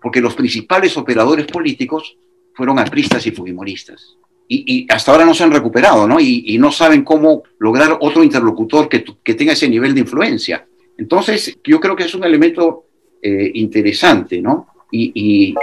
[0.05, 2.19] porque los principales operadores políticos
[2.53, 4.19] fueron apristas y fujimoristas.
[4.47, 6.21] Y, hasta ahora no se han recuperado, ¿no?
[6.21, 10.67] Y, no saben cómo lograr otro interlocutor que, tenga ese nivel de influencia.
[10.99, 12.85] Entonces, yo creo que es un elemento
[13.23, 14.67] eh, interesante, ¿no?
[14.93, 15.55] Y,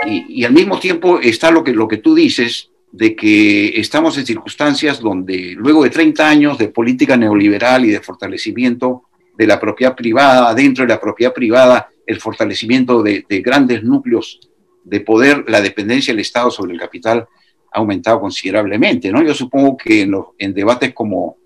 [0.43, 4.99] al mismo tiempo está lo que, lo que tú dices, de que estamos en circunstancias
[4.99, 9.03] donde luego de 30 años de política neoliberal y de fortalecimiento
[9.37, 14.39] de la propiedad privada, dentro de la propiedad privada, el fortalecimiento de, grandes núcleos
[14.83, 17.27] de poder, la dependencia del Estado sobre el capital
[17.73, 19.23] ha aumentado considerablemente, ¿no?
[19.23, 20.01] Yo supongo que
[20.37, 21.37] en, debates como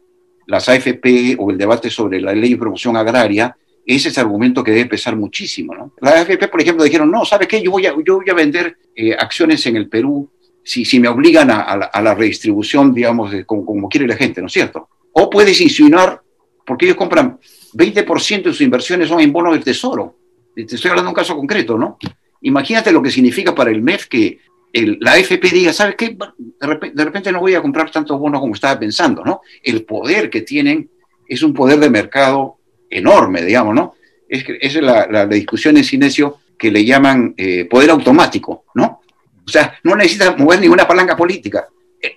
[0.48, 3.56] las AFP o el debate sobre la ley de promoción agraria,
[3.86, 5.94] ese es el argumento que debe pesar muchísimo, ¿no?
[6.02, 7.62] Las AFP, por ejemplo, dijeron, no, ¿sabes qué?
[7.62, 10.30] Yo voy a, vender eh, acciones en el Perú
[10.66, 14.90] si, me obligan a, la, redistribución, digamos, como, quiere la gente, ¿no es cierto?
[15.12, 16.22] O puedes insinuar,
[16.66, 17.40] porque ellos compran
[17.74, 20.16] 20% de sus inversiones son en bonos del tesoro,
[20.64, 21.98] te estoy hablando de un caso concreto, ¿no?
[22.42, 24.40] Imagínate lo que significa para el MEF que
[24.74, 26.18] la AFP diga, ¿sabes qué?
[26.60, 29.42] De repente, no voy a comprar tantos bonos como estaba pensando, ¿no?
[29.64, 30.90] El poder que tienen
[31.28, 32.58] es un poder de mercado
[32.90, 33.96] enorme, digamos, ¿no?
[34.28, 39.02] Es es la, discusión en Sinesio que le llaman eh, poder automático, ¿no?
[39.46, 41.68] O sea, no necesita mover ninguna palanca política.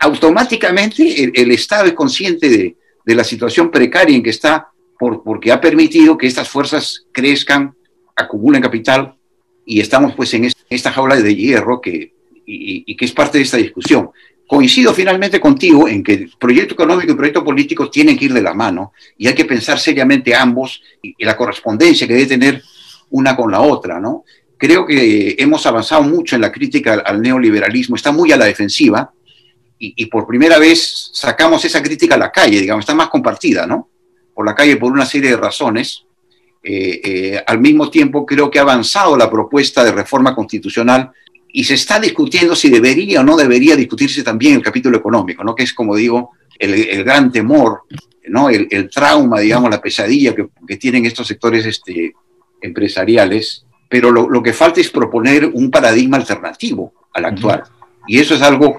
[0.00, 5.22] automáticamente el, el Estado es consciente de, de, la situación precaria en que está por,
[5.22, 7.74] porque ha permitido que estas fuerzas crezcan,
[8.18, 9.14] acumulen capital
[9.64, 12.12] y estamos pues en esta jaula de hierro que,
[12.46, 14.10] y, que es parte de esta discusión.
[14.46, 18.32] Coincido finalmente contigo en que el proyecto económico y el proyecto político tienen que ir
[18.32, 22.62] de la mano y hay que pensar seriamente ambos y, la correspondencia que debe tener
[23.10, 24.24] una con la otra, ¿no?
[24.56, 28.46] Creo que hemos avanzado mucho en la crítica al, al neoliberalismo, está muy a la
[28.46, 29.12] defensiva
[29.78, 33.66] y, y, por primera vez sacamos esa crítica a la calle, digamos, está más compartida,
[33.66, 33.90] ¿no?
[34.34, 36.04] Por la calle por una serie de razones.
[36.70, 41.10] Eh, eh, al mismo tiempo creo que ha avanzado la propuesta de reforma constitucional
[41.50, 45.54] y se está discutiendo si debería o no debería discutirse también el capítulo económico, ¿no?
[45.54, 47.84] Que es, como digo, el, el gran temor,
[48.26, 48.50] ¿no?
[48.50, 52.12] El, el, trauma, digamos, la pesadilla que, que tienen estos sectores este,
[52.60, 57.62] empresariales, pero lo, lo, que falta es proponer un paradigma alternativo al actual.
[58.06, 58.78] Y eso es algo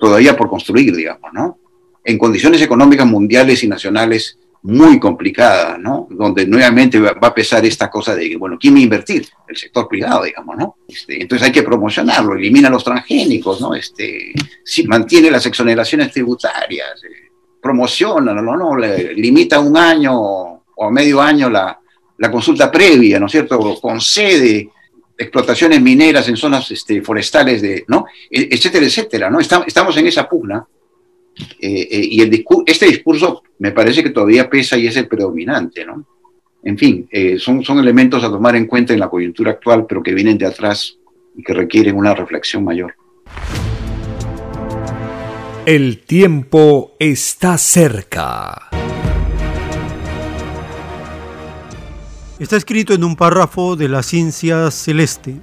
[0.00, 1.58] todavía por construir, digamos, ¿no?
[2.04, 6.06] En condiciones económicas mundiales y nacionales muy complicadas, ¿no?
[6.10, 9.26] Donde nuevamente va a pesar esta cosa de que, bueno, ¿quién va a invertir?
[9.48, 10.76] El sector privado, digamos, ¿no?
[10.86, 13.74] Este, entonces hay que promocionarlo, elimina los transgénicos, ¿no?
[13.74, 14.32] Este,
[14.62, 17.30] si mantiene las exoneraciones tributarias, eh,
[17.60, 18.56] promociona, ¿no?
[18.56, 18.76] ¿no?
[18.76, 21.78] Le, limita un año o a medio año la,
[22.18, 23.58] la consulta previa, ¿no es cierto?
[23.80, 24.68] Concede
[25.16, 28.04] explotaciones mineras en zonas este, forestales, de, ¿no?
[28.30, 29.40] E, etcétera, etcétera, ¿no?
[29.40, 30.66] Estamos en esa pugna
[31.60, 35.08] eh, eh, y el discur este discurso me parece que todavía pesa y es el
[35.08, 36.06] predominante, ¿no?
[36.62, 40.02] En fin, eh, son, son elementos a tomar en cuenta en la coyuntura actual, pero
[40.02, 40.98] que vienen de atrás
[41.36, 42.94] y que requieren una reflexión mayor.
[45.64, 48.68] El tiempo está cerca.
[52.38, 55.36] Está escrito en un párrafo de la ciencia celeste.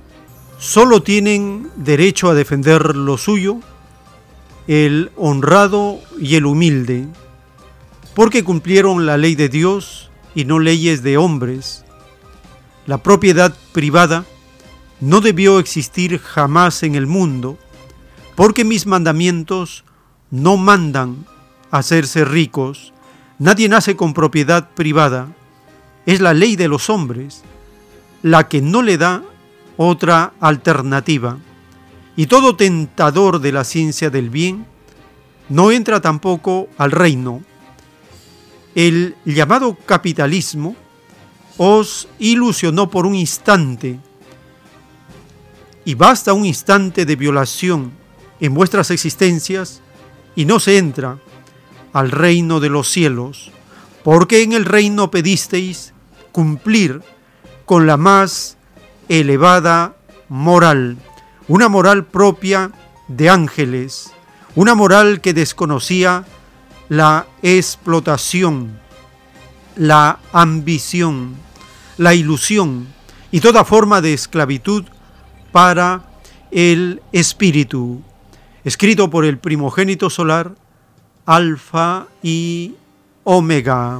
[0.58, 3.60] Solo tienen derecho a defender lo suyo
[4.68, 7.08] el honrado y el humilde,
[8.14, 11.86] porque cumplieron la ley de Dios y no leyes de hombres.
[12.86, 14.26] La propiedad privada
[15.00, 17.58] no debió existir jamás en el mundo,
[18.36, 19.84] porque mis mandamientos
[20.32, 21.26] no mandan
[21.72, 22.94] hacerse ricos.
[23.40, 25.28] Nadie nace con propiedad privada
[26.08, 27.44] es la ley de los hombres,
[28.24, 29.24] la que no le da
[29.76, 31.38] otra alternativa.
[32.18, 34.66] Y todo tentador de la ciencia del bien
[35.48, 37.42] no entra tampoco al reino.
[38.76, 40.76] El llamado capitalismo
[41.58, 44.00] os ilusionó por un instante,
[45.86, 47.94] y basta un instante de violación
[48.42, 49.82] en vuestras existencias
[50.36, 51.18] y no se entra
[51.94, 53.52] al reino de los cielos,
[54.04, 55.94] porque en el reino pedisteis
[56.34, 57.02] cumplir
[57.66, 58.58] con la más
[59.08, 59.96] elevada
[60.28, 60.98] moral,
[61.48, 62.72] una moral propia
[63.08, 64.12] de ángeles,
[64.56, 66.26] una moral que desconocía
[66.90, 68.80] la explotación,
[69.76, 71.36] la ambición,
[71.98, 72.88] la ilusión
[73.32, 74.86] y toda forma de esclavitud
[75.52, 76.04] para
[76.52, 78.02] el espíritu,
[78.64, 80.56] escrito por el primogénito solar,
[81.26, 82.76] Alfa y
[83.24, 84.00] Omega.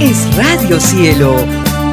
[0.00, 1.59] Es Radio Cielo.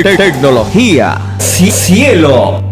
[0.00, 1.18] Te- tecnología.
[1.38, 2.71] Ci- Cielo.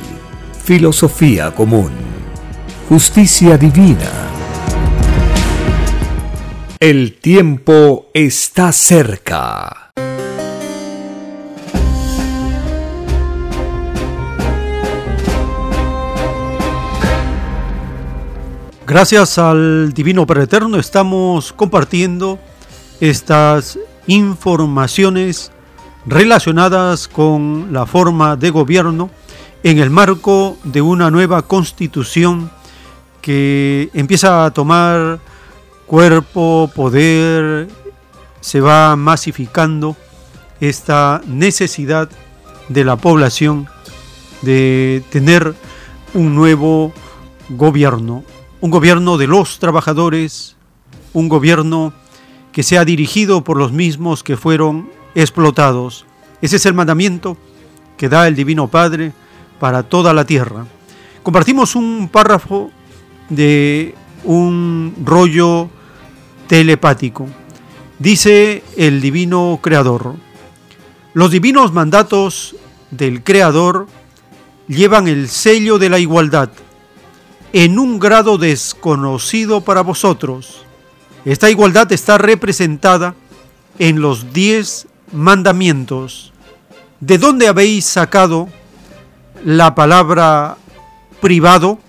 [0.73, 1.91] filosofía común,
[2.87, 4.09] justicia divina.
[6.79, 9.91] El tiempo está cerca.
[18.87, 22.39] Gracias al Divino Padre Eterno estamos compartiendo
[23.01, 23.77] estas
[24.07, 25.51] informaciones
[26.05, 29.09] relacionadas con la forma de gobierno
[29.63, 32.51] en el marco de una nueva constitución
[33.21, 35.19] que empieza a tomar
[35.85, 37.67] cuerpo, poder,
[38.39, 39.95] se va masificando
[40.59, 42.09] esta necesidad
[42.69, 43.67] de la población
[44.41, 45.53] de tener
[46.13, 46.91] un nuevo
[47.49, 48.23] gobierno,
[48.61, 50.55] un gobierno de los trabajadores,
[51.13, 51.93] un gobierno
[52.51, 56.05] que sea dirigido por los mismos que fueron explotados.
[56.41, 57.37] Ese es el mandamiento
[57.97, 59.13] que da el Divino Padre
[59.61, 60.65] para toda la tierra.
[61.21, 62.71] Compartimos un párrafo
[63.29, 63.93] de
[64.23, 65.69] un rollo
[66.47, 67.27] telepático.
[67.99, 70.15] Dice el Divino Creador,
[71.13, 72.55] los divinos mandatos
[72.89, 73.85] del Creador
[74.67, 76.49] llevan el sello de la igualdad
[77.53, 80.65] en un grado desconocido para vosotros.
[81.23, 83.13] Esta igualdad está representada
[83.77, 86.33] en los diez mandamientos.
[86.99, 88.49] ¿De dónde habéis sacado
[89.43, 90.57] la palabra
[91.19, 91.79] privado?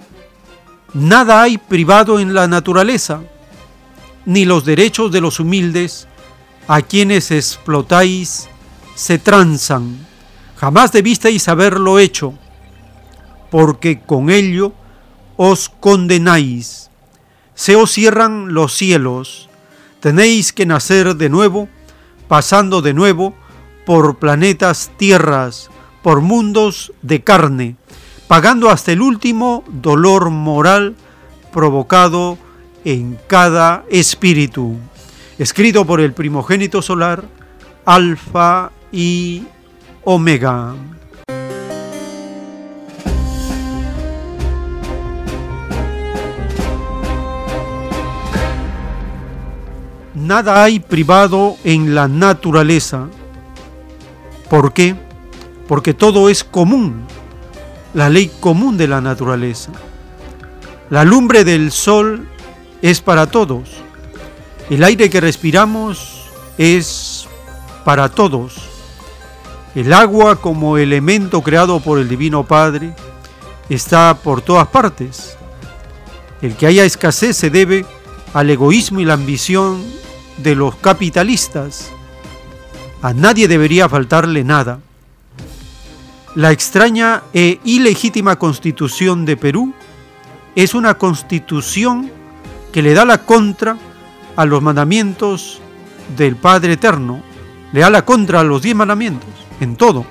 [0.95, 3.20] Nada hay privado en la naturaleza,
[4.27, 6.07] ni los derechos de los humildes
[6.69, 8.49] a quienes explotáis
[8.95, 10.07] se tranzan.
[10.57, 12.35] Jamás debisteis haberlo hecho,
[13.51, 14.73] porque con ello
[15.37, 16.91] os condenáis.
[17.55, 19.49] Se os cierran los cielos,
[20.01, 21.69] tenéis que nacer de nuevo,
[22.29, 23.35] pasando de nuevo
[23.85, 25.69] por planetas tierras,
[26.03, 27.77] por mundos de carne,
[28.29, 30.97] pagando hasta el último dolor moral
[31.53, 32.39] provocado
[32.85, 34.77] en cada espíritu.
[35.39, 37.24] Escrito por el primogénito solar,
[37.85, 39.45] Alfa y
[40.05, 40.74] Omega.
[50.15, 53.09] Nada hay privado en la naturaleza.
[54.49, 54.95] ¿Por qué?
[55.73, 57.07] Porque todo es común,
[57.94, 59.73] la ley común de la naturaleza.
[60.90, 62.28] La lumbre del sol
[62.82, 63.70] es para todos.
[64.69, 66.24] El aire que respiramos
[66.59, 67.27] es
[67.86, 68.69] para todos.
[69.74, 72.94] El agua como elemento creado por el Divino Padre
[73.70, 75.39] está por todas partes.
[76.43, 77.86] El que haya escasez se debe
[78.35, 79.82] al egoísmo y la ambición
[80.36, 81.90] de los capitalistas.
[83.01, 84.81] A nadie debería faltarle nada.
[86.35, 89.75] La extraña e ilegítima constitución de Perú
[90.55, 92.11] es una constitución
[92.73, 93.77] que le da la contra
[94.35, 95.61] a los mandamientos
[96.17, 97.23] del Padre Eterno,
[97.73, 99.29] le da la contra a los diez mandamientos,
[99.61, 100.07] en todo,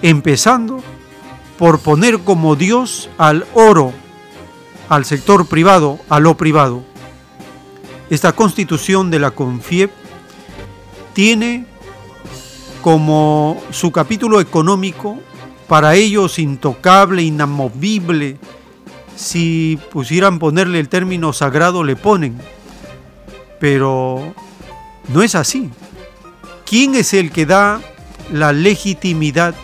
[0.00, 0.80] empezando
[1.58, 3.92] por poner como Dios al oro,
[4.88, 6.84] al sector privado, a lo privado.
[8.10, 9.90] Esta constitución de la CONFIEP
[11.14, 11.66] tiene
[12.84, 15.18] como su capítulo económico
[15.68, 18.36] para ellos intocable, inamovible,
[19.16, 22.38] si pusieran ponerle el término sagrado le ponen,
[23.58, 24.34] pero
[25.08, 25.70] no es así.
[26.66, 27.80] ¿Quién es el que da
[28.30, 29.54] la legitimidad?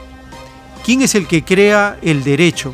[0.83, 2.73] ¿Quién es el que crea el derecho?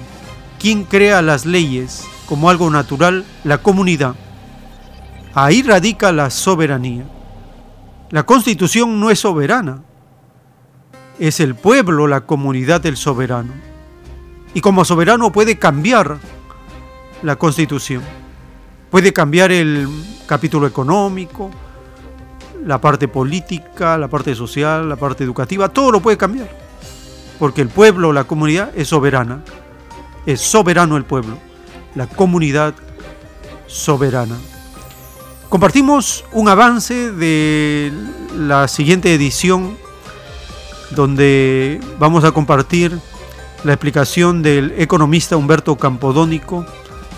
[0.61, 3.25] ¿Quién crea las leyes como algo natural?
[3.43, 4.15] La comunidad.
[5.35, 7.05] Ahí radica la soberanía.
[8.11, 9.83] La constitución no es soberana.
[11.19, 13.53] Es el pueblo, la comunidad del soberano.
[14.55, 16.19] Y como soberano puede cambiar
[17.23, 18.03] la constitución.
[18.91, 19.89] Puede cambiar el
[20.27, 21.51] capítulo económico,
[22.65, 26.49] la parte política, la parte social, la parte educativa, todo lo puede cambiar.
[27.39, 29.43] Porque el pueblo, la comunidad es soberana.
[30.25, 31.39] Es soberano el pueblo.
[31.95, 32.75] La comunidad
[33.67, 34.37] soberana.
[35.49, 37.93] Compartimos un avance de
[38.37, 39.77] la siguiente edición
[40.91, 42.99] donde vamos a compartir
[43.65, 46.65] la explicación del economista Humberto Campodónico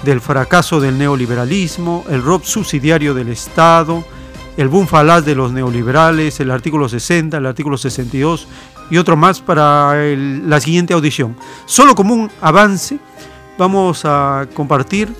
[0.02, 4.04] del fracaso del neoliberalismo, el rob subsidiario del Estado,
[4.56, 8.48] el boom falaz de los neoliberales, el artículo 60, el artículo 62
[8.90, 11.36] y otro más para la siguiente audición.
[11.66, 12.98] Solo como un avance
[13.58, 15.12] vamos a compartir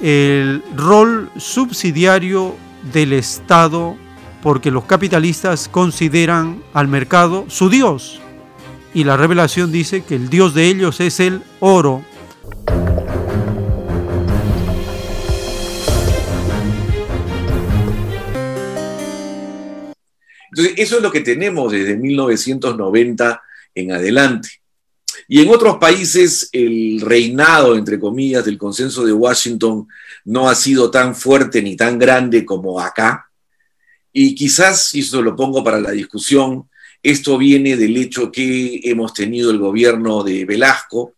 [0.00, 2.56] el rol subsidiario
[2.92, 3.96] del Estado
[4.42, 8.20] porque los capitalistas consideran al mercado su Dios.
[8.92, 12.04] Y la revelación dice que el Dios de ellos es el oro,
[20.54, 23.42] Entonces, eso es lo que tenemos desde 1990
[23.74, 24.50] en adelante.
[25.26, 29.88] Y en otros países el reinado, entre comillas, del consenso de Washington
[30.26, 33.30] no ha sido tan fuerte ni tan grande como acá.
[34.12, 36.68] Y quizás, y eso lo pongo para la discusión,
[37.02, 41.14] esto viene del hecho que hemos tenido el gobierno de Velasco,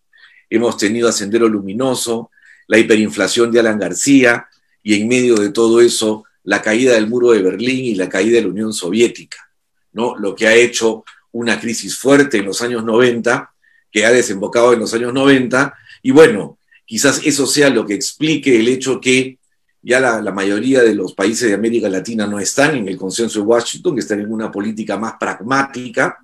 [0.48, 2.30] hemos tenido a Sendero Luminoso,
[2.68, 4.46] la hiperinflación de Alan García,
[4.82, 8.36] y en medio de todo eso la caída del muro de Berlín y la caída
[8.36, 9.50] de la Unión Soviética,
[9.92, 10.16] ¿no?
[10.16, 13.50] Lo que ha hecho una crisis fuerte en los años 90,
[13.90, 18.58] que ha desembocado en los años 90, y bueno, quizás eso sea lo que explique
[18.58, 19.38] el hecho que
[19.84, 23.44] ya la, mayoría de los países de América Latina no están en el consenso de
[23.44, 26.18] Washington, que están en una política más pragmática.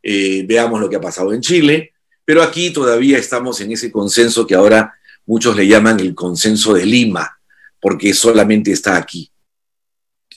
[0.00, 4.46] Eh, veamos lo que ha pasado en Chile, pero aquí todavía estamos en ese consenso
[4.46, 4.94] que ahora
[5.26, 7.38] muchos le llaman el consenso de Lima,
[7.80, 9.28] porque solamente está aquí.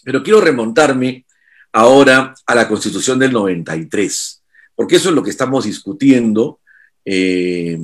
[0.03, 1.27] Pero quiero remontarme
[1.71, 4.43] ahora a la Constitución del 93,
[4.73, 6.61] porque eso es lo que estamos discutiendo.
[7.03, 7.77] Eh,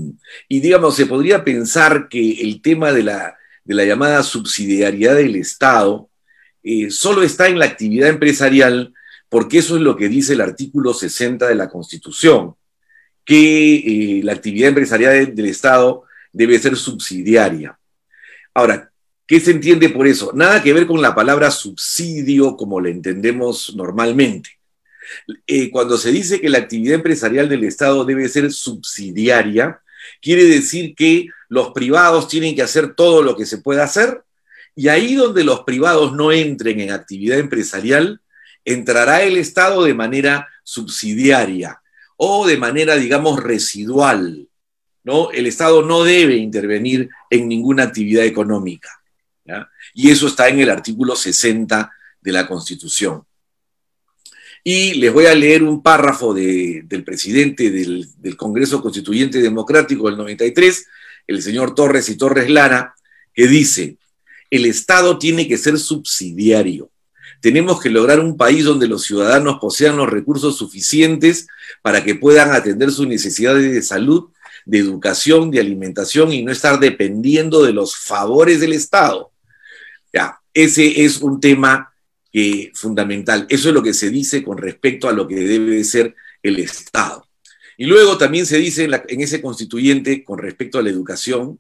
[0.50, 3.36] y digamos, se podría pensar que el tema de la,
[3.66, 6.10] llamada subsidiariedad del Estado
[6.64, 8.94] eh, solo está en la actividad empresarial,
[9.30, 12.56] porque eso es lo que dice el artículo 60 de la Constitución,
[13.26, 17.78] que eh, la actividad empresarial del Estado debe ser subsidiaria.
[18.54, 18.92] Ahora,
[19.32, 20.34] ¿Qué se entiende por eso?
[20.36, 24.60] Nada que ver con la palabra subsidio como la entendemos normalmente.
[25.48, 29.80] Eh, cuando se dice que la actividad empresarial del Estado debe ser subsidiaria,
[30.22, 34.24] quiere decir que los privados tienen que hacer todo lo que se pueda hacer
[34.76, 38.22] y ahí donde los privados no entren en actividad empresarial,
[38.64, 41.82] entrará el Estado de manera subsidiaria
[42.16, 44.48] o de manera, digamos, residual.
[45.04, 45.32] ¿no?
[45.32, 48.90] El Estado no debe intervenir en ninguna actividad económica.
[49.94, 51.92] Y eso está en el artículo 60
[52.22, 53.26] de la Constitución.
[54.64, 60.18] Y les voy a leer un párrafo del presidente del, del, Congreso Constituyente Democrático del
[60.18, 60.86] 93,
[61.28, 62.96] el señor Torres y Torres Lara,
[63.34, 63.98] que dice,
[64.52, 66.92] el Estado tiene que ser subsidiario.
[67.40, 71.48] Tenemos que lograr un país donde los ciudadanos posean los recursos suficientes
[71.82, 74.30] para que puedan atender sus necesidades de salud,
[74.66, 79.32] de educación, de alimentación y no estar dependiendo de los favores del Estado.
[80.14, 81.91] Ya, ese es un tema
[82.32, 83.46] que, fundamental.
[83.50, 86.60] Eso es lo que se dice con respecto a lo que debe de ser el
[86.60, 87.28] Estado.
[87.78, 91.60] Y luego también se dice en ese constituyente con respecto a la educación,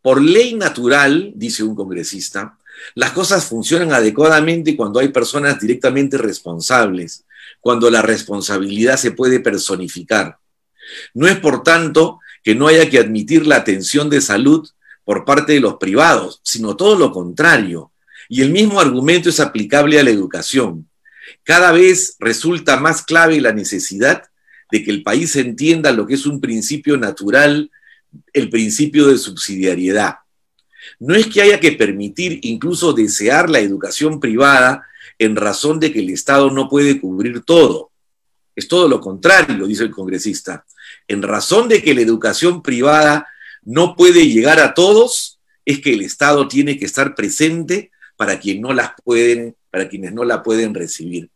[0.00, 2.56] por ley natural, dice un congresista,
[2.94, 7.24] las cosas funcionan adecuadamente cuando hay personas directamente responsables,
[7.60, 10.38] cuando la responsabilidad se puede personificar.
[11.14, 14.68] No es, por tanto, que no haya que admitir la atención de salud
[15.04, 17.92] por parte de los privados, sino todo lo contrario.
[18.28, 20.88] Y el mismo argumento es aplicable a la educación.
[21.42, 24.24] Cada vez resulta más clave la necesidad
[24.70, 27.70] de que el país entienda lo que es un principio natural,
[28.32, 30.16] el principio de subsidiariedad.
[30.98, 34.86] No es que haya que permitir, incluso desear la educación privada
[35.18, 37.90] en razón de que el Estado no puede cubrir todo.
[38.54, 40.64] Es todo lo contrario, dice el congresista.
[41.06, 43.26] En razón de que la educación privada
[43.62, 48.60] no puede llegar a todos, es que el Estado tiene que estar presente para, quien
[48.60, 51.30] no las pueden, para quienes no la pueden recibir.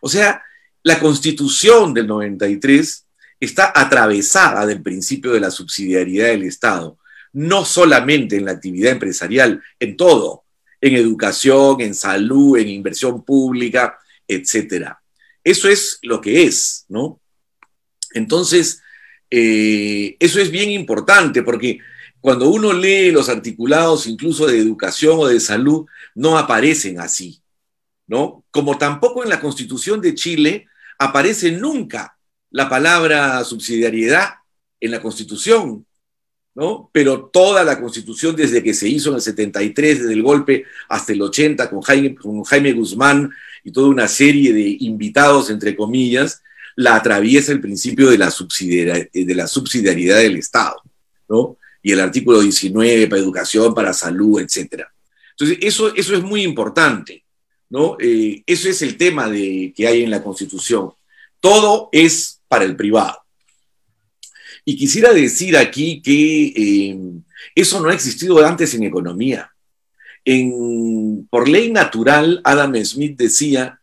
[0.00, 0.42] O sea,
[0.82, 3.06] la constitución del 93
[3.38, 6.98] está atravesada del principio de la subsidiariedad del Estado,
[7.34, 10.44] no solamente en la actividad empresarial, en todo,
[10.80, 15.02] en educación, en salud, en inversión pública, etcétera.
[15.44, 17.20] Eso es lo que es, ¿no?
[18.14, 18.80] Entonces,
[19.30, 21.78] eh, eso es bien importante porque
[22.22, 27.42] cuando uno lee los articulados incluso de educación o de salud, no aparecen así,
[28.06, 28.44] ¿no?
[28.52, 30.68] Como tampoco en la Constitución de Chile
[31.00, 32.16] aparece nunca
[32.50, 34.34] la palabra subsidiariedad
[34.78, 35.84] en la Constitución,
[36.54, 36.90] ¿no?
[36.92, 41.12] Pero toda la Constitución, desde que se hizo en el 73, desde el golpe hasta
[41.12, 43.32] el 80, con Jaime, con Jaime Guzmán
[43.64, 46.40] y toda una serie de invitados, entre comillas,
[46.76, 48.32] la atraviesa el principio de la,
[49.12, 50.80] de la subsidiariedad del Estado,
[51.28, 51.58] ¿no?
[51.82, 54.84] Y el artículo 19 para educación, para salud, etc.
[55.32, 57.24] Entonces, eso, eso es muy importante,
[57.70, 57.96] ¿no?
[58.00, 60.90] Eh, eso es el tema de, que hay en la Constitución.
[61.40, 63.18] Todo es para el privado.
[64.64, 66.98] Y quisiera decir aquí que eh,
[67.54, 69.50] eso no ha existido antes en economía.
[70.24, 73.80] En- por ley natural, Adam Smith decía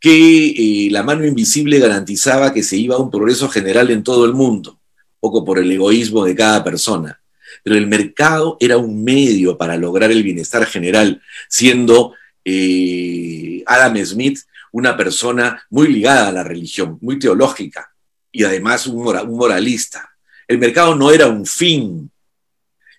[0.00, 4.24] que eh, la mano invisible garantizaba que se iba a un progreso general en todo
[4.24, 4.80] el mundo,
[5.20, 7.21] poco por el egoísmo de cada persona.
[7.62, 12.14] Pero el mercado era un medio para lograr el bienestar general, siendo
[12.44, 14.40] eh, Adam Smith
[14.72, 17.92] una persona muy ligada a la religión, muy teológica
[18.30, 20.10] y además un, mora- un moralista.
[20.48, 22.10] El mercado no era un fin,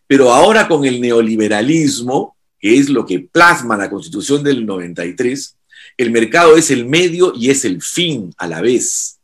[0.06, 5.56] pero ahora con el neoliberalismo, que es lo que plasma la constitución del 93,
[5.98, 9.20] el mercado es el medio y es el fin a la vez.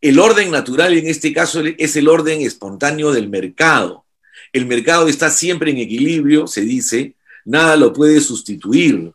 [0.00, 4.04] El orden natural en este caso es el orden espontáneo del mercado.
[4.52, 7.14] El mercado está siempre en equilibrio, se dice,
[7.44, 9.12] nada lo puede sustituir.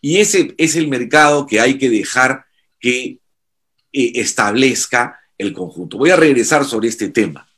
[0.00, 2.44] Y ese es el mercado que hay que dejar
[2.78, 3.18] que
[3.92, 5.98] eh, establezca el conjunto.
[5.98, 7.48] Voy a regresar sobre este tema.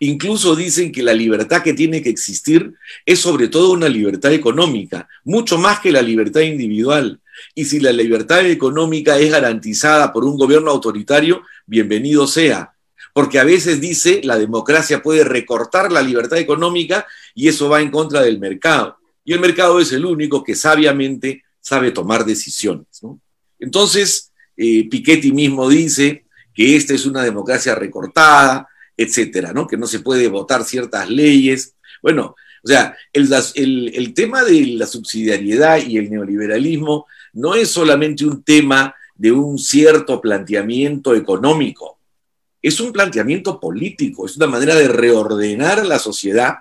[0.00, 2.74] Incluso dicen que la libertad que tiene que existir
[3.04, 7.20] es sobre todo una libertad económica, mucho más que la libertad individual.
[7.54, 12.72] Y si la libertad económica es garantizada por un gobierno autoritario, bienvenido sea.
[13.16, 17.90] Porque a veces dice la democracia puede recortar la libertad económica y eso va en
[17.90, 18.98] contra del mercado.
[19.24, 22.86] Y el mercado es el único que sabiamente sabe tomar decisiones.
[23.00, 23.18] ¿no?
[23.58, 29.66] Entonces, eh, Piketty mismo dice que esta es una democracia recortada, etcétera, ¿no?
[29.66, 31.74] Que no se puede votar ciertas leyes.
[32.02, 38.42] Bueno, o sea, el, tema de la subsidiariedad y el neoliberalismo no es solamente un
[38.42, 41.95] tema de un cierto planteamiento económico,
[42.66, 46.56] es un planteamiento político, es una manera de reordenar la sociedad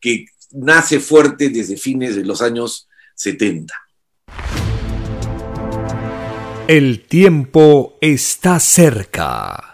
[0.00, 3.74] que nace fuerte desde fines de los años 70.
[6.68, 9.72] El tiempo está cerca.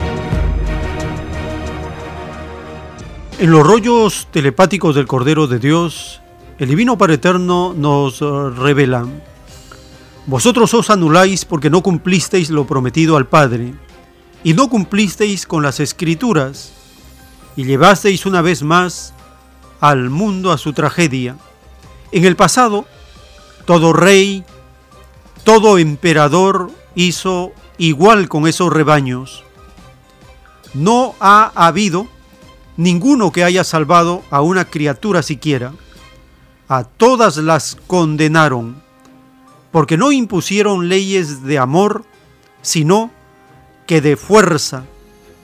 [3.38, 6.22] En los rollos telepáticos del Cordero de Dios,
[6.58, 8.20] el Divino Padre Eterno nos
[8.56, 9.06] revela,
[10.24, 13.74] Vosotros os anuláis porque no cumplisteis lo prometido al Padre,
[14.48, 16.72] y no cumplisteis con las escrituras,
[17.54, 19.12] y llevasteis una vez más
[19.78, 21.36] al mundo a su tragedia.
[22.12, 22.86] En el pasado,
[23.66, 24.46] todo rey,
[25.44, 29.44] todo emperador hizo igual con esos rebaños.
[30.72, 32.08] No ha habido
[32.78, 35.74] ninguno que haya salvado a una criatura siquiera.
[36.70, 38.82] A todas las condenaron.
[39.72, 42.06] porque no impusieron leyes de amor,
[42.62, 43.10] sino
[43.88, 44.84] que de fuerza.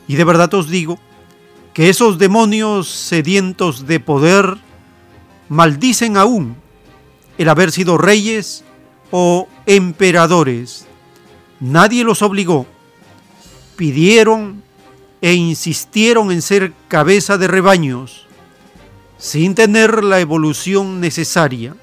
[0.06, 1.00] Y de verdad os digo
[1.72, 4.58] que esos demonios sedientos de poder
[5.48, 6.54] maldicen aún
[7.38, 8.62] el haber sido reyes
[9.10, 10.86] o emperadores.
[11.58, 12.66] Nadie los obligó.
[13.76, 14.62] Pidieron
[15.20, 18.26] e insistieron en ser cabeza de rebaños,
[19.16, 21.74] sin tener la evolución necesaria.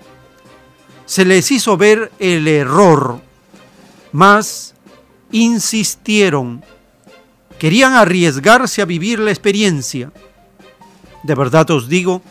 [1.07, 3.19] Se les hizo ver el error,
[4.11, 4.75] mas
[5.31, 6.63] insistieron.
[7.59, 10.11] Querían arriesgarse a vivir la experiencia.
[11.23, 12.21] De verdad os digo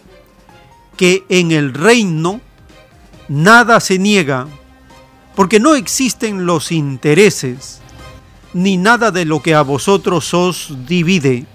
[0.96, 2.40] que en el reino
[3.28, 4.48] nada se niega,
[5.36, 7.80] porque no existen los intereses,
[8.52, 11.46] ni nada de lo que a vosotros os divide.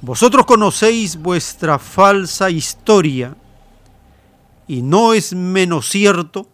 [0.00, 3.36] Vosotros conocéis vuestra falsa historia,
[4.66, 6.48] y no es menos cierto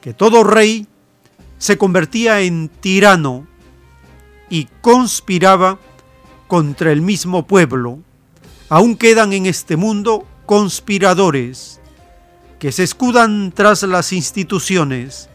[0.00, 0.86] que todo rey
[1.58, 3.46] se convertía en tirano
[4.48, 5.78] y conspiraba
[6.46, 7.98] contra el mismo pueblo.
[8.68, 11.80] Aún quedan en este mundo conspiradores
[12.58, 15.28] que se escudan tras las instituciones.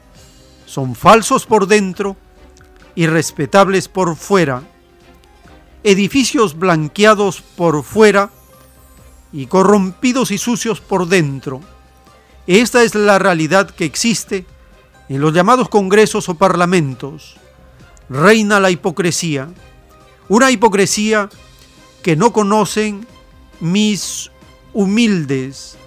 [0.65, 2.15] Son falsos por dentro
[2.95, 4.63] y respetables por fuera.
[5.83, 8.31] Edificios blanqueados por fuera
[9.33, 11.61] y corrompidos y sucios por dentro.
[12.47, 14.45] Esta es la realidad que existe
[15.11, 17.35] en los llamados congresos o parlamentos.
[18.09, 19.49] Reina la hipocresía,
[20.29, 21.27] una hipocresía
[22.01, 23.05] que no conocen
[23.59, 24.31] mis
[24.71, 25.77] humildes,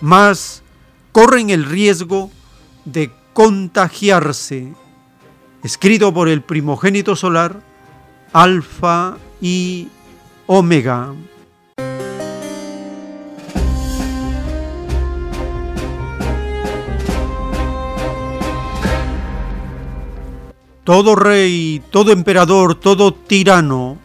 [0.00, 0.64] mas
[1.12, 2.32] corren el riesgo
[2.84, 4.72] de contagiarse.
[5.62, 7.62] Escrito por el primogénito solar,
[8.32, 9.86] Alfa y
[10.48, 11.14] Omega.
[20.84, 23.98] Todo rey, todo emperador, todo tirano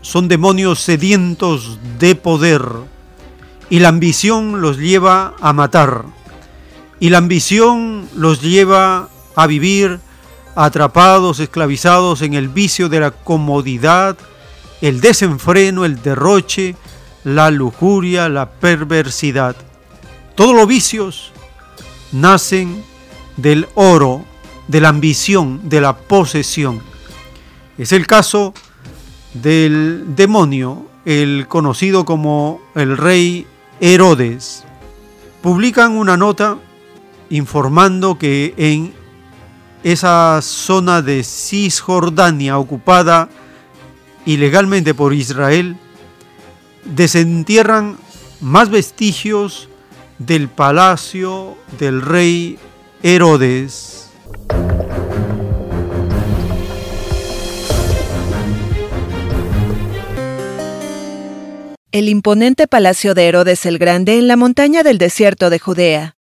[0.00, 2.62] son demonios sedientos de poder.
[3.70, 6.04] Y la ambición los lleva a matar.
[7.00, 10.00] Y la ambición los lleva a vivir
[10.54, 14.16] atrapados, esclavizados en el vicio de la comodidad,
[14.80, 16.76] el desenfreno, el derroche,
[17.24, 19.56] la lujuria, la perversidad.
[20.34, 21.32] Todos los vicios
[22.10, 22.84] nacen
[23.36, 24.24] del oro,
[24.72, 26.80] de la ambición, de la posesión.
[27.76, 28.54] Es el caso
[29.34, 33.46] del demonio, el conocido como el rey
[33.80, 34.64] Herodes.
[35.42, 36.56] Publican una nota
[37.28, 38.94] informando que en
[39.84, 43.28] esa zona de Cisjordania ocupada
[44.24, 45.76] ilegalmente por Israel,
[46.84, 47.98] desentierran
[48.40, 49.68] más vestigios
[50.18, 52.58] del palacio del rey
[53.02, 54.01] Herodes.
[61.92, 66.16] El imponente palacio de Herodes el Grande en la montaña del desierto de Judea.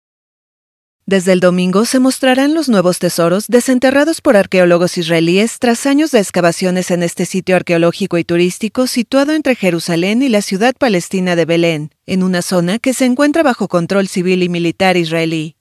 [1.06, 6.20] Desde el domingo se mostrarán los nuevos tesoros desenterrados por arqueólogos israelíes tras años de
[6.20, 11.44] excavaciones en este sitio arqueológico y turístico situado entre Jerusalén y la ciudad palestina de
[11.44, 15.55] Belén, en una zona que se encuentra bajo control civil y militar israelí.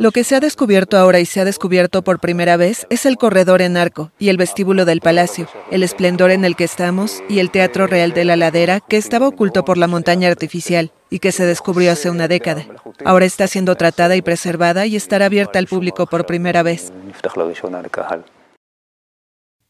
[0.00, 3.16] Lo que se ha descubierto ahora y se ha descubierto por primera vez es el
[3.16, 7.38] corredor en arco y el vestíbulo del palacio, el esplendor en el que estamos y
[7.38, 11.32] el Teatro Real de la Ladera que estaba oculto por la montaña artificial y que
[11.32, 12.64] se descubrió hace una década.
[13.04, 16.92] Ahora está siendo tratada y preservada y estará abierta al público por primera vez.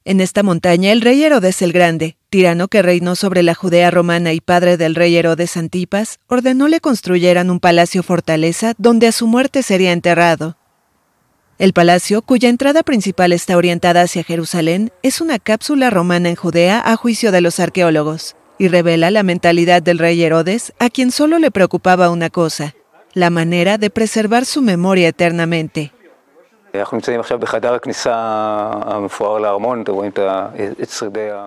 [0.04, 4.32] En esta montaña el rey Herodes el Grande, tirano que reinó sobre la Judea romana
[4.32, 9.26] y padre del rey Herodes Antipas, ordenó le construyeran un palacio fortaleza donde a su
[9.26, 10.56] muerte sería enterrado.
[11.58, 16.80] El palacio, cuya entrada principal está orientada hacia Jerusalén, es una cápsula romana en Judea
[16.82, 21.38] a juicio de los arqueólogos, y revela la mentalidad del rey Herodes, a quien solo
[21.38, 22.74] le preocupaba una cosa,
[23.12, 25.92] la manera de preservar su memoria eternamente.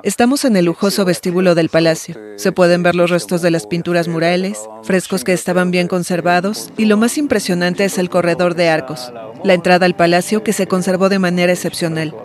[0.03, 2.15] Estamos en el lujoso vestíbulo del palacio.
[2.35, 6.85] Se pueden ver los restos de las pinturas murales, frescos que estaban bien conservados, y
[6.85, 9.11] lo más impresionante es el corredor de arcos,
[9.43, 12.15] la entrada al palacio que se conservó de manera excepcional.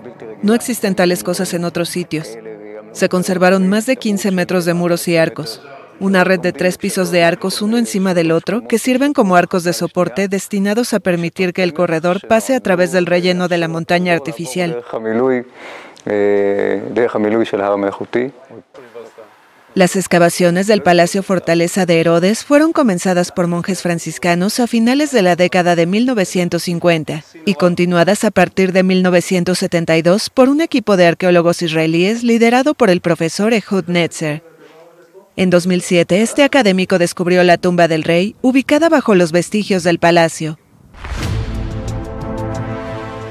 [0.43, 2.37] No existen tales cosas en otros sitios.
[2.93, 5.63] Se conservaron más de 15 metros de muros y arcos,
[6.01, 9.63] una red de tres pisos de arcos uno encima del otro que sirven como arcos
[9.65, 13.69] de soporte destinados a permitir que el corredor pase a través del relleno de la
[13.69, 14.83] montaña artificial.
[19.75, 25.23] Las excavaciones del Palacio Fortaleza de Herodes fueron comenzadas por monjes franciscanos a finales de
[25.23, 31.63] la década de 1950 y continuadas a partir de 1972 por un equipo de arqueólogos
[31.63, 34.50] israelíes liderado por el profesor Ehud Netzer.
[35.37, 40.59] En 2007, este académico descubrió la tumba del rey, ubicada bajo los vestigios del palacio.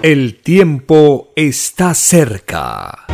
[0.01, 3.05] El tiempo está cerca.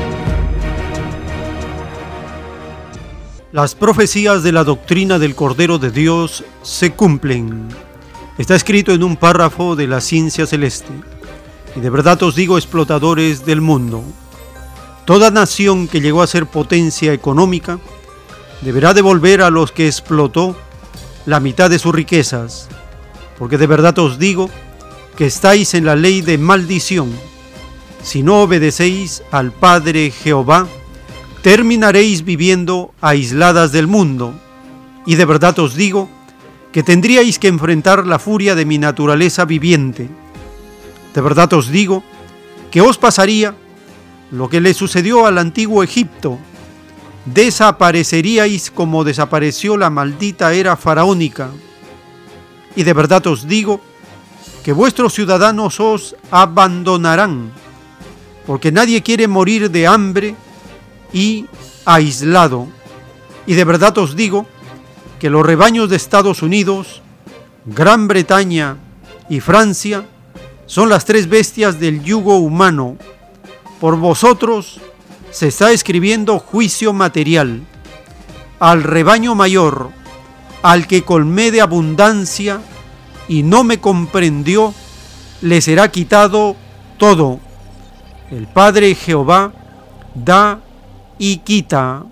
[3.51, 7.67] Las profecías de la doctrina del Cordero de Dios se cumplen.
[8.37, 10.91] Está escrito en un párrafo de la ciencia celeste.
[11.75, 14.03] Y de verdad os digo, explotadores del mundo,
[15.05, 17.79] toda nación que llegó a ser potencia económica
[18.65, 20.57] deberá devolver a los que explotó
[21.27, 22.67] la mitad de sus riquezas,
[23.37, 24.49] porque de verdad os digo
[25.15, 27.11] que estáis en la ley de maldición.
[28.01, 30.67] Si no obedecéis al Padre Jehová,
[31.43, 34.33] terminaréis viviendo aisladas del mundo.
[35.05, 36.09] Y de verdad os digo
[36.71, 40.09] que tendríais que enfrentar la furia de mi naturaleza viviente.
[41.13, 42.03] De verdad os digo
[42.71, 43.53] que os pasaría
[44.31, 46.39] lo que le sucedió al antiguo Egipto.
[47.25, 51.49] Desapareceríais como desapareció la maldita era faraónica.
[52.75, 53.81] Y de verdad os digo
[54.63, 57.51] que vuestros ciudadanos os abandonarán,
[58.45, 60.35] porque nadie quiere morir de hambre
[61.13, 61.45] y
[61.85, 62.67] aislado.
[63.47, 64.45] Y de verdad os digo
[65.19, 67.01] que los rebaños de Estados Unidos,
[67.65, 68.77] Gran Bretaña
[69.29, 70.05] y Francia
[70.67, 72.97] son las tres bestias del yugo humano.
[73.79, 74.79] Por vosotros
[75.35, 77.59] se está escribiendo juicio material.
[78.57, 79.89] Al rebaño mayor,
[80.63, 82.61] al que colmé de abundancia
[83.27, 84.73] y no me comprendió,
[85.41, 86.55] le será quitado
[86.97, 87.41] todo.
[88.31, 89.51] El Padre Jehová
[90.13, 90.61] da
[91.19, 92.05] y quita,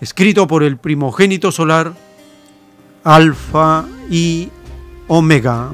[0.00, 1.92] escrito por el primogénito solar,
[3.04, 4.48] Alfa y
[5.06, 5.70] Omega.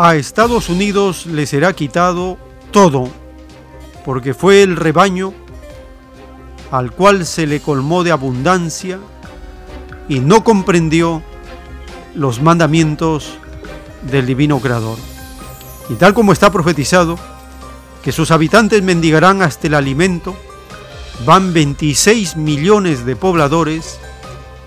[0.00, 2.38] A Estados Unidos le será quitado
[2.70, 3.08] todo,
[4.04, 5.34] porque fue el rebaño
[6.70, 9.00] al cual se le colmó de abundancia
[10.08, 11.20] y no comprendió
[12.14, 13.38] los mandamientos
[14.02, 14.98] del divino creador.
[15.90, 17.18] Y tal como está profetizado,
[18.00, 20.36] que sus habitantes mendigarán hasta el alimento,
[21.26, 23.98] van 26 millones de pobladores,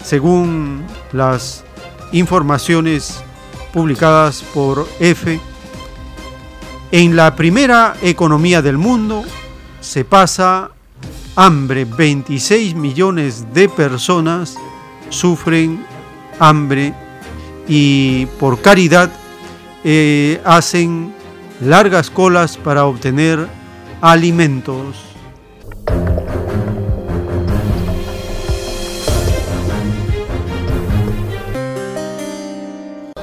[0.03, 1.63] según las
[2.11, 3.23] informaciones
[3.73, 5.39] publicadas por EFE.
[6.91, 9.23] En la primera economía del mundo
[9.79, 10.71] se pasa
[11.35, 14.55] hambre, 26 millones de personas
[15.09, 15.85] sufren
[16.39, 16.93] hambre
[17.67, 19.09] y por caridad
[19.83, 21.13] eh, hacen
[21.61, 23.47] largas colas para obtener
[24.01, 25.10] alimentos.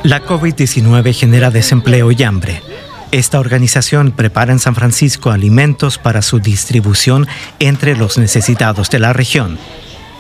[0.09, 2.63] La COVID-19 genera desempleo y hambre.
[3.13, 7.27] Esta organización prepara en San Francisco alimentos para su distribución
[7.59, 9.59] entre los necesitados de la región.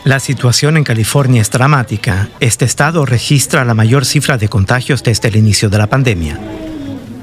[0.05, 2.29] La situación en California es dramática.
[2.39, 6.39] Este estado registra la mayor cifra de contagios desde el inicio de la pandemia.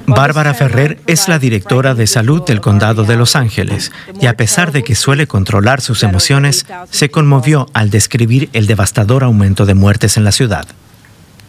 [0.08, 4.72] Bárbara Ferrer es la directora de salud del condado de Los Ángeles y a pesar
[4.72, 10.18] de que suele controlar sus emociones, se conmovió al describir el devastador aumento de muertes
[10.18, 10.66] en la ciudad.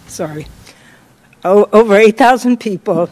[0.09, 0.47] Sorry.
[1.47, 3.09] Over 8,000 people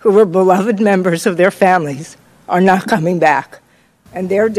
[0.00, 2.16] who were beloved members of their families
[2.48, 3.60] are not coming back.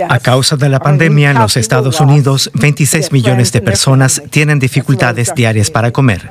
[0.09, 5.33] A causa de la pandemia en los Estados Unidos, 26 millones de personas tienen dificultades
[5.33, 6.29] diarias para comer.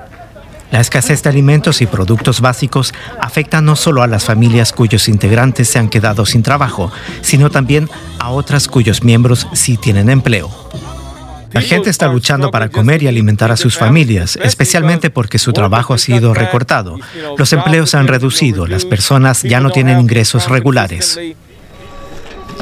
[0.70, 5.68] La escasez de alimentos y productos básicos afecta no solo a las familias cuyos integrantes
[5.68, 6.92] se han quedado sin trabajo,
[7.22, 10.50] sino también a otras cuyos miembros sí tienen empleo.
[11.54, 15.94] La gente está luchando para comer y alimentar a sus familias, especialmente porque su trabajo
[15.94, 16.98] ha sido recortado.
[17.38, 21.18] Los empleos se han reducido, las personas ya no tienen ingresos regulares.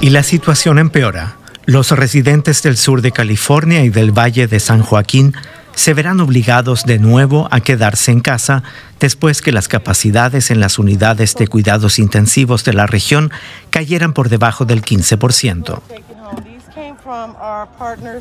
[0.01, 1.37] Y la situación empeora.
[1.65, 5.35] Los residentes del sur de California y del Valle de San Joaquín
[5.75, 8.63] se verán obligados de nuevo a quedarse en casa
[9.01, 13.31] después que las capacidades en las unidades de cuidados intensivos de la región
[13.71, 15.81] cayeran por debajo del 15%.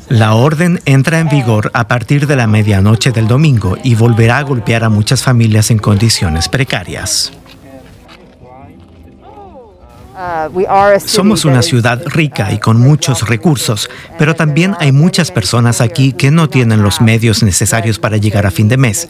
[0.08, 4.42] La orden entra en vigor a partir de la medianoche del domingo y volverá a
[4.42, 7.32] golpear a muchas familias en condiciones precarias.
[11.04, 13.88] Somos una ciudad rica y con muchos recursos,
[14.18, 18.50] pero también hay muchas personas aquí que no tienen los medios necesarios para llegar a
[18.50, 19.08] fin de mes.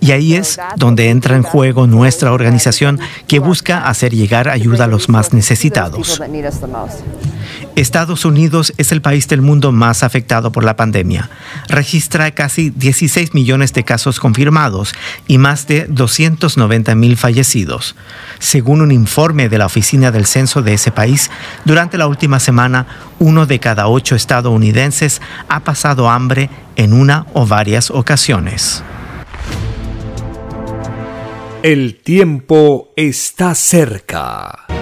[0.00, 2.98] Y ahí es donde entra en juego nuestra organización
[3.28, 6.20] que busca hacer llegar ayuda a los más necesitados.
[7.76, 11.28] Estados Unidos es el país del mundo más afectado por la pandemia.
[11.68, 14.94] Registra casi 16 millones de casos confirmados
[15.26, 17.94] y más de 290 mil fallecidos.
[18.38, 21.30] Según un informe de la Oficina del Censo de ese país,
[21.64, 22.86] durante la última semana,
[23.18, 28.82] uno de cada ocho estadounidenses ha pasado hambre en una o varias ocasiones.
[31.62, 34.79] El tiempo está cerca.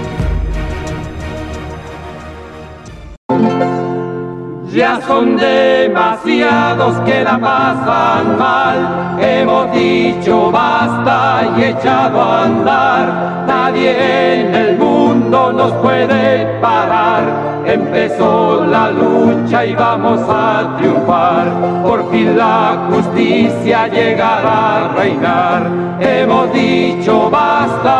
[4.73, 9.17] Ya son demasiados que la pasan mal.
[9.19, 13.45] Hemos dicho basta y echado a andar.
[13.47, 17.23] Nadie en el mundo nos puede parar.
[17.65, 21.47] Empezó la lucha y vamos a triunfar.
[21.83, 25.67] Por fin la justicia llegará a reinar.
[25.99, 27.95] Hemos dicho basta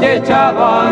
[0.00, 0.83] y echado a andar.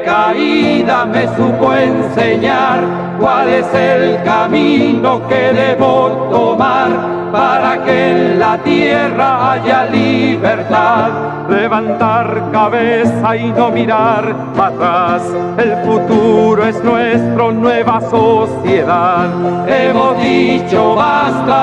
[0.00, 2.80] Caída me supo enseñar
[3.18, 11.08] cuál es el camino que debo tomar para que en la tierra haya libertad.
[11.48, 15.22] Levantar cabeza y no mirar atrás.
[15.56, 19.28] El futuro es nuestro, nueva sociedad.
[19.66, 21.62] Hemos dicho basta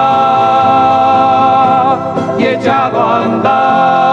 [2.39, 4.08] y echado a andar.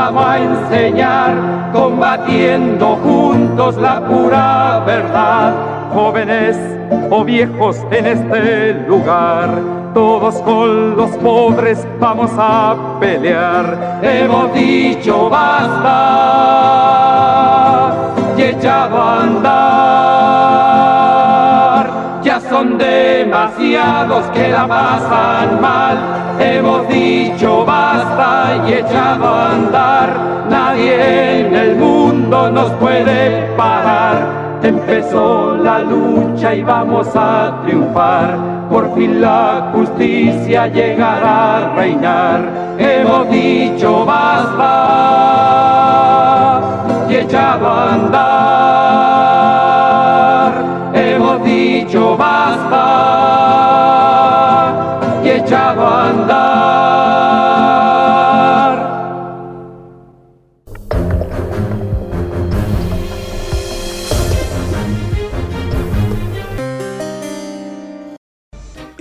[0.00, 5.52] Vamos a enseñar, combatiendo juntos la pura verdad.
[5.92, 6.56] Jóvenes
[7.10, 9.50] o viejos en este lugar,
[9.92, 14.00] todos con los pobres vamos a pelear.
[14.02, 15.90] Hemos dicho basta
[18.38, 20.59] y echado a andar.
[22.60, 25.96] Demasiados que la pasan mal.
[26.38, 30.10] Hemos dicho basta y echado a andar.
[30.50, 34.58] Nadie en el mundo nos puede parar.
[34.62, 38.36] Empezó la lucha y vamos a triunfar.
[38.68, 42.42] Por fin la justicia llegará a reinar.
[42.78, 44.66] Hemos dicho basta
[47.08, 48.99] y echado a andar.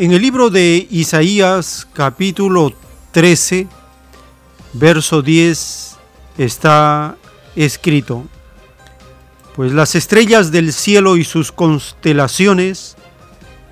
[0.02, 2.72] En el libro de Isaías capítulo
[3.12, 3.68] 13,
[4.72, 5.98] verso 10,
[6.38, 7.18] está
[7.58, 8.26] escrito,
[9.58, 12.96] pues las estrellas del cielo y sus constelaciones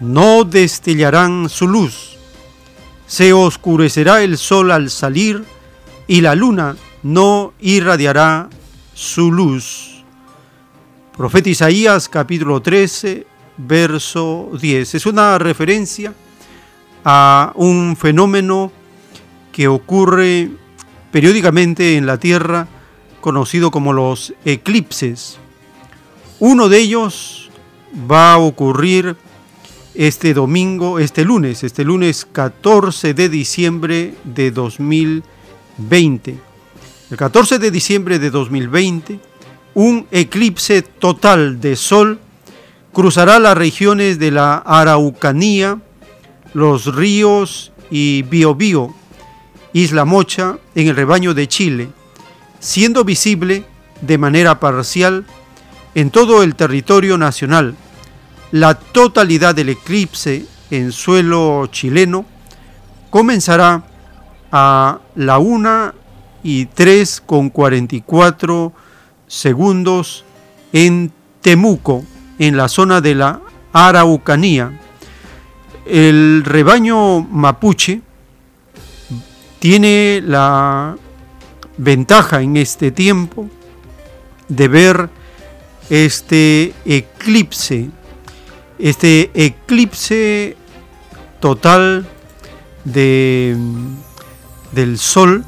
[0.02, 2.18] no destellarán su luz,
[3.06, 5.46] se oscurecerá el sol al salir
[6.08, 8.50] y la luna no irradiará
[8.94, 10.04] su luz.
[11.16, 13.27] Profeta Isaías capítulo 13,
[13.58, 14.96] verso 10.
[14.96, 16.14] Es una referencia
[17.04, 18.72] a un fenómeno
[19.52, 20.50] que ocurre
[21.12, 22.68] periódicamente en la Tierra
[23.22, 25.38] conocido como los eclipses.
[26.40, 27.50] Uno de ellos
[28.10, 29.16] va a ocurrir
[29.96, 36.38] este domingo, este lunes, este lunes 14 de diciembre de 2020.
[37.10, 39.20] El 14 de diciembre de 2020,
[39.74, 42.20] un eclipse total de sol
[42.98, 45.78] cruzará las regiones de la Araucanía,
[46.56, 48.92] los ríos y Biobío,
[49.72, 51.90] Isla Mocha, en el rebaño de Chile,
[52.60, 53.66] siendo visible
[54.02, 55.26] de manera parcial
[55.94, 57.76] en todo el territorio nacional.
[58.52, 62.26] La totalidad del eclipse en suelo chileno
[63.12, 63.84] comenzará
[64.52, 65.94] a la 1
[66.42, 68.74] y 3 con 44
[69.28, 70.26] segundos
[70.74, 71.12] en
[71.42, 72.04] Temuco,
[72.40, 73.42] en la zona de la
[73.74, 74.80] Araucanía.
[75.86, 78.02] El rebaño mapuche
[79.60, 80.96] tiene la
[81.78, 83.50] ventaja en este tiempo
[84.48, 85.10] de ver
[85.90, 87.90] este eclipse,
[88.80, 90.58] este eclipse
[91.40, 92.08] total
[92.84, 93.56] de,
[94.72, 95.46] del sol,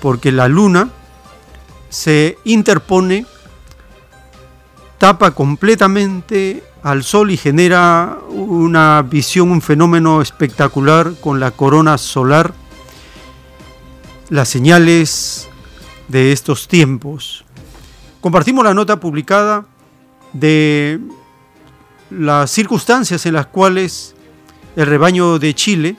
[0.00, 0.90] porque la luna
[1.88, 3.26] se interpone,
[4.98, 12.52] tapa completamente al Sol y genera una visión, un fenómeno espectacular con la corona solar,
[14.28, 15.48] las señales
[16.08, 17.44] de estos tiempos.
[18.20, 19.64] Compartimos la nota publicada
[20.32, 21.00] de
[22.10, 24.14] las circunstancias en las cuales
[24.76, 25.96] el rebaño de Chile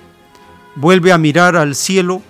[0.75, 2.21] vuelve a mirar al cielo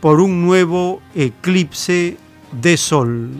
[0.00, 2.16] por un nuevo eclipse
[2.52, 3.30] de sol.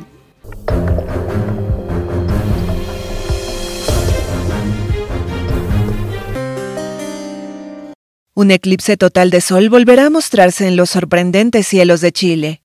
[8.39, 12.63] Un eclipse total de sol volverá a mostrarse en los sorprendentes cielos de Chile.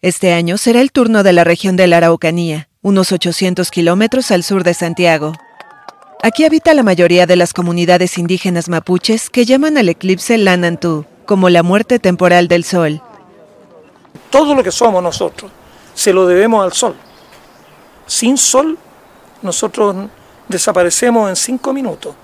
[0.00, 4.42] Este año será el turno de la región de la Araucanía, unos 800 kilómetros al
[4.42, 5.34] sur de Santiago.
[6.22, 11.50] Aquí habita la mayoría de las comunidades indígenas mapuches que llaman al eclipse Lanantú, como
[11.50, 13.02] la muerte temporal del sol.
[14.30, 15.52] Todo lo que somos nosotros
[15.94, 16.96] se lo debemos al sol.
[18.06, 18.78] Sin sol,
[19.42, 20.08] nosotros
[20.48, 22.14] desaparecemos en cinco minutos.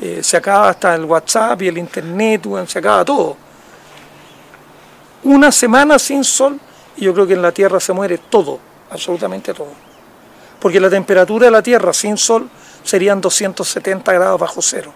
[0.00, 3.36] Eh, se acaba hasta el WhatsApp y el Internet, se acaba todo.
[5.24, 6.58] Una semana sin sol
[6.96, 8.58] y yo creo que en la Tierra se muere todo,
[8.90, 9.72] absolutamente todo.
[10.60, 12.48] Porque la temperatura de la Tierra sin sol
[12.82, 14.92] serían 270 grados bajo cero.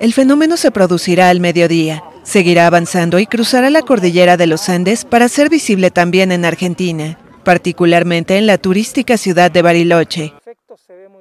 [0.00, 5.04] El fenómeno se producirá al mediodía, seguirá avanzando y cruzará la cordillera de los Andes
[5.04, 10.34] para ser visible también en Argentina, particularmente en la turística ciudad de Bariloche.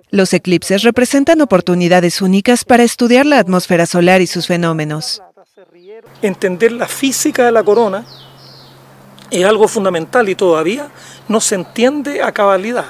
[0.09, 5.21] Los eclipses representan oportunidades únicas para estudiar la atmósfera solar y sus fenómenos.
[6.21, 8.05] Entender la física de la corona
[9.31, 10.89] es algo fundamental y todavía
[11.27, 12.85] no se entiende a cabalidad.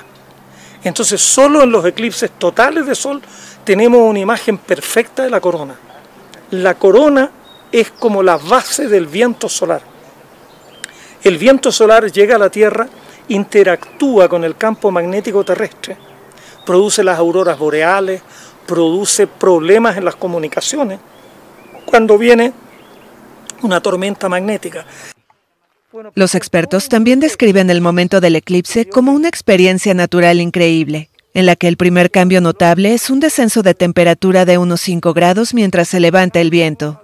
[0.83, 3.21] Entonces solo en los eclipses totales de sol
[3.63, 5.75] tenemos una imagen perfecta de la corona.
[6.51, 7.31] La corona
[7.71, 9.81] es como la base del viento solar.
[11.23, 12.87] El viento solar llega a la Tierra,
[13.29, 15.97] interactúa con el campo magnético terrestre,
[16.65, 18.21] produce las auroras boreales,
[18.65, 20.99] produce problemas en las comunicaciones
[21.85, 22.53] cuando viene
[23.61, 24.85] una tormenta magnética.
[26.15, 31.55] Los expertos también describen el momento del eclipse como una experiencia natural increíble, en la
[31.55, 35.87] que el primer cambio notable es un descenso de temperatura de unos 5 grados mientras
[35.89, 37.01] se levanta el viento.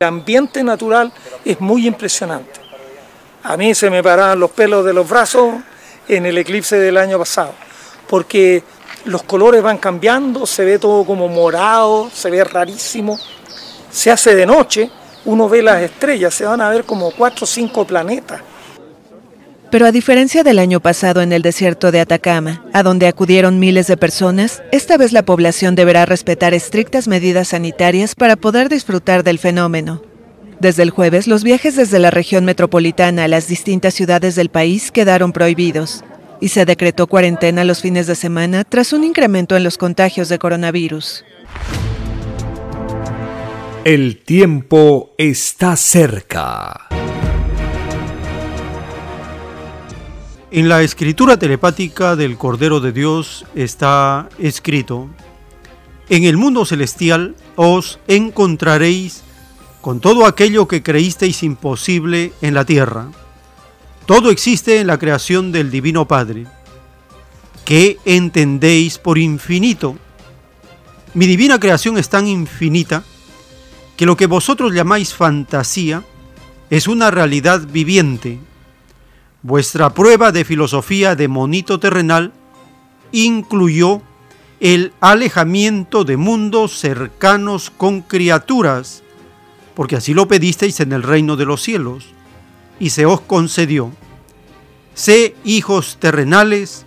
[0.00, 1.12] El ambiente natural
[1.44, 2.60] es muy impresionante.
[3.42, 5.54] A mí se me paraban los pelos de los brazos
[6.08, 7.54] en el eclipse del año pasado,
[8.08, 8.64] porque
[9.06, 13.18] los colores van cambiando, se ve todo como morado, se ve rarísimo.
[13.90, 14.90] Se hace de noche
[15.24, 18.40] uno ve las estrellas, se van a ver como cuatro o cinco planetas.
[19.70, 23.88] Pero a diferencia del año pasado en el desierto de Atacama, a donde acudieron miles
[23.88, 29.38] de personas, esta vez la población deberá respetar estrictas medidas sanitarias para poder disfrutar del
[29.38, 30.02] fenómeno.
[30.60, 34.92] Desde el jueves, los viajes desde la región metropolitana a las distintas ciudades del país
[34.92, 36.04] quedaron prohibidos
[36.40, 40.38] y se decretó cuarentena los fines de semana tras un incremento en los contagios de
[40.38, 41.24] coronavirus.
[43.84, 46.88] El tiempo está cerca.
[50.50, 55.08] En la escritura telepática del Cordero de Dios está escrito,
[56.08, 59.22] En el mundo celestial os encontraréis
[59.80, 63.08] con todo aquello que creísteis imposible en la tierra.
[64.06, 66.46] Todo existe en la creación del Divino Padre.
[67.64, 69.96] ¿Qué entendéis por infinito?
[71.14, 73.02] Mi divina creación es tan infinita
[73.96, 76.04] que lo que vosotros llamáis fantasía
[76.70, 78.38] es una realidad viviente.
[79.42, 82.32] Vuestra prueba de filosofía de monito terrenal
[83.10, 84.02] incluyó
[84.60, 89.02] el alejamiento de mundos cercanos con criaturas,
[89.74, 92.15] porque así lo pedisteis en el reino de los cielos,
[92.78, 93.92] y se os concedió.
[94.94, 96.86] Sé hijos terrenales,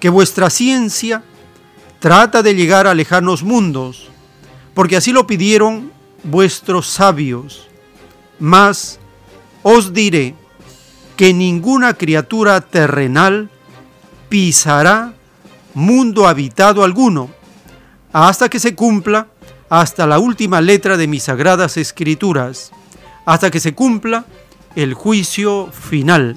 [0.00, 1.22] que vuestra ciencia
[2.00, 4.08] trata de llegar a lejanos mundos,
[4.74, 5.92] porque así lo pidieron
[6.24, 7.68] vuestros sabios,
[8.40, 8.98] mas
[9.62, 10.34] os diré
[11.16, 13.48] que ninguna criatura terrenal
[14.28, 15.14] pisará
[15.74, 17.30] mundo habitado alguno,
[18.12, 19.28] hasta que se cumpla
[19.68, 22.72] hasta la última letra de mis sagradas escrituras,
[23.24, 24.24] hasta que se cumpla
[24.76, 26.36] el juicio final.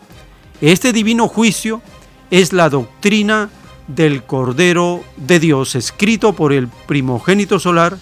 [0.61, 1.81] Este divino juicio
[2.31, 3.49] es la doctrina
[3.87, 7.97] del Cordero de Dios, escrito por el primogénito solar,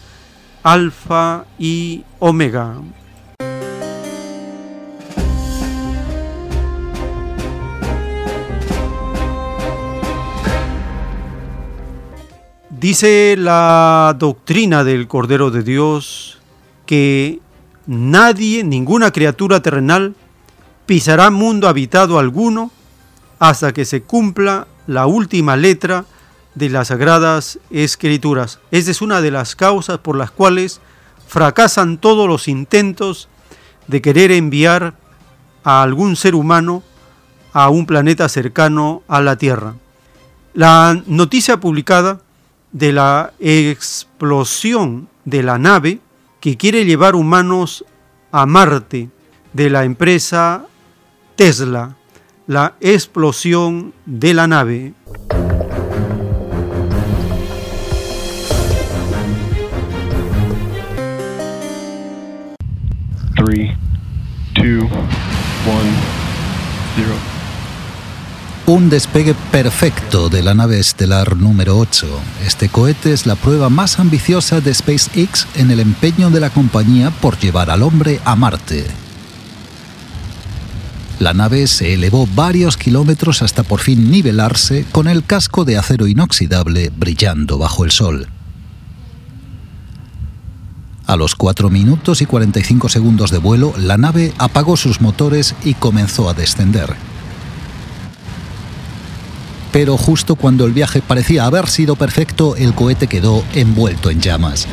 [0.63, 2.75] Alfa y Omega.
[12.69, 16.39] Dice la doctrina del Cordero de Dios
[16.85, 17.39] que
[17.87, 20.15] nadie, ninguna criatura terrenal,
[20.85, 22.71] pisará mundo habitado alguno
[23.39, 26.05] hasta que se cumpla la última letra
[26.55, 28.59] de las Sagradas Escrituras.
[28.71, 30.81] Esta es una de las causas por las cuales
[31.27, 33.27] fracasan todos los intentos
[33.87, 34.95] de querer enviar
[35.63, 36.83] a algún ser humano
[37.53, 39.75] a un planeta cercano a la Tierra.
[40.53, 42.21] La noticia publicada
[42.71, 45.99] de la explosión de la nave
[46.39, 47.85] que quiere llevar humanos
[48.31, 49.09] a Marte
[49.53, 50.65] de la empresa
[51.35, 51.95] Tesla,
[52.45, 54.93] la explosión de la nave.
[63.35, 63.75] Three,
[64.53, 64.83] two,
[65.65, 65.91] one,
[66.95, 67.15] zero.
[68.67, 72.07] Un despegue perfecto de la nave estelar número 8.
[72.45, 77.09] Este cohete es la prueba más ambiciosa de SpaceX en el empeño de la compañía
[77.09, 79.02] por llevar al hombre a Marte.
[81.23, 86.07] La nave se elevó varios kilómetros hasta por fin nivelarse con el casco de acero
[86.07, 88.27] inoxidable brillando bajo el sol.
[91.07, 95.75] A los 4 minutos y 45 segundos de vuelo, la nave apagó sus motores y
[95.75, 96.93] comenzó a descender.
[99.71, 104.67] Pero justo cuando el viaje parecía haber sido perfecto, el cohete quedó envuelto en llamas.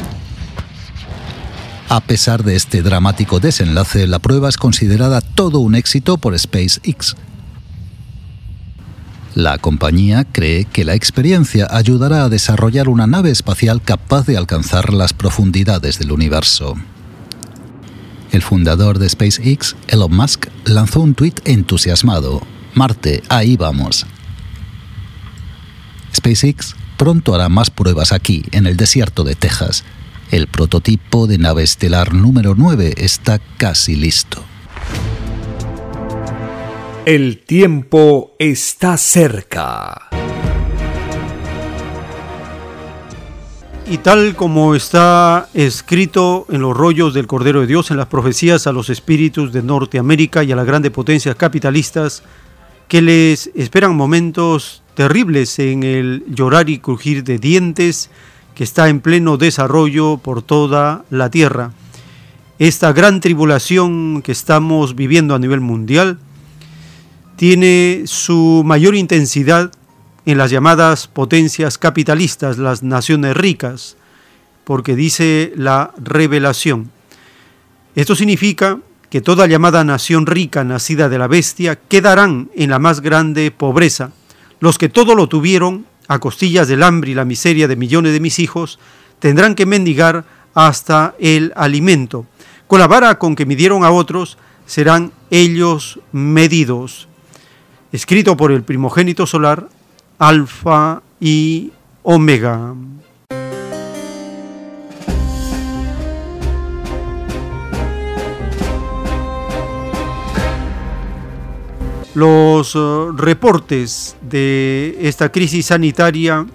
[1.90, 7.16] A pesar de este dramático desenlace, la prueba es considerada todo un éxito por SpaceX.
[9.34, 14.92] La compañía cree que la experiencia ayudará a desarrollar una nave espacial capaz de alcanzar
[14.94, 16.76] las profundidades del universo.
[18.30, 22.40] El fundador de SpaceX, Elon Musk, lanzó un tuit entusiasmado.
[22.72, 24.06] Marte, ahí vamos.
[26.14, 29.82] SpaceX pronto hará más pruebas aquí, en el desierto de Texas.
[30.30, 34.44] El prototipo de nave estelar número 9 está casi listo.
[37.04, 40.08] El tiempo está cerca.
[43.90, 48.68] Y tal como está escrito en los rollos del Cordero de Dios, en las profecías
[48.68, 52.22] a los espíritus de Norteamérica y a las grandes potencias capitalistas,
[52.86, 58.10] que les esperan momentos terribles en el llorar y crujir de dientes
[58.60, 61.72] que está en pleno desarrollo por toda la tierra.
[62.58, 66.18] Esta gran tribulación que estamos viviendo a nivel mundial
[67.36, 69.72] tiene su mayor intensidad
[70.26, 73.96] en las llamadas potencias capitalistas, las naciones ricas,
[74.64, 76.90] porque dice la revelación.
[77.94, 83.00] Esto significa que toda llamada nación rica nacida de la bestia quedarán en la más
[83.00, 84.10] grande pobreza.
[84.60, 88.18] Los que todo lo tuvieron, a costillas del hambre y la miseria de millones de
[88.18, 88.80] mis hijos,
[89.20, 90.24] tendrán que mendigar
[90.54, 92.26] hasta el alimento.
[92.66, 97.06] Con la vara con que midieron a otros, serán ellos medidos
[97.92, 99.68] escrito por el primogénito solar,
[100.18, 101.72] Alfa y
[102.02, 102.74] Omega.
[112.14, 116.46] Los uh, reportes de esta crisis sanitaria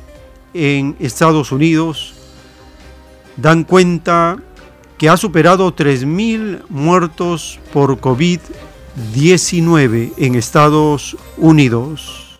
[0.53, 2.13] en Estados Unidos
[3.37, 4.37] dan cuenta
[4.97, 8.39] que ha superado 3.000 muertos por COVID
[9.13, 12.39] 19 en Estados Unidos.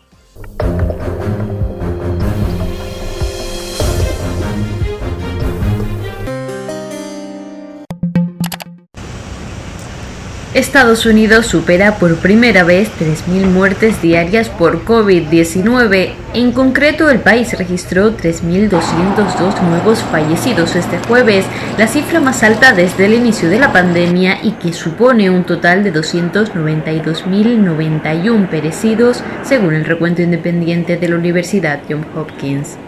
[10.56, 16.14] Estados Unidos supera por primera vez 3.000 muertes diarias por COVID-19.
[16.32, 21.44] En concreto, el país registró 3.202 nuevos fallecidos este jueves,
[21.76, 25.84] la cifra más alta desde el inicio de la pandemia y que supone un total
[25.84, 32.78] de 292.091 perecidos, según el recuento independiente de la Universidad Johns Hopkins.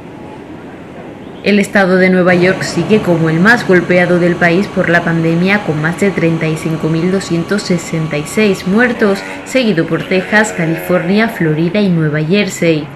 [1.44, 5.65] El estado de Nueva York sigue como el más golpeado del país por la pandemia
[5.65, 12.89] con más de 35.266 muertos, seguido por Texas, California, Florida y Nueva Jersey.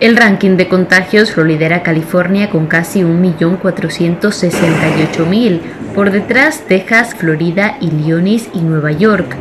[0.00, 5.60] El ranking de contagios lo lidera California con casi 1.468.000,
[5.94, 9.34] por detrás Texas, Florida, Illinois y Nueva York.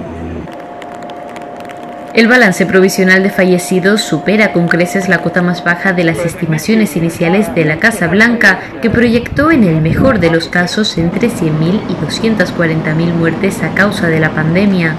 [2.14, 6.98] El balance provisional de fallecidos supera con creces la cota más baja de las estimaciones
[6.98, 11.80] iniciales de la Casa Blanca, que proyectó en el mejor de los casos entre 100.000
[11.88, 14.96] y 240.000 muertes a causa de la pandemia.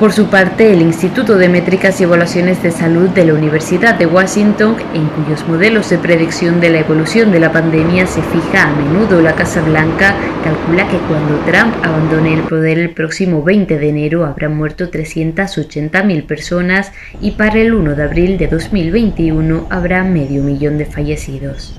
[0.00, 4.06] Por su parte, el Instituto de Métricas y Evaluaciones de Salud de la Universidad de
[4.06, 8.74] Washington, en cuyos modelos de predicción de la evolución de la pandemia se fija a
[8.74, 13.88] menudo la Casa Blanca, calcula que cuando Trump abandone el poder el próximo 20 de
[13.90, 20.42] enero habrán muerto 380.000 personas y para el 1 de abril de 2021 habrá medio
[20.42, 21.78] millón de fallecidos.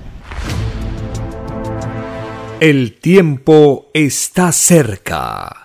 [2.59, 5.60] El tiempo está cerca.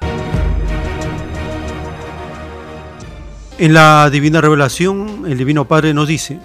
[3.59, 6.39] En la divina revelación, el Divino Padre nos dice,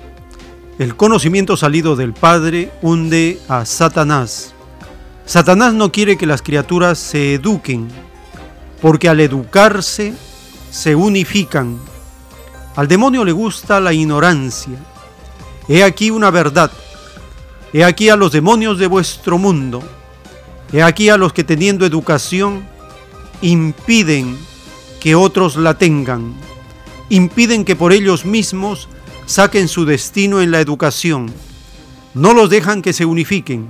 [0.79, 4.53] el conocimiento salido del Padre hunde a Satanás.
[5.25, 7.89] Satanás no quiere que las criaturas se eduquen,
[8.81, 10.13] porque al educarse
[10.71, 11.79] se unifican.
[12.77, 14.77] Al demonio le gusta la ignorancia.
[15.67, 16.71] He aquí una verdad.
[17.73, 19.83] He aquí a los demonios de vuestro mundo.
[20.71, 22.65] He aquí a los que teniendo educación
[23.41, 24.37] impiden
[25.01, 26.50] que otros la tengan
[27.11, 28.87] impiden que por ellos mismos
[29.25, 31.29] saquen su destino en la educación.
[32.13, 33.67] No los dejan que se unifiquen,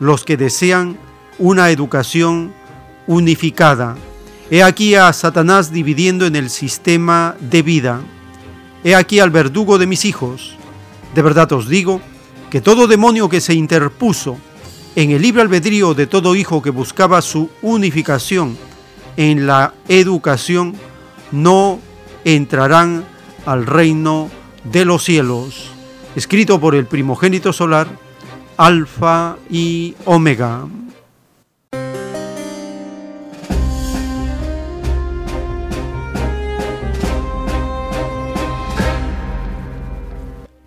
[0.00, 0.98] los que desean
[1.38, 2.52] una educación
[3.06, 3.96] unificada.
[4.50, 8.00] He aquí a Satanás dividiendo en el sistema de vida.
[8.82, 10.56] He aquí al verdugo de mis hijos.
[11.14, 12.00] De verdad os digo
[12.50, 14.36] que todo demonio que se interpuso
[14.96, 18.58] en el libre albedrío de todo hijo que buscaba su unificación
[19.16, 20.74] en la educación
[21.30, 21.78] no
[22.24, 23.04] entrarán
[23.46, 24.30] al reino
[24.64, 25.70] de los cielos,
[26.16, 27.86] escrito por el primogénito solar,
[28.56, 30.66] Alfa y Omega.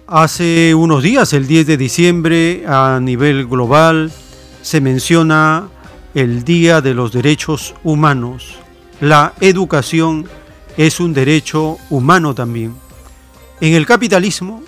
[0.09, 4.09] Hace unos días, el 10 de diciembre, a nivel global,
[4.61, 5.67] se menciona
[6.13, 8.55] el Día de los Derechos Humanos,
[9.01, 10.25] la educación
[10.77, 12.75] es un derecho humano también.
[13.59, 14.63] En el capitalismo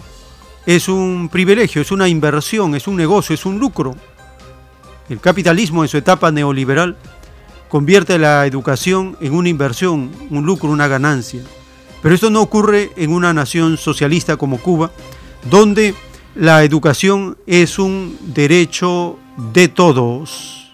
[0.65, 3.95] es un privilegio, es una inversión, es un negocio, es un lucro.
[5.07, 6.97] El capitalismo en su etapa neoliberal
[7.69, 11.41] convierte la educación en una inversión, un lucro, una ganancia.
[12.01, 14.91] Pero esto no ocurre en una nación socialista como Cuba,
[15.49, 15.93] donde
[16.35, 19.17] la educación es un derecho
[19.53, 20.71] de todos.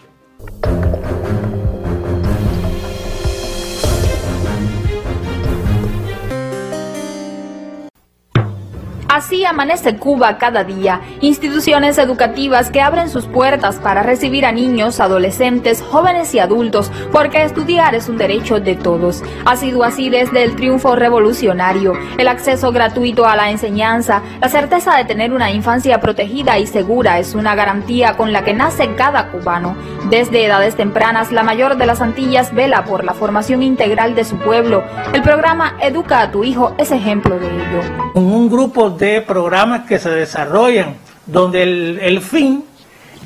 [9.15, 14.99] Así amanece Cuba cada día, instituciones educativas que abren sus puertas para recibir a niños,
[14.99, 19.23] adolescentes, jóvenes y adultos, porque estudiar es un derecho de todos.
[19.45, 24.97] Ha sido así desde el triunfo revolucionario, el acceso gratuito a la enseñanza, la certeza
[24.97, 29.31] de tener una infancia protegida y segura es una garantía con la que nace cada
[29.31, 29.77] cubano.
[30.09, 34.35] Desde edades tempranas, la mayor de las Antillas vela por la formación integral de su
[34.35, 34.83] pueblo.
[35.13, 37.81] El programa Educa a tu hijo es ejemplo de ello.
[38.13, 42.65] un grupo de programas que se desarrollan, donde el, fin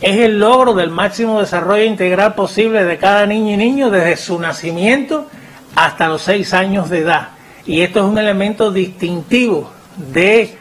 [0.01, 4.40] es el logro del máximo desarrollo integral posible de cada niño y niño desde su
[4.40, 5.27] nacimiento
[5.75, 7.30] hasta los seis años de edad.
[7.66, 10.58] Y esto es un elemento distintivo de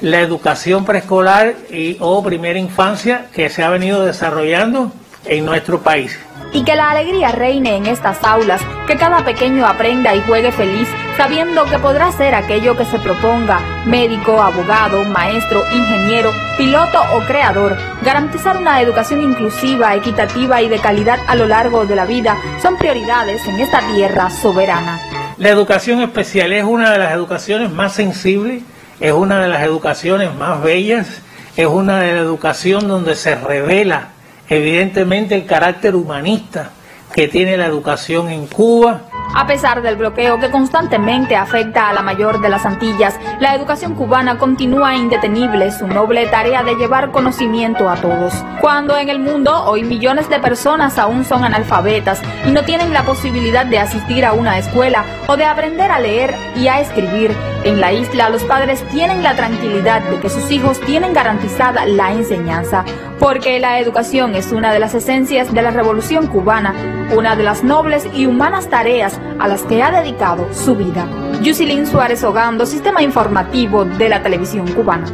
[0.00, 4.92] la educación preescolar y, o primera infancia que se ha venido desarrollando
[5.28, 6.18] en nuestro país.
[6.52, 10.88] Y que la alegría reine en estas aulas, que cada pequeño aprenda y juegue feliz,
[11.16, 17.76] sabiendo que podrá ser aquello que se proponga, médico, abogado, maestro, ingeniero, piloto o creador.
[18.02, 22.78] Garantizar una educación inclusiva, equitativa y de calidad a lo largo de la vida son
[22.78, 25.00] prioridades en esta tierra soberana.
[25.38, 28.62] La educación especial es una de las educaciones más sensibles,
[29.00, 31.20] es una de las educaciones más bellas,
[31.56, 34.15] es una de las educaciones donde se revela
[34.48, 36.70] evidentemente el carácter humanista
[37.14, 39.02] que tiene la educación en Cuba.
[39.34, 43.94] A pesar del bloqueo que constantemente afecta a la mayor de las Antillas, la educación
[43.94, 48.32] cubana continúa indetenible su noble tarea de llevar conocimiento a todos.
[48.60, 53.02] Cuando en el mundo hoy millones de personas aún son analfabetas y no tienen la
[53.02, 57.34] posibilidad de asistir a una escuela o de aprender a leer y a escribir,
[57.66, 62.12] en la isla los padres tienen la tranquilidad de que sus hijos tienen garantizada la
[62.12, 62.84] enseñanza,
[63.18, 66.74] porque la educación es una de las esencias de la revolución cubana,
[67.16, 71.08] una de las nobles y humanas tareas a las que ha dedicado su vida.
[71.42, 75.06] Yusilín Suárez Ogando, Sistema Informativo de la Televisión Cubana.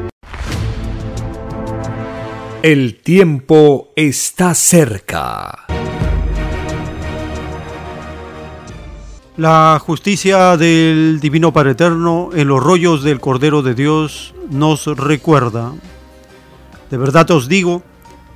[2.62, 5.61] El tiempo está cerca.
[9.42, 15.72] La justicia del Divino Padre Eterno en los rollos del Cordero de Dios nos recuerda.
[16.92, 17.82] De verdad os digo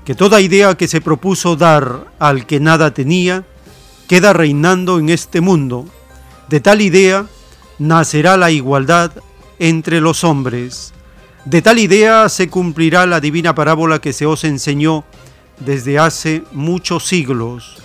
[0.05, 3.45] que toda idea que se propuso dar al que nada tenía,
[4.09, 5.87] queda reinando en este mundo.
[6.49, 7.27] De tal idea
[7.79, 9.13] nacerá la igualdad
[9.61, 10.93] entre los hombres.
[11.45, 15.05] De tal idea se cumplirá la divina parábola que se os enseñó
[15.61, 17.77] desde hace muchos siglos.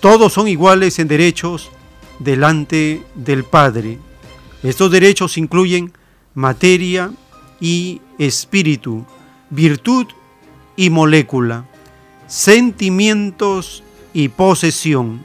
[0.00, 1.70] Todos son iguales en derechos
[2.18, 3.98] delante del Padre.
[4.62, 5.92] Estos derechos incluyen
[6.34, 7.10] materia
[7.60, 9.04] y espíritu,
[9.50, 10.06] virtud
[10.76, 11.64] y molécula,
[12.26, 15.24] sentimientos y posesión.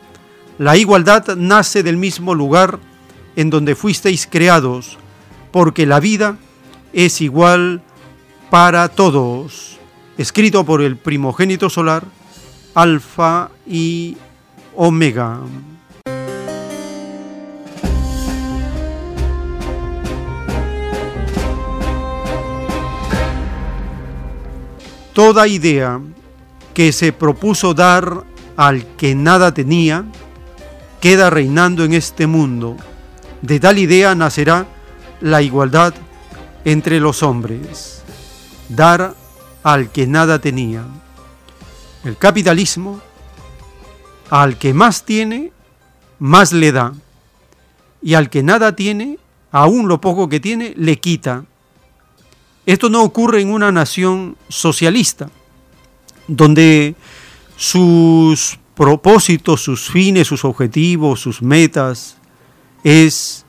[0.58, 2.80] La igualdad nace del mismo lugar
[3.36, 4.98] en donde fuisteis creados,
[5.52, 6.38] porque la vida
[6.94, 7.82] es igual
[8.50, 9.80] para todos.
[10.18, 12.06] Escrito por el primogénito solar,
[12.76, 14.18] Alfa y
[14.76, 15.40] Omega.
[25.14, 26.00] Toda idea
[26.74, 28.24] que se propuso dar
[28.56, 30.06] al que nada tenía,
[31.02, 32.78] queda reinando en este mundo.
[33.42, 34.68] De tal idea nacerá
[35.20, 35.94] la igualdad
[36.64, 38.04] entre los hombres.
[38.70, 39.16] Dar
[39.64, 40.86] al que nada tenía.
[42.04, 43.02] El capitalismo,
[44.30, 45.52] al que más tiene,
[46.20, 46.94] más le da.
[48.02, 49.20] Y al que nada tiene,
[49.52, 51.44] aún lo poco que tiene, le quita.
[52.66, 55.30] Esto no ocurre en una nación socialista,
[56.28, 56.96] donde
[57.56, 62.18] sus propósitos, sus fines, sus objetivos, sus metas
[62.84, 63.46] es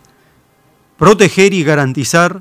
[0.96, 2.40] proteger y garantizar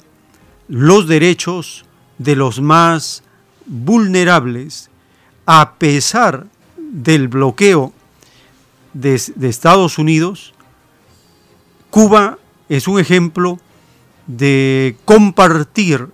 [0.68, 1.86] los derechos
[2.18, 3.24] de los más
[3.66, 4.90] vulnerables
[5.46, 7.94] a pesar del bloqueo
[8.94, 10.54] de, de, Estados Unidos,
[11.90, 12.38] Cuba
[12.70, 13.60] es un ejemplo
[14.28, 16.08] de compartir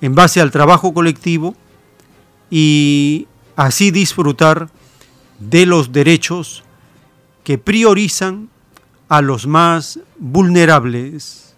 [0.00, 1.54] en base al trabajo colectivo
[2.50, 3.26] y
[3.56, 4.68] así disfrutar
[5.38, 6.62] de los derechos
[7.44, 8.48] que priorizan
[9.08, 11.54] a los más vulnerables.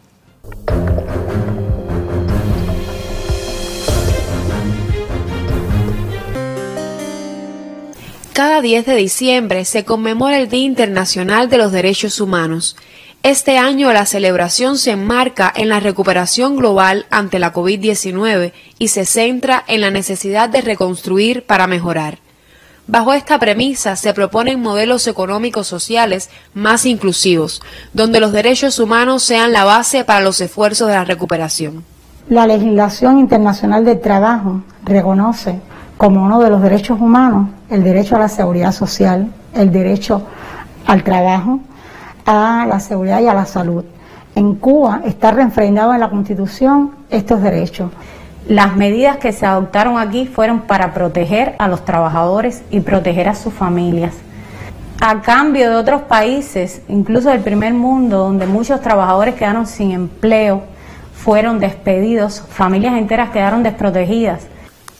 [8.38, 12.76] Cada 10 de diciembre se conmemora el Día Internacional de los Derechos Humanos.
[13.24, 19.04] Este año la celebración se enmarca en la recuperación global ante la COVID-19 y se
[19.04, 22.18] centra en la necesidad de reconstruir para mejorar.
[22.86, 27.60] Bajo esta premisa se proponen modelos económicos sociales más inclusivos,
[27.92, 31.84] donde los derechos humanos sean la base para los esfuerzos de la recuperación.
[32.30, 35.60] La legislación internacional del trabajo reconoce
[35.98, 40.22] como uno de los derechos humanos el derecho a la seguridad social, el derecho
[40.86, 41.60] al trabajo,
[42.28, 43.84] a la seguridad y a la salud.
[44.34, 47.90] En Cuba está refrendado en la Constitución estos derechos.
[48.46, 53.34] Las medidas que se adoptaron aquí fueron para proteger a los trabajadores y proteger a
[53.34, 54.12] sus familias.
[55.00, 60.64] A cambio de otros países, incluso del primer mundo, donde muchos trabajadores quedaron sin empleo,
[61.14, 64.40] fueron despedidos, familias enteras quedaron desprotegidas.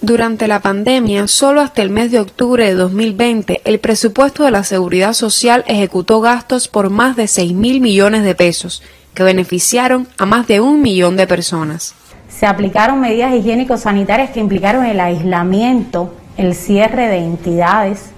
[0.00, 4.62] Durante la pandemia, solo hasta el mes de octubre de 2020, el presupuesto de la
[4.62, 8.80] Seguridad Social ejecutó gastos por más de 6 mil millones de pesos,
[9.12, 11.96] que beneficiaron a más de un millón de personas.
[12.28, 18.10] Se aplicaron medidas higiénico-sanitarias que implicaron el aislamiento, el cierre de entidades,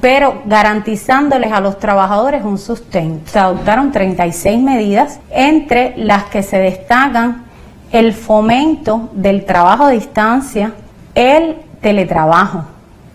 [0.00, 3.30] pero garantizándoles a los trabajadores un sustento.
[3.30, 7.51] Se adoptaron 36 medidas, entre las que se destacan
[7.92, 10.72] el fomento del trabajo a distancia,
[11.14, 12.64] el teletrabajo,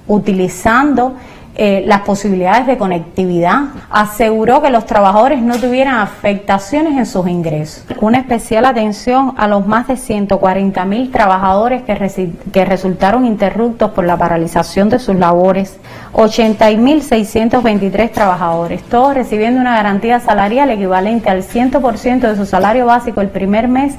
[0.07, 1.15] utilizando
[1.59, 7.83] eh, las posibilidades de conectividad, aseguró que los trabajadores no tuvieran afectaciones en sus ingresos.
[7.99, 14.05] Una especial atención a los más de 140 mil trabajadores que, que resultaron interruptos por
[14.05, 15.79] la paralización de sus labores,
[16.13, 23.29] 80.623 trabajadores, todos recibiendo una garantía salarial equivalente al 100% de su salario básico el
[23.29, 23.95] primer mes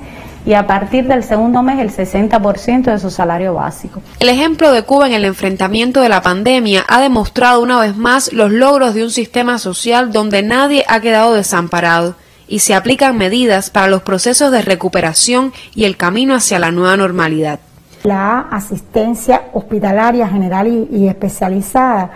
[0.49, 4.01] y a partir del segundo mes el 60% de su salario básico.
[4.19, 8.33] El ejemplo de Cuba en el enfrentamiento de la pandemia ha demostrado una vez más
[8.33, 12.15] los logros de un sistema social donde nadie ha quedado desamparado
[12.47, 16.97] y se aplican medidas para los procesos de recuperación y el camino hacia la nueva
[16.97, 17.61] normalidad.
[18.05, 22.11] La asistencia hospitalaria general y, y especializada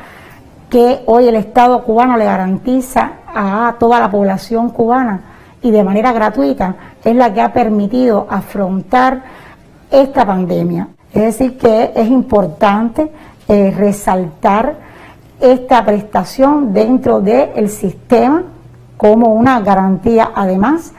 [0.71, 5.32] que hoy el Estado cubano le garantiza a toda la población cubana
[5.63, 6.75] y de manera gratuita
[7.05, 9.23] es la que ha permitido afrontar
[9.91, 10.89] esta pandemia.
[11.13, 13.11] Es decir, que es importante
[13.49, 14.75] eh, resaltar
[15.41, 18.45] esta prestación dentro del sistema
[18.97, 20.93] como una garantía, además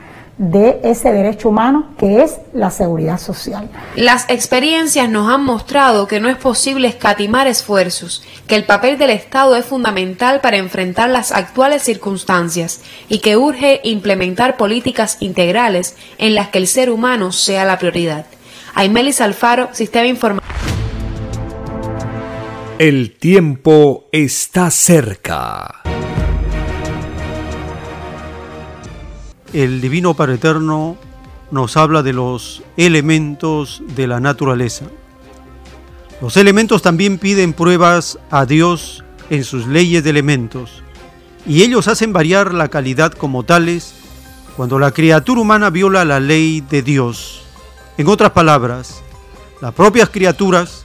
[0.51, 3.69] de ese derecho humano que es la seguridad social.
[3.95, 9.11] Las experiencias nos han mostrado que no es posible escatimar esfuerzos, que el papel del
[9.11, 16.35] Estado es fundamental para enfrentar las actuales circunstancias y que urge implementar políticas integrales en
[16.35, 18.25] las que el ser humano sea la prioridad.
[18.75, 20.43] Aimelis Alfaro, Sistema Informativo.
[22.79, 25.83] El tiempo está cerca.
[29.53, 30.97] El Divino Padre Eterno
[31.51, 34.85] nos habla de los elementos de la naturaleza.
[36.21, 40.81] Los elementos también piden pruebas a Dios en sus leyes de elementos,
[41.45, 43.93] y ellos hacen variar la calidad como tales
[44.57, 47.43] cuando la criatura humana viola la ley de Dios.
[47.97, 49.03] En otras palabras,
[49.61, 50.83] las propias criaturas,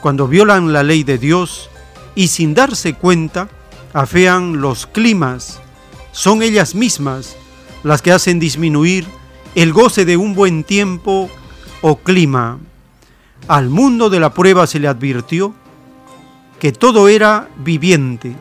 [0.00, 1.70] cuando violan la ley de Dios
[2.16, 3.48] y sin darse cuenta,
[3.92, 5.60] afean los climas,
[6.10, 7.36] son ellas mismas
[7.84, 9.06] las que hacen disminuir
[9.54, 11.30] el goce de un buen tiempo
[11.80, 12.58] o clima.
[13.46, 15.54] Al mundo de la prueba se le advirtió
[16.58, 18.34] que todo era viviente.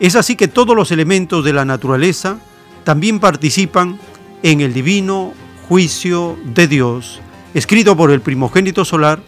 [0.00, 2.38] Es así que todos los elementos de la naturaleza
[2.84, 3.98] también participan
[4.42, 5.32] en el divino
[5.68, 7.20] juicio de Dios,
[7.54, 9.20] escrito por el primogénito solar,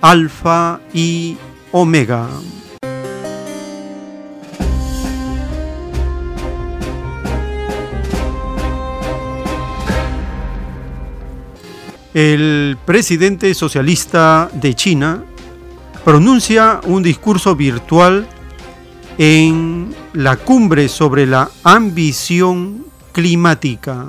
[0.00, 1.36] Alfa y
[1.72, 2.28] Omega.
[12.14, 15.24] El presidente socialista de China
[16.04, 18.26] pronuncia un discurso virtual
[19.18, 24.06] en la cumbre sobre la ambición climática.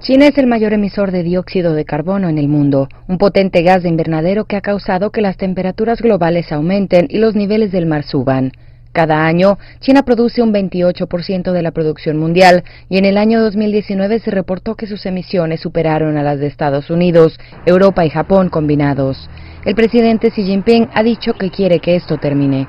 [0.00, 3.82] China es el mayor emisor de dióxido de carbono en el mundo, un potente gas
[3.82, 8.04] de invernadero que ha causado que las temperaturas globales aumenten y los niveles del mar
[8.04, 8.52] suban.
[8.96, 14.20] Cada año, China produce un 28% de la producción mundial y en el año 2019
[14.20, 19.28] se reportó que sus emisiones superaron a las de Estados Unidos, Europa y Japón combinados.
[19.66, 22.68] El presidente Xi Jinping ha dicho que quiere que esto termine.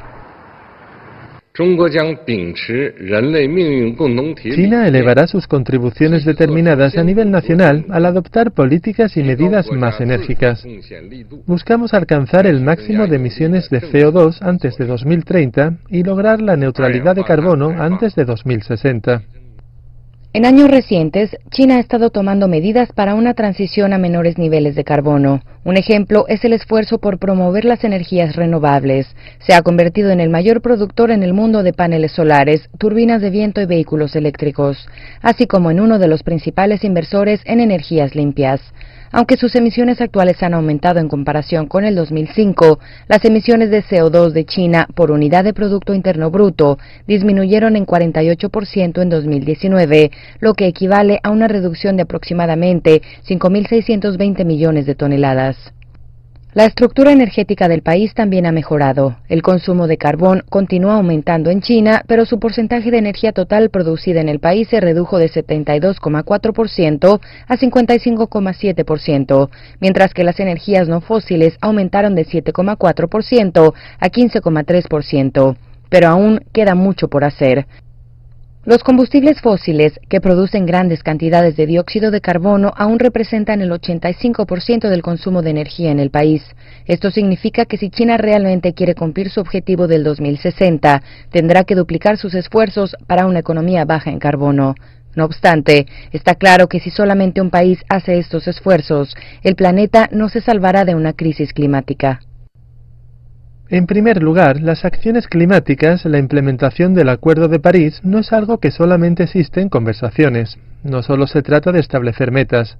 [4.55, 10.63] China elevará sus contribuciones determinadas a nivel nacional al adoptar políticas y medidas más enérgicas.
[11.47, 17.15] Buscamos alcanzar el máximo de emisiones de CO2 antes de 2030 y lograr la neutralidad
[17.15, 19.23] de carbono antes de 2060.
[20.37, 24.83] En años recientes, China ha estado tomando medidas para una transición a menores niveles de
[24.83, 25.41] carbono.
[25.63, 29.07] Un ejemplo es el esfuerzo por promover las energías renovables.
[29.39, 33.31] Se ha convertido en el mayor productor en el mundo de paneles solares, turbinas de
[33.31, 34.87] viento y vehículos eléctricos,
[35.23, 38.61] así como en uno de los principales inversores en energías limpias.
[39.11, 44.31] Aunque sus emisiones actuales han aumentado en comparación con el 2005, las emisiones de CO2
[44.31, 46.77] de China por unidad de Producto Interno Bruto
[47.07, 54.85] disminuyeron en 48% en 2019, lo que equivale a una reducción de aproximadamente 5.620 millones
[54.85, 55.76] de toneladas.
[56.57, 59.17] La estructura energética del país también ha mejorado.
[59.29, 64.21] El consumo de carbón continúa aumentando en China, pero su porcentaje de energía total producida
[64.21, 71.59] en el país se redujo de 72,4% a 55,7%, mientras que las energías no fósiles
[71.61, 75.57] aumentaron de 7,4% a 15,3%.
[75.89, 77.67] Pero aún queda mucho por hacer.
[78.67, 84.89] Los combustibles fósiles, que producen grandes cantidades de dióxido de carbono, aún representan el 85%
[84.89, 86.43] del consumo de energía en el país.
[86.85, 92.17] Esto significa que si China realmente quiere cumplir su objetivo del 2060, tendrá que duplicar
[92.17, 94.75] sus esfuerzos para una economía baja en carbono.
[95.15, 100.27] No obstante, está claro que si solamente un país hace estos esfuerzos, el planeta no
[100.27, 102.19] se salvará de una crisis climática.
[103.69, 108.59] En primer lugar, las acciones climáticas, la implementación del Acuerdo de París, no es algo
[108.59, 110.57] que solamente existe en conversaciones.
[110.83, 112.77] No solo se trata de establecer metas.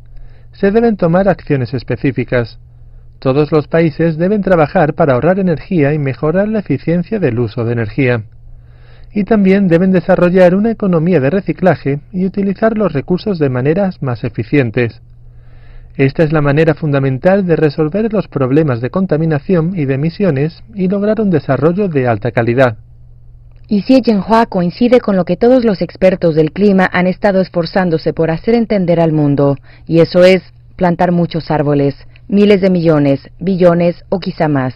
[0.53, 2.57] Se deben tomar acciones específicas.
[3.19, 7.73] Todos los países deben trabajar para ahorrar energía y mejorar la eficiencia del uso de
[7.73, 8.23] energía.
[9.11, 14.23] Y también deben desarrollar una economía de reciclaje y utilizar los recursos de maneras más
[14.23, 15.01] eficientes.
[15.97, 20.87] Esta es la manera fundamental de resolver los problemas de contaminación y de emisiones y
[20.87, 22.77] lograr un desarrollo de alta calidad.
[23.67, 28.13] Y Xie Jinhua coincide con lo que todos los expertos del clima han estado esforzándose
[28.13, 30.43] por hacer entender al mundo, y eso es
[30.75, 31.95] plantar muchos árboles,
[32.27, 34.75] miles de millones, billones o quizá más.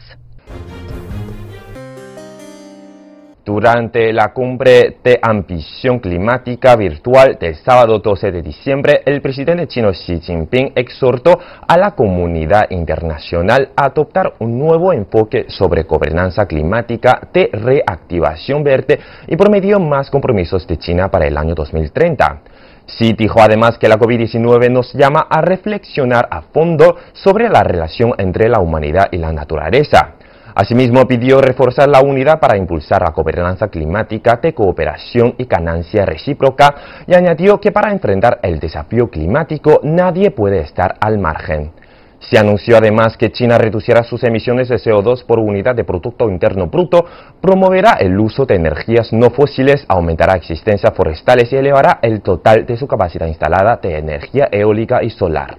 [3.44, 9.90] Durante la cumbre de ambición climática virtual del sábado 12 de diciembre, el presidente chino
[9.90, 17.30] Xi Jinping exhortó a la comunidad internacional a adoptar un nuevo enfoque sobre gobernanza climática
[17.34, 22.42] de reactivación verde y prometió más compromisos de China para el año 2030.
[22.86, 28.14] Xi dijo además que la COVID-19 nos llama a reflexionar a fondo sobre la relación
[28.20, 30.14] entre la humanidad y la naturaleza.
[30.62, 36.76] Asimismo, pidió reforzar la unidad para impulsar la gobernanza climática de cooperación y ganancia recíproca
[37.08, 41.72] y añadió que para enfrentar el desafío climático nadie puede estar al margen.
[42.20, 46.68] Se anunció además que China reducirá sus emisiones de CO2 por unidad de Producto Interno
[46.68, 47.08] Bruto,
[47.42, 52.78] promoverá el uso de energías no fósiles, aumentará existencias forestales y elevará el total de
[52.78, 55.58] su capacidad instalada de energía eólica y solar.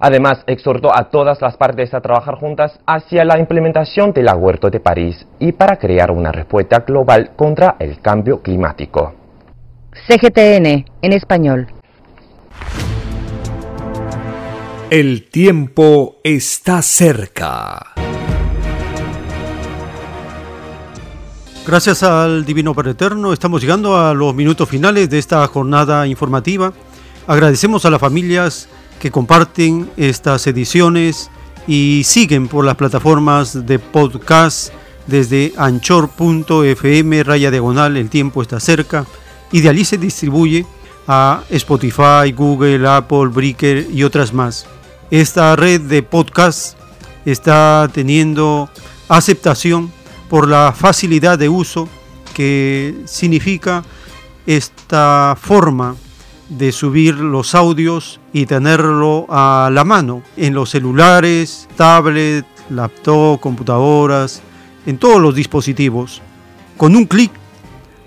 [0.00, 4.80] Además, exhortó a todas las partes a trabajar juntas hacia la implementación del Acuerdo de
[4.80, 9.14] París y para crear una respuesta global contra el cambio climático.
[10.06, 11.66] CGTN en español.
[14.90, 17.94] El tiempo está cerca.
[21.66, 26.72] Gracias al Divino Padre Eterno, estamos llegando a los minutos finales de esta jornada informativa.
[27.26, 31.30] Agradecemos a las familias que comparten estas ediciones
[31.66, 34.72] y siguen por las plataformas de podcast
[35.06, 39.06] desde anchor.fm raya diagonal el tiempo está cerca
[39.52, 40.66] y de allí se distribuye
[41.06, 44.66] a Spotify, Google, Apple, Breaker y otras más.
[45.10, 46.76] Esta red de podcast
[47.24, 48.68] está teniendo
[49.08, 49.90] aceptación
[50.28, 51.88] por la facilidad de uso
[52.34, 53.84] que significa
[54.46, 55.96] esta forma
[56.48, 64.42] de subir los audios y tenerlo a la mano en los celulares, tablets, laptop, computadoras,
[64.86, 66.22] en todos los dispositivos.
[66.76, 67.32] Con un clic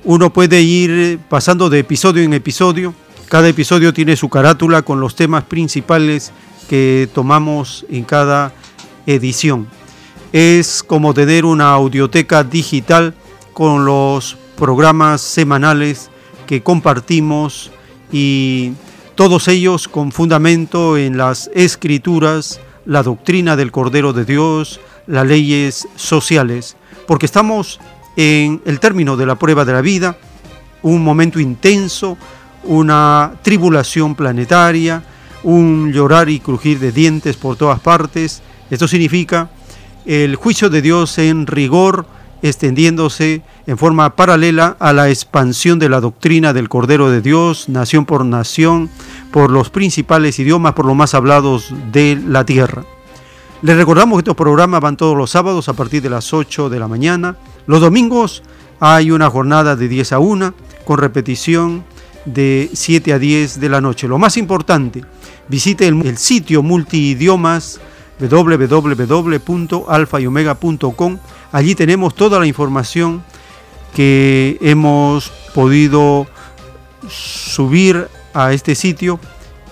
[0.06, 2.94] uno puede ir pasando de episodio en episodio.
[3.28, 6.32] Cada episodio tiene su carátula con los temas principales
[6.70, 8.54] que tomamos en cada
[9.06, 9.68] edición.
[10.32, 13.14] Es como tener una audioteca digital
[13.52, 16.10] con los programas semanales
[16.48, 17.70] que compartimos
[18.14, 18.72] y
[19.16, 25.88] todos ellos con fundamento en las escrituras, la doctrina del Cordero de Dios, las leyes
[25.96, 27.80] sociales, porque estamos
[28.16, 30.18] en el término de la prueba de la vida,
[30.82, 32.18] un momento intenso,
[32.64, 35.04] una tribulación planetaria,
[35.44, 38.42] un llorar y crujir de dientes por todas partes.
[38.70, 39.50] Esto significa
[40.06, 42.06] el juicio de Dios en rigor,
[42.42, 48.06] extendiéndose en forma paralela a la expansión de la doctrina del Cordero de Dios, nación
[48.06, 48.90] por nación,
[49.32, 52.84] por los principales idiomas, por los más hablados de la tierra.
[53.62, 56.80] Les recordamos que estos programas van todos los sábados a partir de las 8 de
[56.80, 57.38] la mañana.
[57.68, 58.42] Los domingos
[58.80, 60.54] hay una jornada de 10 a 1
[60.84, 61.84] con repetición
[62.26, 64.08] de 7 a 10 de la noche.
[64.08, 65.04] Lo más importante,
[65.48, 67.80] visite el, sitio multiidiomas
[68.28, 71.18] www.alfayomega.com
[71.52, 73.24] Allí tenemos toda la información
[73.94, 76.28] que hemos podido
[77.10, 79.20] subir a este sitio.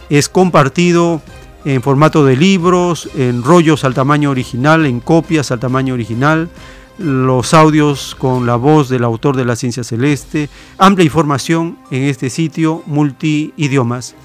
[0.09, 1.21] Es compartido
[1.65, 6.49] en formato de libros, en rollos al tamaño original, en copias al tamaño original,
[6.97, 12.29] los audios con la voz del autor de la ciencia celeste, amplia información en este
[12.29, 14.15] sitio multi-idiomas.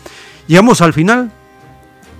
[0.48, 1.32] Llegamos al final,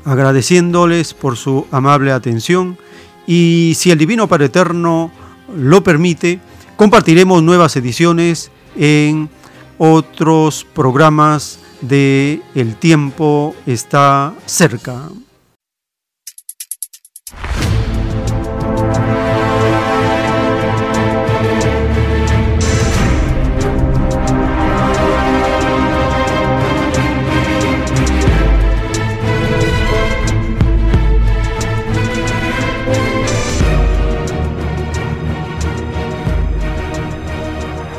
[0.05, 2.79] agradeciéndoles por su amable atención
[3.27, 5.11] y si el Divino Padre Eterno
[5.57, 6.41] lo permite,
[6.77, 9.31] compartiremos nuevas ediciones en
[9.79, 15.09] otros programas de El tiempo está cerca.